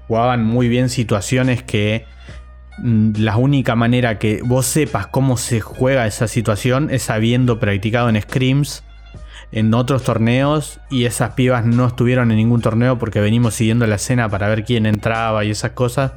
jugaban 0.07 0.43
muy 0.45 0.67
bien 0.67 0.89
situaciones 0.89 1.63
que 1.63 2.05
mm, 2.79 3.11
la 3.17 3.37
única 3.37 3.75
manera 3.75 4.17
que 4.19 4.41
vos 4.43 4.65
sepas 4.65 5.07
cómo 5.07 5.37
se 5.37 5.59
juega 5.59 6.07
esa 6.07 6.27
situación 6.27 6.89
es 6.91 7.09
habiendo 7.09 7.59
practicado 7.59 8.09
en 8.09 8.21
scrims 8.21 8.83
en 9.51 9.73
otros 9.73 10.03
torneos 10.03 10.79
y 10.89 11.05
esas 11.05 11.31
pibas 11.31 11.65
no 11.65 11.85
estuvieron 11.87 12.31
en 12.31 12.37
ningún 12.37 12.61
torneo 12.61 12.97
porque 12.97 13.19
venimos 13.19 13.53
siguiendo 13.53 13.85
la 13.87 13.95
escena 13.95 14.29
para 14.29 14.47
ver 14.47 14.63
quién 14.63 14.85
entraba 14.85 15.43
y 15.43 15.51
esas 15.51 15.71
cosas. 15.71 16.13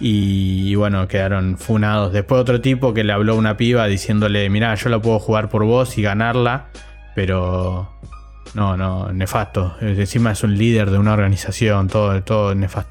Y, 0.00 0.68
y 0.70 0.74
bueno, 0.76 1.06
quedaron 1.08 1.58
funados. 1.58 2.12
Después 2.12 2.40
otro 2.40 2.60
tipo 2.60 2.94
que 2.94 3.04
le 3.04 3.12
habló 3.12 3.32
a 3.34 3.36
una 3.36 3.56
piba 3.56 3.86
diciéndole, 3.86 4.48
mirá, 4.50 4.74
yo 4.76 4.88
la 4.88 5.00
puedo 5.00 5.18
jugar 5.18 5.48
por 5.50 5.64
vos 5.64 5.98
y 5.98 6.02
ganarla, 6.02 6.66
pero 7.14 7.92
no, 8.54 8.76
no, 8.76 9.12
nefasto. 9.12 9.74
Encima 9.80 10.32
es 10.32 10.42
un 10.42 10.56
líder 10.56 10.90
de 10.90 10.98
una 10.98 11.12
organización, 11.12 11.88
todo, 11.88 12.22
todo 12.22 12.54
nefasto. 12.54 12.90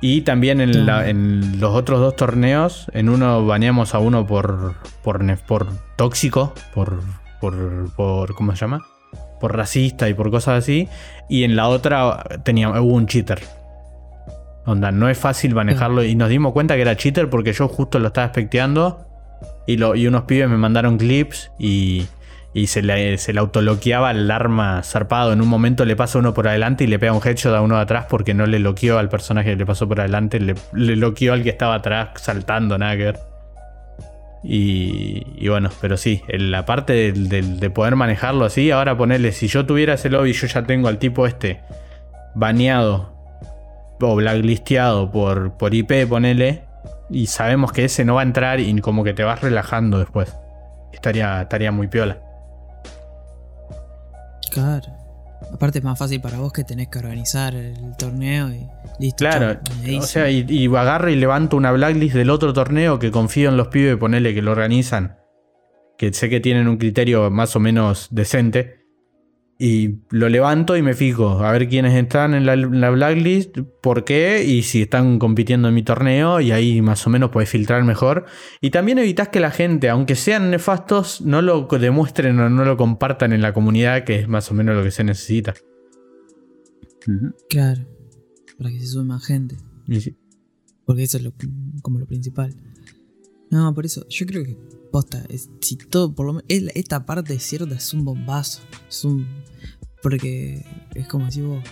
Y 0.00 0.22
también 0.22 0.60
en, 0.60 0.86
la- 0.86 1.08
en 1.08 1.60
los 1.60 1.74
otros 1.74 2.00
dos 2.00 2.16
torneos, 2.16 2.86
en 2.92 3.08
uno 3.08 3.44
baneamos 3.46 3.94
a 3.94 3.98
uno 3.98 4.26
por, 4.26 4.74
por, 5.02 5.24
por 5.46 5.66
tóxico, 5.96 6.54
por, 6.74 7.00
por, 7.44 7.92
por, 7.94 8.34
¿cómo 8.34 8.52
se 8.52 8.58
llama? 8.58 8.86
Por 9.38 9.54
racista 9.54 10.08
y 10.08 10.14
por 10.14 10.30
cosas 10.30 10.62
así. 10.62 10.88
Y 11.28 11.44
en 11.44 11.56
la 11.56 11.68
otra 11.68 12.24
tenía, 12.42 12.70
hubo 12.70 12.94
un 12.94 13.06
cheater. 13.06 13.42
Onda, 14.64 14.90
no 14.90 15.10
es 15.10 15.18
fácil 15.18 15.54
manejarlo. 15.54 16.02
Y 16.04 16.14
nos 16.14 16.30
dimos 16.30 16.54
cuenta 16.54 16.74
que 16.74 16.80
era 16.80 16.96
cheater 16.96 17.28
porque 17.28 17.52
yo 17.52 17.68
justo 17.68 17.98
lo 17.98 18.06
estaba 18.06 18.26
especteando. 18.26 19.06
Y, 19.66 19.76
lo, 19.76 19.94
y 19.94 20.06
unos 20.06 20.22
pibes 20.22 20.48
me 20.48 20.56
mandaron 20.56 20.96
clips 20.96 21.50
y, 21.58 22.06
y 22.54 22.68
se 22.68 22.80
le, 22.80 23.18
se 23.18 23.34
le 23.34 23.40
autoloqueaba 23.40 24.10
el 24.10 24.30
arma 24.30 24.82
zarpado. 24.82 25.34
En 25.34 25.42
un 25.42 25.48
momento 25.48 25.84
le 25.84 25.96
pasa 25.96 26.18
uno 26.18 26.32
por 26.32 26.48
adelante 26.48 26.84
y 26.84 26.86
le 26.86 26.98
pega 26.98 27.12
un 27.12 27.20
headshot 27.22 27.54
a 27.54 27.60
uno 27.60 27.76
de 27.76 27.82
atrás 27.82 28.06
porque 28.08 28.32
no 28.32 28.46
le 28.46 28.58
loqueó 28.58 28.98
al 28.98 29.10
personaje 29.10 29.50
que 29.50 29.56
le 29.56 29.66
pasó 29.66 29.86
por 29.86 30.00
adelante, 30.00 30.40
le, 30.40 30.54
le 30.72 30.96
loqueó 30.96 31.34
al 31.34 31.42
que 31.42 31.50
estaba 31.50 31.74
atrás 31.74 32.10
saltando, 32.22 32.78
nada 32.78 32.96
que 32.96 33.04
ver. 33.04 33.33
Y, 34.46 35.48
bueno, 35.48 35.70
pero 35.80 35.96
sí, 35.96 36.22
la 36.28 36.66
parte 36.66 37.12
de 37.12 37.70
poder 37.70 37.96
manejarlo 37.96 38.44
así, 38.44 38.70
ahora 38.70 38.96
ponerle, 38.96 39.32
si 39.32 39.48
yo 39.48 39.64
tuviera 39.64 39.94
ese 39.94 40.10
lobby, 40.10 40.34
yo 40.34 40.46
ya 40.46 40.64
tengo 40.64 40.88
al 40.88 40.98
tipo 40.98 41.26
este 41.26 41.60
baneado 42.34 43.14
o 44.00 44.16
blacklisteado 44.16 45.10
por, 45.10 45.56
por 45.56 45.72
IP, 45.72 46.06
ponele, 46.06 46.64
y 47.08 47.26
sabemos 47.26 47.72
que 47.72 47.84
ese 47.84 48.04
no 48.04 48.16
va 48.16 48.20
a 48.20 48.24
entrar 48.24 48.60
y 48.60 48.80
como 48.80 49.02
que 49.02 49.14
te 49.14 49.24
vas 49.24 49.40
relajando 49.40 49.98
después. 49.98 50.36
Estaría, 50.92 51.42
estaría 51.42 51.72
muy 51.72 51.86
piola. 51.88 52.18
Claro. 54.50 54.93
Aparte 55.52 55.78
es 55.78 55.84
más 55.84 55.98
fácil 55.98 56.20
para 56.20 56.38
vos 56.38 56.52
que 56.52 56.64
tenés 56.64 56.88
que 56.88 56.98
organizar 56.98 57.54
el 57.54 57.96
torneo 57.96 58.48
y 58.48 58.66
listo. 58.98 59.18
Claro, 59.18 59.60
chau, 59.62 59.98
o 59.98 60.02
sea, 60.02 60.30
y, 60.30 60.44
y 60.48 60.66
agarro 60.66 61.10
y 61.10 61.16
levanto 61.16 61.56
una 61.56 61.72
blacklist 61.72 62.14
del 62.14 62.30
otro 62.30 62.52
torneo 62.52 62.98
que 62.98 63.10
confío 63.10 63.48
en 63.48 63.56
los 63.56 63.68
pibes, 63.68 63.96
ponele 63.96 64.34
que 64.34 64.42
lo 64.42 64.52
organizan, 64.52 65.16
que 65.98 66.12
sé 66.12 66.28
que 66.28 66.40
tienen 66.40 66.68
un 66.68 66.76
criterio 66.76 67.30
más 67.30 67.56
o 67.56 67.60
menos 67.60 68.08
decente, 68.10 68.83
y 69.58 70.00
lo 70.10 70.28
levanto 70.28 70.76
y 70.76 70.82
me 70.82 70.94
fijo 70.94 71.38
a 71.44 71.52
ver 71.52 71.68
quiénes 71.68 71.94
están 71.94 72.34
en 72.34 72.44
la, 72.44 72.54
en 72.54 72.80
la 72.80 72.90
blacklist, 72.90 73.58
por 73.80 74.04
qué, 74.04 74.44
y 74.44 74.62
si 74.62 74.82
están 74.82 75.18
compitiendo 75.18 75.68
en 75.68 75.74
mi 75.74 75.82
torneo, 75.82 76.40
y 76.40 76.50
ahí 76.50 76.82
más 76.82 77.06
o 77.06 77.10
menos 77.10 77.30
podés 77.30 77.48
filtrar 77.48 77.84
mejor. 77.84 78.24
Y 78.60 78.70
también 78.70 78.98
evitas 78.98 79.28
que 79.28 79.40
la 79.40 79.50
gente, 79.50 79.88
aunque 79.88 80.16
sean 80.16 80.50
nefastos, 80.50 81.20
no 81.20 81.40
lo 81.40 81.68
demuestren 81.68 82.38
o 82.40 82.50
no 82.50 82.64
lo 82.64 82.76
compartan 82.76 83.32
en 83.32 83.42
la 83.42 83.52
comunidad, 83.52 84.04
que 84.04 84.20
es 84.20 84.28
más 84.28 84.50
o 84.50 84.54
menos 84.54 84.76
lo 84.76 84.82
que 84.82 84.90
se 84.90 85.04
necesita. 85.04 85.54
Claro. 87.48 87.82
Para 88.58 88.70
que 88.70 88.80
se 88.80 88.86
sume 88.86 89.04
más 89.04 89.24
gente. 89.24 89.56
Y 89.86 90.00
sí. 90.00 90.16
Porque 90.84 91.04
eso 91.04 91.16
es 91.16 91.22
lo, 91.22 91.32
como 91.82 91.98
lo 91.98 92.06
principal. 92.06 92.54
No, 93.50 93.72
por 93.72 93.86
eso, 93.86 94.06
yo 94.08 94.26
creo 94.26 94.44
que 94.44 94.58
posta, 94.94 95.24
es- 95.28 95.50
si 95.60 95.74
todo, 95.76 96.14
por 96.14 96.24
lo 96.26 96.34
menos, 96.34 96.44
es 96.48 96.62
esta 96.76 97.04
parte 97.04 97.36
cierta 97.40 97.74
es 97.74 97.92
un 97.92 98.04
bombazo. 98.04 98.60
Es 98.88 99.04
un. 99.04 99.26
Porque 100.02 100.64
es 100.94 101.08
como 101.08 101.28
si 101.32 101.40
vos. 101.42 101.64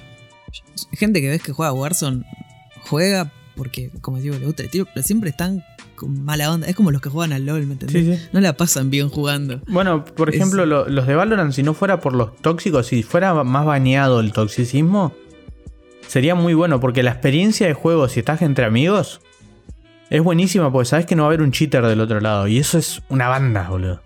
Gente 0.93 1.21
que 1.21 1.29
ves 1.29 1.41
que 1.41 1.53
juega 1.53 1.73
Warzone, 1.73 2.25
juega 2.89 3.31
porque, 3.55 3.91
como 4.01 4.19
digo, 4.19 4.37
le 4.39 4.47
gusta 4.47 4.65
el 4.65 4.71
tiro, 4.71 4.87
pero 4.93 5.07
siempre 5.07 5.31
están 5.31 5.63
con 5.95 6.25
mala 6.25 6.51
onda. 6.53 6.67
Es 6.67 6.75
como 6.75 6.91
los 6.91 7.01
que 7.01 7.11
juegan 7.11 7.33
al 7.33 7.47
LOL, 7.47 7.65
¿me 7.67 7.75
entendés? 7.75 8.05
Sí, 8.05 8.17
sí. 8.25 8.29
No 8.33 8.41
la 8.41 8.57
pasan 8.57 8.91
bien 8.91 9.09
jugando. 9.09 9.61
Bueno, 9.69 10.05
por 10.05 10.31
Es- 10.31 10.35
ejemplo, 10.37 10.67
lo- 10.67 10.89
los 10.89 11.07
de 11.07 11.15
Valorant, 11.15 11.53
si 11.53 11.63
no 11.63 11.75
fuera 11.75 12.01
por 12.01 12.15
los 12.15 12.37
tóxicos, 12.39 12.89
si 12.89 13.05
fuera 13.05 13.45
más 13.45 13.65
baneado 13.65 14.19
el 14.19 14.33
toxicismo, 14.33 15.13
sería 16.09 16.35
muy 16.35 16.55
bueno, 16.55 16.81
porque 16.81 17.03
la 17.05 17.13
experiencia 17.13 17.69
de 17.69 17.75
juego, 17.75 18.09
si 18.09 18.19
estás 18.21 18.43
entre 18.43 18.65
amigos, 18.65 19.21
es 20.15 20.23
buenísima, 20.23 20.71
porque 20.71 20.87
sabes 20.89 21.07
que 21.07 21.17
no 21.17 21.23
va 21.23 21.29
a 21.29 21.31
haber 21.31 21.43
un 21.43 21.53
cheater 21.53 21.85
del 21.87 22.01
otro 22.01 22.21
lado, 22.21 22.47
y 22.49 22.59
eso 22.59 22.79
es 22.79 23.03
una 23.09 23.29
banda, 23.29 23.69
boludo. 23.69 24.03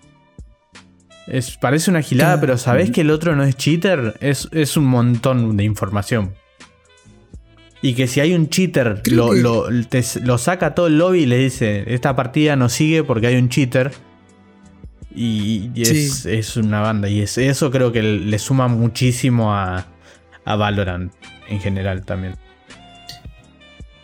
Es, 1.26 1.56
parece 1.56 1.90
una 1.90 2.02
gilada, 2.02 2.40
pero 2.40 2.56
sabes 2.56 2.90
que 2.92 3.00
el 3.00 3.10
otro 3.10 3.34
no 3.34 3.42
es 3.42 3.56
cheater, 3.56 4.14
es, 4.20 4.48
es 4.52 4.76
un 4.76 4.84
montón 4.84 5.56
de 5.56 5.64
información. 5.64 6.34
Y 7.82 7.94
que 7.94 8.06
si 8.06 8.20
hay 8.20 8.32
un 8.34 8.48
cheater, 8.48 9.02
lo, 9.10 9.30
que- 9.32 9.40
lo- 9.40 9.66
te- 9.88 10.04
lo 10.22 10.38
saca 10.38 10.74
todo 10.74 10.86
el 10.86 10.98
lobby 10.98 11.20
y 11.22 11.26
le 11.26 11.38
dice, 11.38 11.84
esta 11.92 12.14
partida 12.14 12.54
no 12.56 12.68
sigue 12.68 13.02
porque 13.04 13.26
hay 13.26 13.36
un 13.36 13.48
cheater. 13.48 13.90
Y, 15.14 15.70
y 15.74 15.82
es, 15.82 16.14
Sí. 16.20 16.30
es 16.30 16.56
una 16.56 16.80
banda. 16.80 17.08
Y 17.08 17.20
es, 17.20 17.36
eso 17.38 17.70
creo 17.70 17.90
que 17.90 18.02
le 18.02 18.38
suma 18.38 18.68
muchísimo 18.68 19.52
a, 19.54 19.86
a 20.44 20.56
Valorant 20.56 21.12
en 21.48 21.60
general 21.60 22.04
también. 22.04 22.36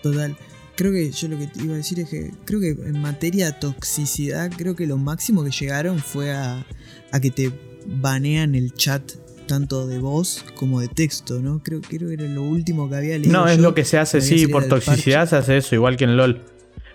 Total. 0.02 0.36
Creo 0.82 0.90
que 0.90 1.12
yo 1.12 1.28
lo 1.28 1.38
que 1.38 1.48
iba 1.62 1.74
a 1.74 1.76
decir 1.76 2.00
es 2.00 2.08
que 2.08 2.32
creo 2.44 2.58
que 2.58 2.70
en 2.70 3.00
materia 3.00 3.46
de 3.46 3.52
toxicidad, 3.52 4.50
creo 4.50 4.74
que 4.74 4.84
lo 4.88 4.96
máximo 4.96 5.44
que 5.44 5.52
llegaron 5.52 6.00
fue 6.00 6.32
a, 6.32 6.66
a 7.12 7.20
que 7.20 7.30
te 7.30 7.52
banean 7.86 8.56
el 8.56 8.74
chat 8.74 9.12
tanto 9.46 9.86
de 9.86 10.00
voz 10.00 10.44
como 10.56 10.80
de 10.80 10.88
texto, 10.88 11.40
¿no? 11.40 11.62
Creo, 11.62 11.82
creo 11.82 12.08
que 12.08 12.14
era 12.14 12.24
lo 12.24 12.42
último 12.42 12.90
que 12.90 12.96
había 12.96 13.16
leído. 13.16 13.32
No, 13.32 13.46
es 13.46 13.58
yo, 13.58 13.62
lo 13.62 13.74
que 13.76 13.84
se 13.84 13.96
hace, 13.96 14.20
sí, 14.20 14.48
por 14.48 14.66
toxicidad 14.66 15.28
se 15.28 15.36
hace 15.36 15.58
eso, 15.58 15.76
igual 15.76 15.96
que 15.96 16.02
en 16.02 16.16
LOL. 16.16 16.42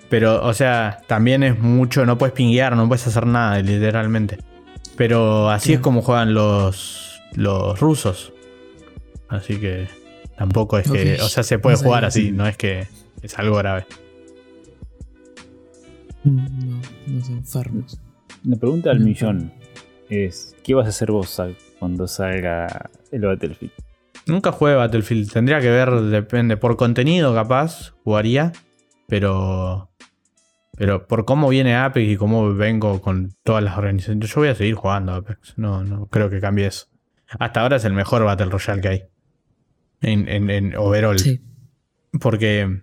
Pero, 0.09 0.45
o 0.45 0.53
sea, 0.53 0.97
también 1.07 1.43
es 1.43 1.57
mucho, 1.57 2.05
no 2.05 2.17
puedes 2.17 2.35
pinguear, 2.35 2.75
no 2.75 2.89
puedes 2.89 3.07
hacer 3.07 3.25
nada, 3.25 3.57
literalmente. 3.61 4.37
Pero 4.97 5.49
así 5.49 5.71
es 5.71 5.79
como 5.79 6.01
juegan 6.01 6.33
los, 6.33 7.21
los 7.35 7.79
rusos. 7.79 8.33
Así 9.29 9.61
que 9.61 9.87
tampoco 10.37 10.77
es 10.77 10.91
que, 10.91 11.21
o 11.21 11.29
sea, 11.29 11.43
se 11.43 11.57
puede 11.57 11.77
No 11.77 11.83
jugar 11.83 12.03
así, 12.03 12.33
no 12.33 12.45
es 12.45 12.57
que 12.57 12.85
es 13.21 13.37
algo 13.39 13.55
grave. 13.57 13.85
Mm, 16.23 16.69
No, 16.69 16.81
no 17.07 17.25
enfermos. 17.37 17.99
La 18.43 18.55
pregunta 18.57 18.91
al 18.91 18.99
Mm. 18.99 19.03
millón 19.03 19.53
es: 20.09 20.55
¿qué 20.63 20.73
vas 20.73 20.85
a 20.85 20.89
hacer 20.89 21.11
vos 21.11 21.41
cuando 21.79 22.07
salga 22.07 22.89
el 23.11 23.21
Battlefield? 23.21 23.71
Nunca 24.25 24.51
jugué 24.51 24.75
Battlefield, 24.75 25.31
tendría 25.31 25.61
que 25.61 25.69
ver, 25.69 25.89
depende, 26.01 26.57
por 26.57 26.75
contenido 26.75 27.33
capaz, 27.33 27.93
jugaría, 28.03 28.51
pero... 29.07 29.89
Pero 30.79 31.07
por 31.07 31.25
cómo 31.25 31.49
viene 31.49 31.75
Apex 31.75 32.07
y 32.07 32.17
cómo 32.17 32.53
vengo 32.53 33.01
con 33.01 33.33
todas 33.43 33.63
las 33.63 33.77
organizaciones, 33.79 34.29
yo 34.29 34.41
voy 34.41 34.49
a 34.49 34.53
seguir 34.55 34.75
jugando 34.75 35.13
Apex, 35.13 35.57
no, 35.57 35.83
no 35.83 36.05
creo 36.07 36.29
que 36.29 36.39
cambie 36.39 36.67
eso. 36.67 36.85
Hasta 37.39 37.61
ahora 37.61 37.77
es 37.77 37.85
el 37.85 37.93
mejor 37.93 38.23
Battle 38.25 38.45
Royale 38.47 38.81
que 38.81 38.87
hay. 38.89 39.03
En, 40.01 40.27
en, 40.29 40.49
en 40.51 40.75
overall. 40.77 41.17
Sí. 41.17 41.41
Porque. 42.19 42.81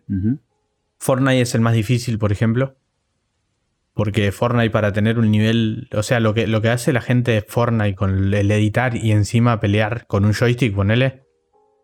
Fortnite 0.98 1.42
es 1.42 1.54
el 1.54 1.60
más 1.60 1.74
difícil, 1.74 2.18
por 2.18 2.32
ejemplo. 2.32 2.76
Porque 3.94 4.32
Fortnite 4.32 4.70
para 4.70 4.92
tener 4.92 5.18
un 5.18 5.30
nivel... 5.30 5.88
O 5.94 6.02
sea, 6.02 6.18
lo 6.18 6.34
que, 6.34 6.46
lo 6.48 6.60
que 6.60 6.70
hace 6.70 6.92
la 6.92 7.00
gente 7.00 7.30
de 7.30 7.42
Fortnite 7.42 7.94
con 7.94 8.34
el 8.34 8.50
editar 8.50 8.96
y 8.96 9.12
encima 9.12 9.60
pelear 9.60 10.06
con 10.06 10.24
un 10.24 10.32
joystick, 10.32 10.74
ponele, 10.74 11.22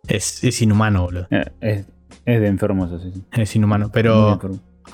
es, 0.09 0.43
es 0.43 0.61
inhumano, 0.61 1.03
boludo. 1.03 1.29
Eh, 1.31 1.45
es, 1.61 1.87
es 2.25 2.41
de 2.41 2.47
enfermos 2.49 2.91
así. 2.93 3.13
sí. 3.13 3.25
Es 3.33 3.55
inhumano. 3.55 3.91
Pero, 3.93 4.41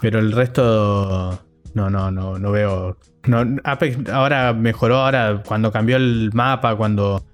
pero 0.00 0.18
el 0.18 0.32
resto... 0.32 1.42
No, 1.72 1.88
no, 1.88 2.10
no, 2.10 2.38
no 2.38 2.50
veo... 2.50 2.98
No, 3.26 3.44
Apex 3.64 4.08
ahora 4.10 4.52
mejoró, 4.52 4.96
ahora 4.96 5.42
cuando 5.46 5.72
cambió 5.72 5.96
el 5.96 6.30
mapa, 6.32 6.76
cuando 6.76 7.24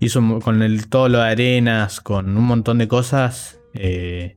hizo 0.00 0.40
con 0.40 0.62
el, 0.62 0.88
todo 0.88 1.08
lo 1.08 1.18
de 1.18 1.28
arenas, 1.30 2.00
con 2.00 2.36
un 2.36 2.44
montón 2.44 2.78
de 2.78 2.88
cosas, 2.88 3.60
eh, 3.74 4.36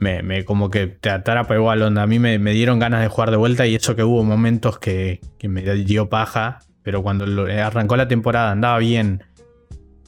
me, 0.00 0.22
me 0.22 0.44
como 0.44 0.70
que 0.70 0.86
te 0.86 1.10
atrapa 1.10 1.54
igual, 1.54 1.82
onda. 1.82 2.02
A 2.02 2.06
mí 2.06 2.18
me, 2.18 2.38
me 2.38 2.52
dieron 2.52 2.78
ganas 2.78 3.02
de 3.02 3.08
jugar 3.08 3.30
de 3.30 3.36
vuelta 3.36 3.66
y 3.66 3.74
eso 3.74 3.96
que 3.96 4.04
hubo 4.04 4.22
momentos 4.24 4.78
que, 4.78 5.20
que 5.38 5.48
me 5.48 5.62
dio 5.62 6.08
paja, 6.08 6.60
pero 6.82 7.02
cuando 7.02 7.26
lo- 7.26 7.48
eh, 7.48 7.60
arrancó 7.60 7.96
la 7.96 8.08
temporada 8.08 8.50
andaba 8.52 8.78
bien. 8.78 9.24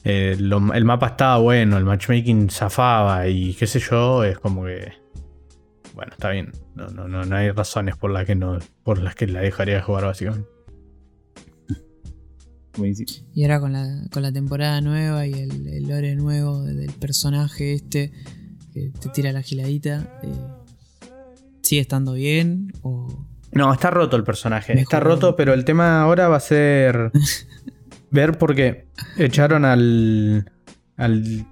eh, 0.03 0.35
lo- 0.39 0.73
el 0.73 0.83
mapa 0.85 1.07
estaba 1.07 1.37
bueno, 1.37 1.77
el 1.77 1.85
matchmaking 1.85 2.49
zafaba 2.49 3.27
y 3.27 3.53
qué 3.53 3.67
sé 3.67 3.79
yo, 3.79 4.23
es 4.23 4.39
como 4.39 4.65
que... 4.65 4.93
Bueno, 5.93 6.11
está 6.13 6.29
bien. 6.31 6.51
No, 6.73 6.87
no, 6.87 7.07
no, 7.07 7.23
no 7.25 7.35
hay 7.35 7.51
razones 7.51 7.97
por 7.97 8.09
las 8.11 8.25
que 8.25 8.33
no, 8.33 8.57
por 8.83 8.97
las 8.97 9.13
que 9.13 9.27
la 9.27 9.41
dejaría 9.41 9.75
de 9.75 9.81
jugar 9.81 10.05
básicamente. 10.05 10.47
Buenísimo. 12.77 13.09
Y 13.35 13.43
ahora 13.43 13.59
con 13.59 13.73
la, 13.73 13.85
con 14.11 14.23
la 14.23 14.31
temporada 14.31 14.79
nueva 14.81 15.27
y 15.27 15.33
el, 15.33 15.67
el 15.67 15.87
lore 15.87 16.15
nuevo 16.15 16.63
del 16.63 16.91
personaje 16.93 17.73
este 17.73 18.11
que 18.73 18.91
te 18.99 19.09
tira 19.09 19.31
la 19.31 19.41
giladita, 19.41 20.19
eh, 20.23 20.33
¿sigue 21.61 21.81
estando 21.81 22.13
bien? 22.13 22.73
O 22.81 23.25
No, 23.51 23.73
está 23.73 23.89
roto 23.89 24.15
el 24.17 24.23
personaje. 24.23 24.79
Está 24.79 24.99
roto, 24.99 25.35
pero 25.35 25.53
el 25.53 25.65
tema 25.65 26.01
ahora 26.01 26.27
va 26.27 26.37
a 26.37 26.41
ser 26.41 27.11
ver 28.11 28.37
porque 28.37 28.85
echaron 29.17 29.65
al, 29.65 30.51
al 30.97 31.45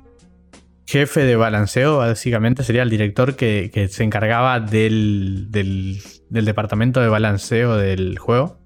jefe 0.85 1.21
de 1.25 1.35
balanceo, 1.35 1.97
básicamente 1.97 2.63
sería 2.63 2.83
el 2.83 2.89
director 2.89 3.35
que, 3.35 3.69
que 3.73 3.87
se 3.87 4.03
encargaba 4.03 4.59
del, 4.59 5.47
del, 5.49 5.99
del 6.29 6.45
departamento 6.45 6.99
de 7.01 7.07
balanceo 7.07 7.77
del 7.77 8.17
juego. 8.17 8.59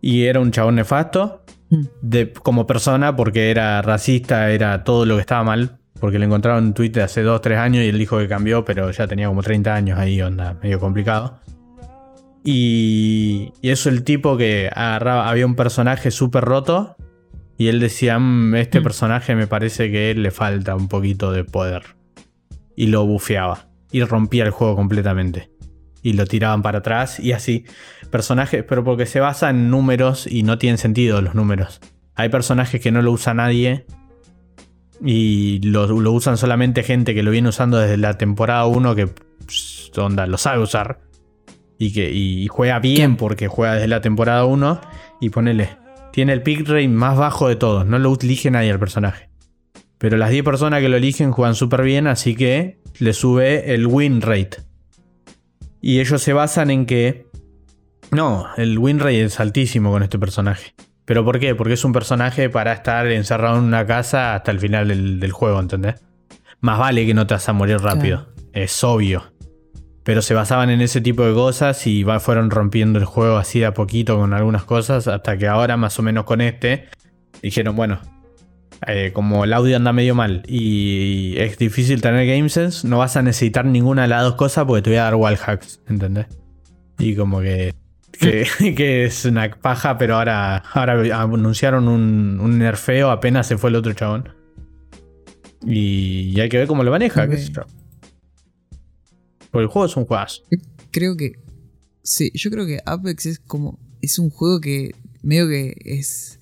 Y 0.00 0.24
era 0.24 0.40
un 0.40 0.50
chabón 0.50 0.76
nefasto 0.76 1.44
Hmm. 1.70 1.84
de, 2.02 2.32
como 2.32 2.66
persona 2.66 3.14
porque 3.14 3.50
era 3.52 3.80
racista, 3.80 4.50
era 4.50 4.82
todo 4.82 5.06
lo 5.06 5.14
que 5.14 5.20
estaba 5.20 5.44
mal. 5.44 5.78
Porque 6.00 6.18
le 6.18 6.24
encontraron 6.26 6.64
un 6.64 6.74
tweet 6.74 6.90
de 6.90 7.02
hace 7.02 7.22
2, 7.22 7.40
3 7.42 7.58
años 7.58 7.84
y 7.84 7.88
él 7.88 7.98
dijo 7.98 8.18
que 8.18 8.26
cambió, 8.26 8.64
pero 8.64 8.90
ya 8.90 9.06
tenía 9.06 9.28
como 9.28 9.42
30 9.42 9.74
años 9.74 9.98
ahí, 9.98 10.20
onda, 10.22 10.56
medio 10.62 10.80
complicado. 10.80 11.38
Y, 12.42 13.52
y 13.60 13.70
eso 13.70 13.90
el 13.90 14.02
tipo 14.02 14.36
que 14.36 14.70
agarraba, 14.74 15.28
había 15.28 15.44
un 15.46 15.56
personaje 15.56 16.10
súper 16.10 16.44
roto 16.44 16.96
y 17.58 17.68
él 17.68 17.80
decía, 17.80 18.18
"Mm, 18.18 18.54
este 18.54 18.80
Mm. 18.80 18.82
personaje 18.82 19.34
me 19.34 19.46
parece 19.46 19.90
que 19.92 20.14
le 20.14 20.30
falta 20.30 20.74
un 20.74 20.88
poquito 20.88 21.32
de 21.32 21.44
poder. 21.44 21.82
Y 22.76 22.86
lo 22.86 23.04
bufeaba 23.04 23.68
y 23.92 24.02
rompía 24.04 24.44
el 24.44 24.50
juego 24.50 24.76
completamente. 24.76 25.50
y 26.02 26.14
lo 26.14 26.24
tiraban 26.24 26.62
para 26.62 26.78
atrás 26.78 27.20
y 27.20 27.32
así. 27.32 27.66
Personajes, 28.10 28.64
pero 28.66 28.82
porque 28.82 29.04
se 29.04 29.20
basa 29.20 29.50
en 29.50 29.68
números 29.68 30.26
y 30.26 30.44
no 30.44 30.56
tienen 30.56 30.78
sentido 30.78 31.20
los 31.20 31.34
números. 31.34 31.78
Hay 32.14 32.30
personajes 32.30 32.80
que 32.80 32.90
no 32.90 33.02
lo 33.02 33.12
usa 33.12 33.34
nadie 33.34 33.84
y 35.04 35.60
lo, 35.62 35.86
lo 35.86 36.12
usan 36.12 36.36
solamente 36.36 36.82
gente 36.82 37.14
que 37.14 37.22
lo 37.22 37.30
viene 37.30 37.48
usando 37.48 37.78
desde 37.78 37.96
la 37.96 38.18
temporada 38.18 38.66
1 38.66 38.94
que 38.94 39.06
pss, 39.06 39.92
onda, 39.98 40.26
lo 40.26 40.38
sabe 40.38 40.62
usar 40.62 41.00
y 41.78 41.92
que 41.92 42.10
y 42.12 42.46
juega 42.48 42.78
bien 42.78 43.16
porque 43.16 43.48
juega 43.48 43.74
desde 43.74 43.88
la 43.88 44.00
temporada 44.00 44.44
1 44.44 44.80
y 45.20 45.30
ponele, 45.30 45.76
tiene 46.12 46.32
el 46.32 46.42
pick 46.42 46.68
rate 46.68 46.88
más 46.88 47.16
bajo 47.16 47.48
de 47.48 47.56
todos, 47.56 47.86
no 47.86 47.98
lo 47.98 48.16
elige 48.20 48.50
nadie 48.50 48.70
al 48.70 48.78
personaje. 48.78 49.30
Pero 50.00 50.16
las 50.16 50.30
10 50.30 50.44
personas 50.44 50.80
que 50.80 50.88
lo 50.88 50.96
eligen 50.96 51.30
juegan 51.30 51.54
súper 51.54 51.82
bien, 51.82 52.06
así 52.06 52.34
que 52.34 52.80
le 52.98 53.12
sube 53.12 53.74
el 53.74 53.86
win 53.86 54.22
rate. 54.22 54.62
Y 55.82 56.00
ellos 56.00 56.22
se 56.22 56.32
basan 56.32 56.70
en 56.70 56.86
que... 56.86 57.26
No, 58.10 58.46
el 58.56 58.78
win 58.78 58.98
rate 58.98 59.24
es 59.24 59.40
altísimo 59.40 59.90
con 59.90 60.02
este 60.02 60.18
personaje. 60.18 60.74
¿Pero 61.10 61.24
por 61.24 61.40
qué? 61.40 61.56
Porque 61.56 61.72
es 61.72 61.84
un 61.84 61.92
personaje 61.92 62.48
para 62.50 62.72
estar 62.72 63.04
encerrado 63.08 63.58
en 63.58 63.64
una 63.64 63.84
casa 63.84 64.36
hasta 64.36 64.52
el 64.52 64.60
final 64.60 64.86
del, 64.86 65.18
del 65.18 65.32
juego, 65.32 65.58
¿entendés? 65.58 65.96
Más 66.60 66.78
vale 66.78 67.04
que 67.04 67.14
no 67.14 67.26
te 67.26 67.34
vas 67.34 67.48
a 67.48 67.52
morir 67.52 67.78
rápido. 67.78 68.28
Es 68.52 68.84
obvio. 68.84 69.24
Pero 70.04 70.22
se 70.22 70.34
basaban 70.34 70.70
en 70.70 70.80
ese 70.80 71.00
tipo 71.00 71.24
de 71.26 71.34
cosas 71.34 71.84
y 71.88 72.04
va- 72.04 72.20
fueron 72.20 72.48
rompiendo 72.48 73.00
el 73.00 73.06
juego 73.06 73.38
así 73.38 73.58
de 73.58 73.66
a 73.66 73.74
poquito 73.74 74.16
con 74.18 74.32
algunas 74.34 74.62
cosas. 74.62 75.08
Hasta 75.08 75.36
que 75.36 75.48
ahora, 75.48 75.76
más 75.76 75.98
o 75.98 76.02
menos 76.02 76.22
con 76.26 76.40
este, 76.42 76.84
dijeron, 77.42 77.74
bueno, 77.74 77.98
eh, 78.86 79.10
como 79.12 79.42
el 79.42 79.52
audio 79.52 79.76
anda 79.78 79.92
medio 79.92 80.14
mal 80.14 80.44
y 80.46 81.34
es 81.38 81.58
difícil 81.58 82.00
tener 82.02 82.24
GameSense, 82.24 82.86
no 82.86 82.98
vas 82.98 83.16
a 83.16 83.22
necesitar 83.22 83.64
ninguna 83.64 84.02
de 84.02 84.08
las 84.10 84.22
dos 84.22 84.36
cosas 84.36 84.64
porque 84.64 84.82
te 84.82 84.90
voy 84.90 84.98
a 85.00 85.02
dar 85.02 85.16
wall 85.16 85.36
hacks, 85.44 85.80
¿entendés? 85.88 86.26
Y 87.00 87.16
como 87.16 87.40
que, 87.40 87.74
que, 88.12 88.46
que 88.76 89.04
es 89.04 89.24
una 89.24 89.50
paja, 89.50 89.98
pero 89.98 90.16
ahora, 90.16 90.56
ahora 90.58 91.20
anunciaron 91.22 91.88
un, 91.88 92.38
un 92.40 92.58
nerfeo 92.58 93.10
apenas 93.10 93.46
se 93.46 93.56
fue 93.58 93.70
el 93.70 93.76
otro 93.76 93.92
chabón. 93.92 94.28
Y, 95.66 96.32
y 96.34 96.40
hay 96.40 96.48
que 96.48 96.58
ver 96.58 96.66
cómo 96.66 96.82
lo 96.84 96.90
maneja, 96.90 97.28
qué 97.28 97.34
Ok. 97.36 97.40
sé 97.40 97.52
yo. 97.52 97.62
Porque 99.50 99.64
el 99.64 99.68
juego 99.68 99.86
es 99.86 99.96
un 99.96 100.04
juegazo. 100.06 100.42
Creo 100.90 101.16
que. 101.16 101.32
Sí, 102.02 102.30
yo 102.34 102.50
creo 102.50 102.66
que 102.66 102.80
Apex 102.86 103.26
es 103.26 103.38
como. 103.40 103.78
Es 104.00 104.18
un 104.18 104.30
juego 104.30 104.60
que. 104.60 104.92
Medio 105.22 105.48
que 105.48 105.74
es. 105.84 106.38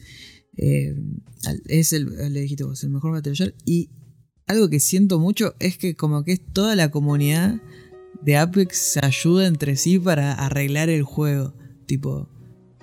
eh, 0.56 0.94
es 1.66 1.92
el. 1.92 2.32
Le 2.32 2.40
dijiste 2.40 2.64
vos, 2.64 2.82
el 2.84 2.90
mejor 2.90 3.12
Battle. 3.12 3.54
Y 3.64 3.90
algo 4.46 4.68
que 4.68 4.78
siento 4.78 5.18
mucho 5.18 5.54
es 5.58 5.78
que, 5.78 5.96
como 5.96 6.22
que 6.22 6.32
es 6.32 6.40
toda 6.52 6.76
la 6.76 6.90
comunidad 6.90 7.60
de 8.22 8.36
Apex 8.36 8.76
se 8.76 9.04
ayuda 9.04 9.46
entre 9.46 9.76
sí 9.76 9.98
para 9.98 10.32
arreglar 10.32 10.88
el 10.88 11.02
juego. 11.02 11.54
Tipo. 11.86 12.28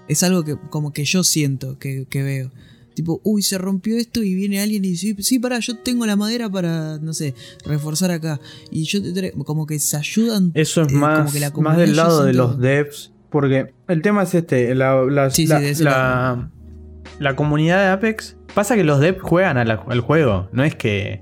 Es 0.07 0.21
algo 0.23 0.43
que, 0.43 0.55
como 0.69 0.93
que 0.93 1.03
yo 1.05 1.23
siento 1.23 1.79
que, 1.79 2.05
que 2.07 2.21
veo. 2.23 2.51
Tipo, 2.93 3.19
uy, 3.23 3.41
se 3.41 3.57
rompió 3.57 3.97
esto 3.97 4.23
y 4.23 4.35
viene 4.35 4.61
alguien 4.61 4.85
y 4.85 4.89
dice, 4.91 5.15
sí, 5.19 5.37
pará, 5.39 5.59
yo 5.59 5.77
tengo 5.79 6.05
la 6.05 6.15
madera 6.15 6.49
para, 6.49 6.97
no 6.99 7.13
sé, 7.13 7.33
reforzar 7.65 8.11
acá. 8.11 8.39
Y 8.71 8.83
yo 8.85 9.01
te 9.01 9.31
como 9.31 9.65
que 9.65 9.79
se 9.79 9.97
ayudan. 9.97 10.51
Eso 10.53 10.81
es 10.83 10.87
eh, 10.87 10.91
como 10.93 11.07
más, 11.07 11.33
que 11.33 11.61
más 11.61 11.77
del 11.77 11.95
lado 11.95 12.23
de 12.23 12.31
siento- 12.33 12.47
los 12.51 12.59
devs. 12.59 13.11
Porque 13.31 13.73
el 13.89 14.01
tema 14.01 14.23
es 14.23 14.33
este: 14.35 14.73
la, 14.75 15.03
la- 15.03 15.29
Sí, 15.29 15.45
la- 15.47 17.35
comunidad 17.35 17.79
de 17.81 17.87
Apex. 17.89 18.37
Pasa 18.53 18.75
que 18.75 18.83
los 18.85 18.99
devs 19.01 19.21
juegan 19.21 19.57
al 19.57 19.99
juego. 20.01 20.47
No 20.53 20.63
es 20.63 20.75
que. 20.75 21.21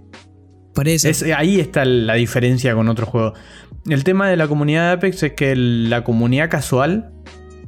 Por 0.76 0.88
eso. 0.88 1.08
Es, 1.08 1.24
ahí 1.24 1.60
está 1.60 1.86
la 1.86 2.16
diferencia 2.16 2.76
con 2.76 2.88
otro 2.90 3.06
juego. 3.08 3.34
El 3.90 4.04
tema 4.04 4.30
de 4.30 4.38
la 4.38 4.48
comunidad 4.48 4.88
de 4.88 4.94
Apex 4.94 5.24
es 5.24 5.34
que 5.34 5.56
la 5.56 6.04
comunidad 6.04 6.50
casual 6.50 7.12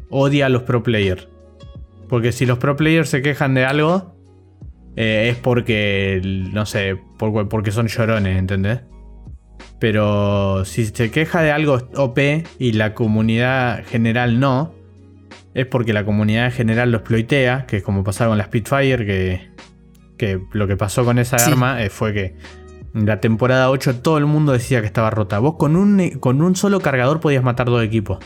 odia 0.09 0.45
a 0.45 0.49
los 0.49 0.63
pro 0.63 0.81
players. 0.83 1.27
Porque 2.07 2.31
si 2.31 2.45
los 2.45 2.57
pro 2.57 2.75
players 2.77 3.09
se 3.09 3.21
quejan 3.21 3.53
de 3.53 3.65
algo, 3.65 4.15
eh, 4.95 5.27
es 5.31 5.37
porque, 5.37 6.21
no 6.23 6.65
sé, 6.65 6.97
por- 7.17 7.49
porque 7.49 7.71
son 7.71 7.87
llorones, 7.87 8.37
¿entendés? 8.37 8.81
Pero 9.79 10.63
si 10.65 10.85
se 10.85 11.11
queja 11.11 11.41
de 11.41 11.51
algo 11.51 11.79
OP 11.95 12.43
y 12.59 12.71
la 12.73 12.93
comunidad 12.93 13.83
general 13.85 14.39
no, 14.39 14.73
es 15.53 15.65
porque 15.65 15.91
la 15.93 16.05
comunidad 16.05 16.51
general 16.53 16.91
lo 16.91 16.97
exploitea, 16.99 17.65
que 17.65 17.77
es 17.77 17.83
como 17.83 18.03
pasaba 18.03 18.29
con 18.31 18.37
la 18.37 18.45
Spitfire, 18.45 19.05
que, 19.05 19.49
que 20.17 20.39
lo 20.53 20.67
que 20.67 20.77
pasó 20.77 21.03
con 21.03 21.19
esa 21.19 21.39
Sí. 21.39 21.51
arma 21.51 21.83
eh, 21.83 21.89
fue 21.89 22.13
que 22.13 22.35
la 22.95 23.19
temporada 23.19 23.69
8 23.69 23.97
todo 23.97 24.17
el 24.17 24.25
mundo 24.25 24.53
decía 24.53 24.79
que 24.79 24.87
estaba 24.87 25.09
rota. 25.09 25.39
Vos 25.39 25.55
con 25.55 25.75
un, 25.75 26.11
con 26.21 26.41
un 26.41 26.55
solo 26.55 26.79
cargador 26.79 27.19
podías 27.19 27.43
matar 27.43 27.67
dos 27.67 27.83
equipos. 27.83 28.19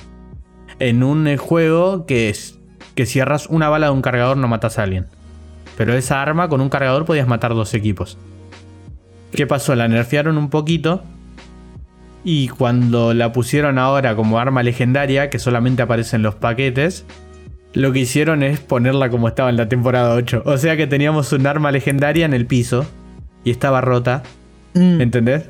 En 0.77 1.01
un 1.01 1.27
eh, 1.27 1.37
juego 1.37 2.05
que 2.05 2.29
es 2.29 2.59
que 2.93 3.07
si 3.07 3.19
erras 3.19 3.47
una 3.47 3.67
bala 3.67 3.87
de 3.87 3.93
un 3.93 4.03
cargador 4.03 4.37
no 4.37 4.47
matas 4.47 4.77
a 4.77 4.83
alguien. 4.83 5.07
Pero 5.75 5.93
esa 5.93 6.21
arma 6.21 6.49
con 6.49 6.61
un 6.61 6.69
cargador 6.69 7.05
podías 7.05 7.27
matar 7.27 7.55
dos 7.55 7.73
equipos. 7.73 8.19
¿Qué 9.31 9.47
pasó? 9.47 9.73
La 9.73 9.87
nerfearon 9.87 10.37
un 10.37 10.51
poquito. 10.51 11.01
Y 12.23 12.49
cuando 12.49 13.15
la 13.15 13.31
pusieron 13.31 13.79
ahora 13.79 14.15
como 14.15 14.37
arma 14.37 14.61
legendaria, 14.61 15.31
que 15.31 15.39
solamente 15.39 15.81
aparece 15.81 16.15
en 16.15 16.21
los 16.21 16.35
paquetes, 16.35 17.05
lo 17.73 17.91
que 17.91 17.99
hicieron 17.99 18.43
es 18.43 18.59
ponerla 18.59 19.09
como 19.09 19.29
estaba 19.29 19.49
en 19.49 19.57
la 19.57 19.67
temporada 19.67 20.13
8. 20.13 20.43
O 20.45 20.57
sea 20.57 20.77
que 20.77 20.85
teníamos 20.85 21.33
un 21.33 21.47
arma 21.47 21.71
legendaria 21.71 22.25
en 22.25 22.33
el 22.33 22.45
piso 22.45 22.85
y 23.43 23.49
estaba 23.49 23.81
rota. 23.81 24.21
Mm, 24.73 25.01
¿Entendés? 25.01 25.49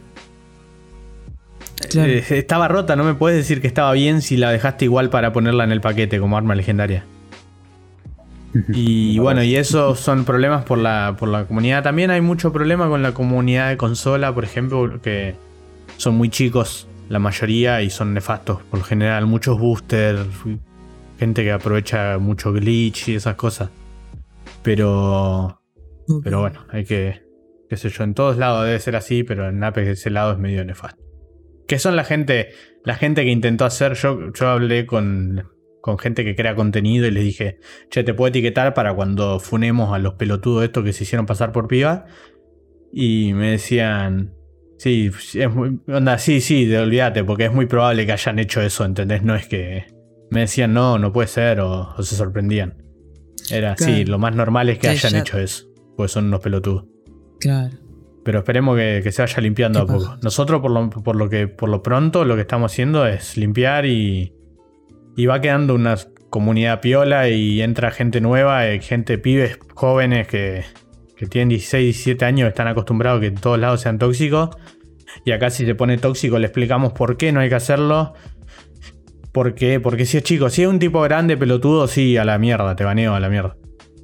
claro. 1.90 2.12
Eh, 2.12 2.24
estaba 2.30 2.68
rota, 2.68 2.96
no 2.96 3.04
me 3.04 3.14
puedes 3.14 3.38
decir 3.38 3.62
que 3.62 3.68
estaba 3.68 3.92
bien 3.94 4.22
si 4.22 4.38
la 4.38 4.52
dejaste 4.52 4.86
igual 4.86 5.10
para 5.10 5.34
ponerla 5.34 5.64
en 5.64 5.72
el 5.72 5.82
paquete 5.82 6.20
como 6.20 6.38
arma 6.38 6.56
legendaria. 6.56 7.06
Y 8.74 9.20
bueno, 9.20 9.44
y 9.44 9.56
esos 9.56 10.00
son 10.00 10.26
problemas 10.26 10.64
por 10.66 10.80
la, 10.80 11.16
por 11.20 11.30
la 11.30 11.46
comunidad. 11.46 11.84
También 11.84 12.10
hay 12.10 12.22
mucho 12.22 12.52
problema 12.52 12.88
con 12.88 13.04
la 13.04 13.14
comunidad 13.14 13.70
de 13.70 13.78
consola, 13.78 14.34
por 14.34 14.44
ejemplo, 14.44 15.00
que 15.02 15.36
son 15.98 16.16
muy 16.16 16.30
chicos 16.30 16.88
la 17.10 17.20
mayoría 17.20 17.82
y 17.82 17.90
son 17.90 18.14
nefastos. 18.14 18.62
Por 18.64 18.80
lo 18.80 18.86
general, 18.86 19.26
muchos 19.26 19.60
boosters, 19.60 20.28
gente 21.20 21.44
que 21.44 21.52
aprovecha 21.52 22.18
mucho 22.18 22.52
glitch 22.52 23.10
y 23.10 23.16
esas 23.16 23.36
cosas. 23.36 23.70
Pero, 24.64 25.62
pero 26.24 26.42
bueno, 26.42 26.66
hay 26.72 26.86
que, 26.86 27.22
qué 27.70 27.78
sé 27.78 27.90
yo, 27.90 28.04
en 28.04 28.14
todos 28.14 28.38
lados 28.38 28.66
debe 28.66 28.80
ser 28.80 28.96
así, 28.96 29.24
pero 29.24 29.48
en 29.48 29.64
Apex 29.64 29.88
ese 29.88 30.10
lado 30.10 30.34
es 30.34 30.40
medio 30.40 30.66
nefasto. 30.66 31.02
Que 31.68 31.78
son 31.80 31.96
la 31.96 32.04
gente, 32.04 32.50
la 32.84 32.96
gente 32.96 33.24
que 33.24 33.30
intentó 33.32 33.66
hacer, 33.66 33.94
yo, 33.94 34.34
yo 34.34 34.48
hablé 34.48 34.86
con, 34.88 35.44
con 35.82 36.00
gente 36.00 36.26
que 36.26 36.36
crea 36.36 36.56
contenido 36.56 37.06
y 37.06 37.12
les 37.12 37.24
dije, 37.24 37.60
che, 37.92 38.04
te 38.04 38.14
puedo 38.16 38.30
etiquetar 38.30 38.74
para 38.74 38.94
cuando 38.96 39.40
funemos 39.40 39.94
a 39.94 40.00
los 40.00 40.16
pelotudos 40.16 40.64
estos 40.64 40.84
que 40.84 40.94
se 40.94 41.04
hicieron 41.04 41.26
pasar 41.28 41.52
por 41.52 41.68
piba. 41.68 42.06
Y 42.92 43.34
me 43.34 43.52
decían, 43.52 44.34
sí, 44.80 45.12
es 45.36 45.54
muy, 45.54 45.80
onda, 45.88 46.18
sí, 46.18 46.42
sí, 46.42 46.66
de- 46.66 46.80
olvídate, 46.80 47.24
porque 47.24 47.46
es 47.46 47.54
muy 47.54 47.68
probable 47.68 48.06
que 48.08 48.14
hayan 48.14 48.40
hecho 48.40 48.62
eso, 48.62 48.84
¿entendés? 48.84 49.22
No 49.24 49.36
es 49.36 49.48
que 49.48 49.86
me 50.32 50.42
decían, 50.42 50.74
no, 50.74 50.98
no 50.98 51.12
puede 51.14 51.28
ser, 51.28 51.60
o, 51.60 51.94
o 51.96 52.02
se 52.02 52.16
sorprendían. 52.16 52.84
Era, 53.52 53.76
sí, 53.78 54.06
lo 54.06 54.18
más 54.18 54.36
normal 54.36 54.70
es 54.70 54.78
que 54.78 54.82
Que 54.82 54.90
hayan 54.90 55.12
ya- 55.14 55.20
hecho 55.20 55.38
eso, 55.38 55.68
pues 55.96 56.12
son 56.12 56.26
unos 56.26 56.40
pelotudos. 56.40 56.86
Claro. 57.40 57.76
Pero 58.24 58.40
esperemos 58.40 58.78
que, 58.78 59.02
que 59.04 59.12
se 59.12 59.22
vaya 59.22 59.42
limpiando 59.42 59.80
a 59.80 59.86
poco. 59.86 60.18
Nosotros, 60.22 60.62
por 60.62 60.72
lo, 60.72 60.90
por 60.90 61.16
lo 61.16 61.30
que 61.30 61.48
por 61.48 61.70
lo 61.70 61.82
pronto, 61.82 62.26
lo 62.26 62.36
que 62.36 62.42
estamos 62.42 62.72
haciendo 62.72 63.06
es 63.06 63.38
limpiar 63.38 63.86
y, 63.86 64.34
y 65.16 65.26
va 65.26 65.42
quedando 65.42 65.74
una 65.74 65.96
comunidad 66.30 66.82
piola 66.82 67.30
y 67.30 67.62
entra 67.62 67.92
gente 67.92 68.22
nueva, 68.22 68.68
eh, 68.68 68.82
gente, 68.82 69.18
pibes 69.18 69.58
jóvenes 69.74 70.28
que, 70.28 70.64
que 71.18 71.26
tienen 71.26 71.50
16, 71.50 71.86
17 71.86 72.26
años, 72.26 72.50
están 72.50 72.68
acostumbrados 72.68 73.18
a 73.18 73.22
que 73.22 73.28
en 73.28 73.36
todos 73.36 73.60
lados 73.60 73.82
sean 73.82 73.98
tóxicos. 73.98 74.50
Y 75.26 75.32
acá 75.32 75.50
si 75.50 75.66
se 75.66 75.76
pone 75.76 75.98
tóxico 75.98 76.38
le 76.40 76.46
explicamos 76.46 76.94
por 76.94 77.18
qué 77.18 77.32
no 77.32 77.40
hay 77.40 77.50
que 77.50 77.56
hacerlo. 77.56 78.14
¿Por 79.32 79.54
qué? 79.54 79.80
Porque 79.80 80.06
si 80.06 80.18
es 80.18 80.24
chico, 80.24 80.50
si 80.50 80.64
es 80.64 80.68
un 80.68 80.80
tipo 80.80 81.02
grande, 81.02 81.38
pelotudo, 81.38 81.88
sí, 81.88 82.18
a 82.18 82.26
la 82.26 82.38
mierda, 82.38 82.76
te 82.76 82.84
baneo 82.84 83.14
a 83.14 83.20
la 83.20 83.30
mierda. 83.30 83.56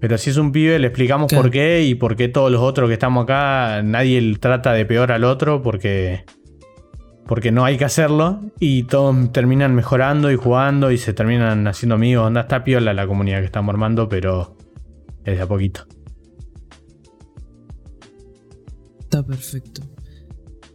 Pero 0.06 0.20
si 0.20 0.30
es 0.30 0.38
un 0.38 0.51
pibe, 0.51 0.78
le 0.78 0.86
explicamos 0.86 1.30
Claro. 1.30 1.41
por 1.41 1.51
qué 1.51 1.84
y 1.84 1.95
por 1.95 2.16
qué 2.16 2.28
todos 2.28 2.51
los 2.51 2.62
otros 2.62 2.88
que 2.88 2.93
estamos 2.93 3.24
acá, 3.24 3.82
nadie 3.82 4.22
le 4.22 4.38
trata 4.38 4.72
de 4.72 4.86
peor 4.86 5.12
al 5.12 5.24
otro 5.24 5.64
porque, 5.64 6.26
porque 7.26 7.51
no 7.51 7.66
hay 7.66 7.76
que 7.80 7.86
hacerlo 7.86 8.39
y 8.60 8.84
todos 8.84 9.32
terminan 9.32 9.74
mejorando 9.74 10.32
y 10.32 10.36
jugando 10.36 10.91
y 10.91 10.99
se 10.99 11.14
terminan 11.14 11.68
haciendo 11.68 11.95
amigos. 11.95 12.28
Onda, 12.28 12.41
está 12.41 12.64
piola 12.64 12.93
la 12.93 13.08
comunidad 13.08 13.39
que 13.39 13.45
estamos 13.45 13.74
armando, 13.74 14.08
pero 14.08 14.56
es 15.24 15.38
de 15.38 15.41
a 15.41 15.47
poquito. 15.47 15.88
Está 18.99 19.26
perfecto. 19.26 19.82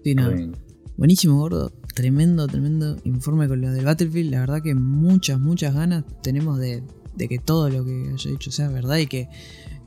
Sí, 0.03 0.17
no. 0.17 0.29
Bien. 0.29 0.57
Buenísimo, 0.97 1.37
gordo. 1.39 1.71
Tremendo, 1.95 2.49
tremendo 2.49 2.97
informe 3.05 3.47
con 3.47 3.61
lo 3.61 3.71
del 3.71 3.85
Battlefield. 3.85 4.33
La 4.33 4.41
verdad 4.41 4.61
que 4.61 4.75
muchas, 4.75 5.39
muchas 5.39 5.73
ganas 5.73 6.03
tenemos 6.21 6.59
de, 6.59 6.83
de 7.21 7.29
que 7.29 7.39
todo 7.39 7.69
lo 7.69 7.85
que 7.85 8.11
haya 8.15 8.31
dicho 8.31 8.51
sea 8.51 8.69
verdad 8.69 8.97
y 8.97 9.07
que 9.07 9.29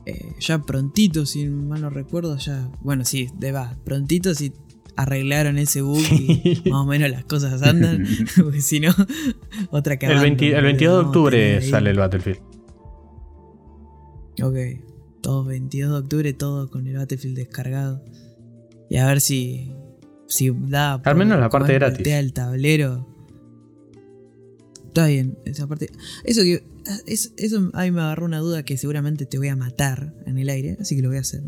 eh, 0.06 0.36
ya 0.38 0.60
prontito, 0.60 1.26
si 1.26 1.46
mal 1.48 1.82
no 1.82 1.90
recuerdo, 1.90 2.36
ya. 2.36 2.70
Bueno, 2.80 3.04
sí, 3.04 3.28
de 3.36 3.50
va, 3.50 3.76
prontito, 3.84 4.34
si 4.34 4.52
arreglaron 4.96 5.58
ese 5.58 5.82
bug 5.82 5.98
y 5.98 6.62
más 6.70 6.82
o 6.82 6.86
menos 6.86 7.10
las 7.10 7.24
cosas 7.24 7.60
andan. 7.62 8.06
Porque 8.36 8.60
si 8.60 8.78
no, 8.78 8.94
otra 9.70 9.98
que 9.98 10.06
El, 10.06 10.20
20 10.20 10.56
el 10.56 10.64
22 10.64 10.94
de 10.94 11.06
octubre 11.06 11.60
sale 11.62 11.90
el 11.90 11.98
Battlefield. 11.98 12.38
Ok. 14.40 14.56
Todo 15.20 15.44
22 15.44 15.90
de 15.90 15.98
octubre, 15.98 16.32
todo 16.34 16.70
con 16.70 16.86
el 16.86 16.96
Battlefield 16.96 17.36
descargado. 17.36 18.04
Y 18.88 18.98
a 18.98 19.06
ver 19.06 19.20
si. 19.20 19.72
Si 20.28 20.50
da. 20.50 20.94
Al 21.04 21.16
menos 21.16 21.40
la 21.40 21.48
parte 21.48 21.74
gratis. 21.74 22.06
el 22.06 22.32
tablero. 22.32 23.08
Está 24.86 25.08
bien, 25.08 25.36
esa 25.44 25.66
parte. 25.66 25.90
Eso 26.22 26.42
que. 26.42 26.73
Eso 27.06 27.70
a 27.72 27.82
mí 27.82 27.90
me 27.90 28.02
agarró 28.02 28.26
una 28.26 28.38
duda 28.38 28.62
que 28.62 28.76
seguramente 28.76 29.26
te 29.26 29.38
voy 29.38 29.48
a 29.48 29.56
matar 29.56 30.14
en 30.26 30.38
el 30.38 30.48
aire, 30.48 30.76
así 30.80 30.96
que 30.96 31.02
lo 31.02 31.08
voy 31.08 31.18
a 31.18 31.22
hacer. 31.22 31.42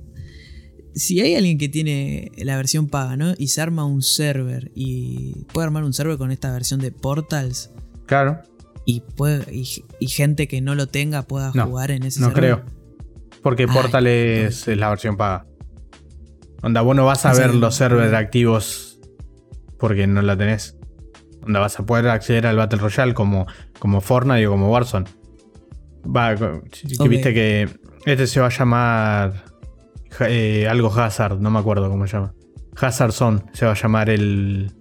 Si 0.94 1.20
hay 1.20 1.34
alguien 1.34 1.58
que 1.58 1.68
tiene 1.68 2.32
la 2.38 2.56
versión 2.56 2.88
paga, 2.88 3.16
¿no? 3.16 3.34
Y 3.36 3.48
se 3.48 3.60
arma 3.60 3.84
un 3.84 4.02
server 4.02 4.72
y 4.74 5.44
puede 5.52 5.66
armar 5.66 5.84
un 5.84 5.92
server 5.92 6.16
con 6.16 6.30
esta 6.30 6.50
versión 6.52 6.80
de 6.80 6.90
Portals. 6.90 7.70
Claro. 8.06 8.40
Y, 8.86 9.00
puede, 9.00 9.44
y, 9.52 10.06
gente 10.06 10.48
que 10.48 10.60
no 10.60 10.74
lo 10.74 10.86
tenga 10.86 11.22
pueda 11.22 11.50
jugar 11.50 11.90
en 11.90 12.04
ese 12.04 12.20
no 12.20 12.28
server. 12.28 12.50
No 12.50 12.62
creo. 12.62 12.76
Porque 13.42 13.68
Portal 13.68 14.06
es, 14.06 14.66
la 14.68 14.88
versión 14.88 15.16
paga. 15.16 15.46
Onda, 16.62 16.80
vos 16.80 16.96
no 16.96 17.04
vas 17.04 17.26
a 17.26 17.34
ver 17.34 17.54
los 17.54 17.74
servers 17.74 18.14
activos 18.14 18.98
porque 19.78 20.06
no 20.06 20.22
la 20.22 20.36
tenés. 20.36 20.76
Onda, 21.42 21.60
vas 21.60 21.78
a 21.78 21.84
poder 21.84 22.08
acceder 22.08 22.46
al 22.46 22.56
Battle 22.56 22.78
Royale 22.78 23.12
como, 23.12 23.46
como 23.78 24.00
Fortnite 24.00 24.46
o 24.46 24.50
como 24.52 24.70
Warzone. 24.70 25.06
Va, 26.14 26.34
que 26.36 27.08
viste 27.08 27.34
que 27.34 27.68
este 28.04 28.26
se 28.26 28.40
va 28.40 28.46
a 28.46 28.50
llamar 28.50 29.44
eh, 30.20 30.66
algo 30.68 30.92
Hazard, 30.92 31.40
no 31.40 31.50
me 31.50 31.58
acuerdo 31.58 31.88
cómo 31.88 32.06
se 32.06 32.14
llama. 32.14 32.34
Hazard 32.76 33.12
Zone 33.12 33.42
se 33.52 33.66
va 33.66 33.72
a 33.72 33.74
llamar 33.74 34.10
el, 34.10 34.72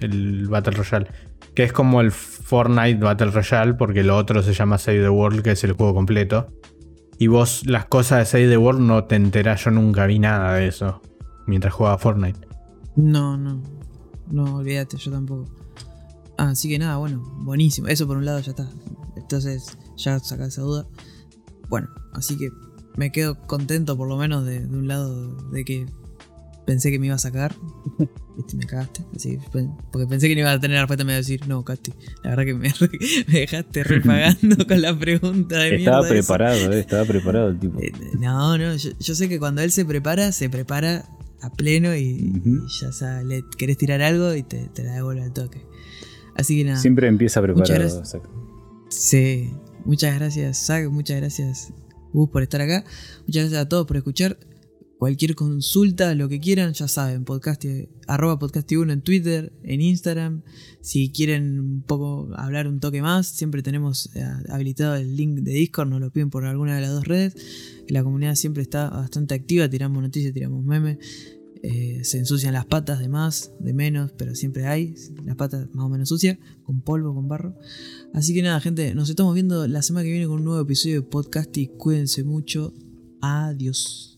el 0.00 0.48
Battle 0.48 0.74
Royale. 0.74 1.06
Que 1.54 1.64
es 1.64 1.72
como 1.72 2.00
el 2.00 2.12
Fortnite 2.12 3.02
Battle 3.02 3.30
Royale, 3.30 3.74
porque 3.74 4.04
lo 4.04 4.16
otro 4.16 4.42
se 4.42 4.52
llama 4.52 4.78
Save 4.78 5.00
the 5.00 5.08
World, 5.08 5.42
que 5.42 5.52
es 5.52 5.64
el 5.64 5.72
juego 5.72 5.94
completo. 5.94 6.48
Y 7.18 7.26
vos 7.26 7.66
las 7.66 7.86
cosas 7.86 8.20
de 8.20 8.24
Save 8.26 8.48
the 8.48 8.56
World 8.56 8.80
no 8.80 9.04
te 9.04 9.16
enterás, 9.16 9.64
yo 9.64 9.70
nunca 9.72 10.06
vi 10.06 10.18
nada 10.20 10.54
de 10.54 10.68
eso 10.68 11.02
mientras 11.46 11.74
jugaba 11.74 11.98
Fortnite. 11.98 12.46
No, 12.94 13.36
no. 13.36 13.60
No, 14.30 14.56
olvídate, 14.56 14.96
yo 14.98 15.10
tampoco. 15.10 15.46
Así 16.36 16.68
que 16.68 16.78
nada, 16.78 16.98
bueno, 16.98 17.20
buenísimo. 17.38 17.88
Eso 17.88 18.06
por 18.06 18.16
un 18.16 18.24
lado 18.24 18.38
ya 18.40 18.50
está. 18.50 18.68
Entonces, 19.16 19.76
ya 19.98 20.18
saca 20.20 20.46
esa 20.46 20.62
duda. 20.62 20.86
Bueno, 21.68 21.88
así 22.14 22.36
que 22.36 22.50
me 22.96 23.12
quedo 23.12 23.36
contento 23.46 23.96
por 23.96 24.08
lo 24.08 24.16
menos 24.16 24.44
de, 24.44 24.58
un 24.58 24.88
lado 24.88 25.36
de 25.50 25.64
que 25.64 25.86
pensé 26.66 26.90
que 26.90 26.98
me 26.98 27.06
iba 27.06 27.14
a 27.14 27.18
sacar. 27.18 27.54
Viste, 28.36 28.56
me 28.56 28.66
cagaste. 28.66 29.04
Así, 29.16 29.38
porque 29.90 30.06
pensé 30.06 30.28
que 30.28 30.34
no 30.34 30.42
iba 30.42 30.52
a 30.52 30.60
tener 30.60 30.76
la 30.76 30.82
respuesta 30.82 31.04
me 31.04 31.12
iba 31.12 31.16
a 31.16 31.18
decir, 31.18 31.46
no, 31.48 31.64
Casti, 31.64 31.92
la 32.22 32.30
verdad 32.30 32.44
que 32.44 32.54
me, 32.54 32.72
dejaste 33.26 33.84
repagando 33.84 34.66
con 34.68 34.80
la 34.80 34.96
pregunta 34.96 35.58
de 35.58 35.76
Estaba 35.76 36.08
preparado, 36.08 36.72
eh, 36.72 36.80
estaba 36.80 37.04
preparado 37.04 37.48
el 37.48 37.58
tipo. 37.58 37.80
Eh, 37.80 37.92
no, 38.18 38.56
no, 38.56 38.76
yo, 38.76 39.14
sé 39.14 39.28
que 39.28 39.38
cuando 39.38 39.62
él 39.62 39.72
se 39.72 39.84
prepara, 39.84 40.30
se 40.32 40.48
prepara 40.48 41.04
a 41.40 41.50
pleno 41.50 41.96
y, 41.96 42.32
ya 42.80 42.92
sabes, 42.92 43.24
le 43.26 43.44
querés 43.56 43.76
tirar 43.76 44.02
algo 44.02 44.34
y 44.34 44.42
te, 44.42 44.70
la 44.82 44.94
devuelve 44.94 45.22
al 45.22 45.32
toque. 45.32 45.66
Así 46.36 46.58
que 46.58 46.64
nada. 46.64 46.78
Siempre 46.78 47.08
empieza 47.08 47.42
preparado. 47.42 48.02
Sí, 48.88 49.52
muchas 49.88 50.14
gracias, 50.14 50.66
Zach, 50.66 50.88
muchas 50.88 51.16
gracias, 51.16 51.72
por 52.12 52.42
estar 52.42 52.60
acá. 52.60 52.84
Muchas 53.26 53.44
gracias 53.44 53.60
a 53.60 53.68
todos 53.68 53.86
por 53.86 53.96
escuchar. 53.96 54.38
Cualquier 54.98 55.36
consulta, 55.36 56.14
lo 56.16 56.28
que 56.28 56.40
quieran, 56.40 56.72
ya 56.72 56.88
saben, 56.88 57.24
podcast, 57.24 57.64
arroba 58.08 58.38
podcast1 58.38 58.92
en 58.92 59.00
Twitter, 59.02 59.52
en 59.62 59.80
Instagram. 59.80 60.42
Si 60.80 61.12
quieren 61.12 61.60
un 61.60 61.82
poco 61.82 62.28
hablar 62.34 62.66
un 62.66 62.80
toque 62.80 63.00
más, 63.00 63.28
siempre 63.28 63.62
tenemos 63.62 64.10
eh, 64.16 64.24
habilitado 64.48 64.96
el 64.96 65.16
link 65.16 65.38
de 65.38 65.52
Discord, 65.52 65.88
nos 65.88 66.00
lo 66.00 66.10
piden 66.10 66.30
por 66.30 66.44
alguna 66.44 66.74
de 66.74 66.80
las 66.80 66.90
dos 66.90 67.06
redes. 67.06 67.36
La 67.88 68.02
comunidad 68.02 68.34
siempre 68.34 68.62
está 68.62 68.90
bastante 68.90 69.34
activa, 69.34 69.70
tiramos 69.70 70.02
noticias, 70.02 70.34
tiramos 70.34 70.64
memes. 70.64 70.98
Eh, 71.62 72.00
se 72.04 72.18
ensucian 72.18 72.52
las 72.52 72.66
patas 72.66 73.00
de 73.00 73.08
más, 73.08 73.52
de 73.58 73.72
menos, 73.72 74.12
pero 74.16 74.34
siempre 74.34 74.66
hay. 74.66 74.94
Las 75.24 75.36
patas 75.36 75.68
más 75.74 75.86
o 75.86 75.88
menos 75.88 76.08
sucias, 76.08 76.38
con 76.64 76.80
polvo, 76.80 77.14
con 77.14 77.28
barro. 77.28 77.56
Así 78.14 78.34
que 78.34 78.42
nada, 78.42 78.60
gente, 78.60 78.94
nos 78.94 79.10
estamos 79.10 79.34
viendo 79.34 79.66
la 79.68 79.82
semana 79.82 80.04
que 80.04 80.10
viene 80.10 80.26
con 80.26 80.36
un 80.36 80.44
nuevo 80.44 80.62
episodio 80.62 81.02
de 81.02 81.06
podcast 81.06 81.56
y 81.56 81.68
cuídense 81.68 82.24
mucho. 82.24 82.72
Adiós. 83.20 84.17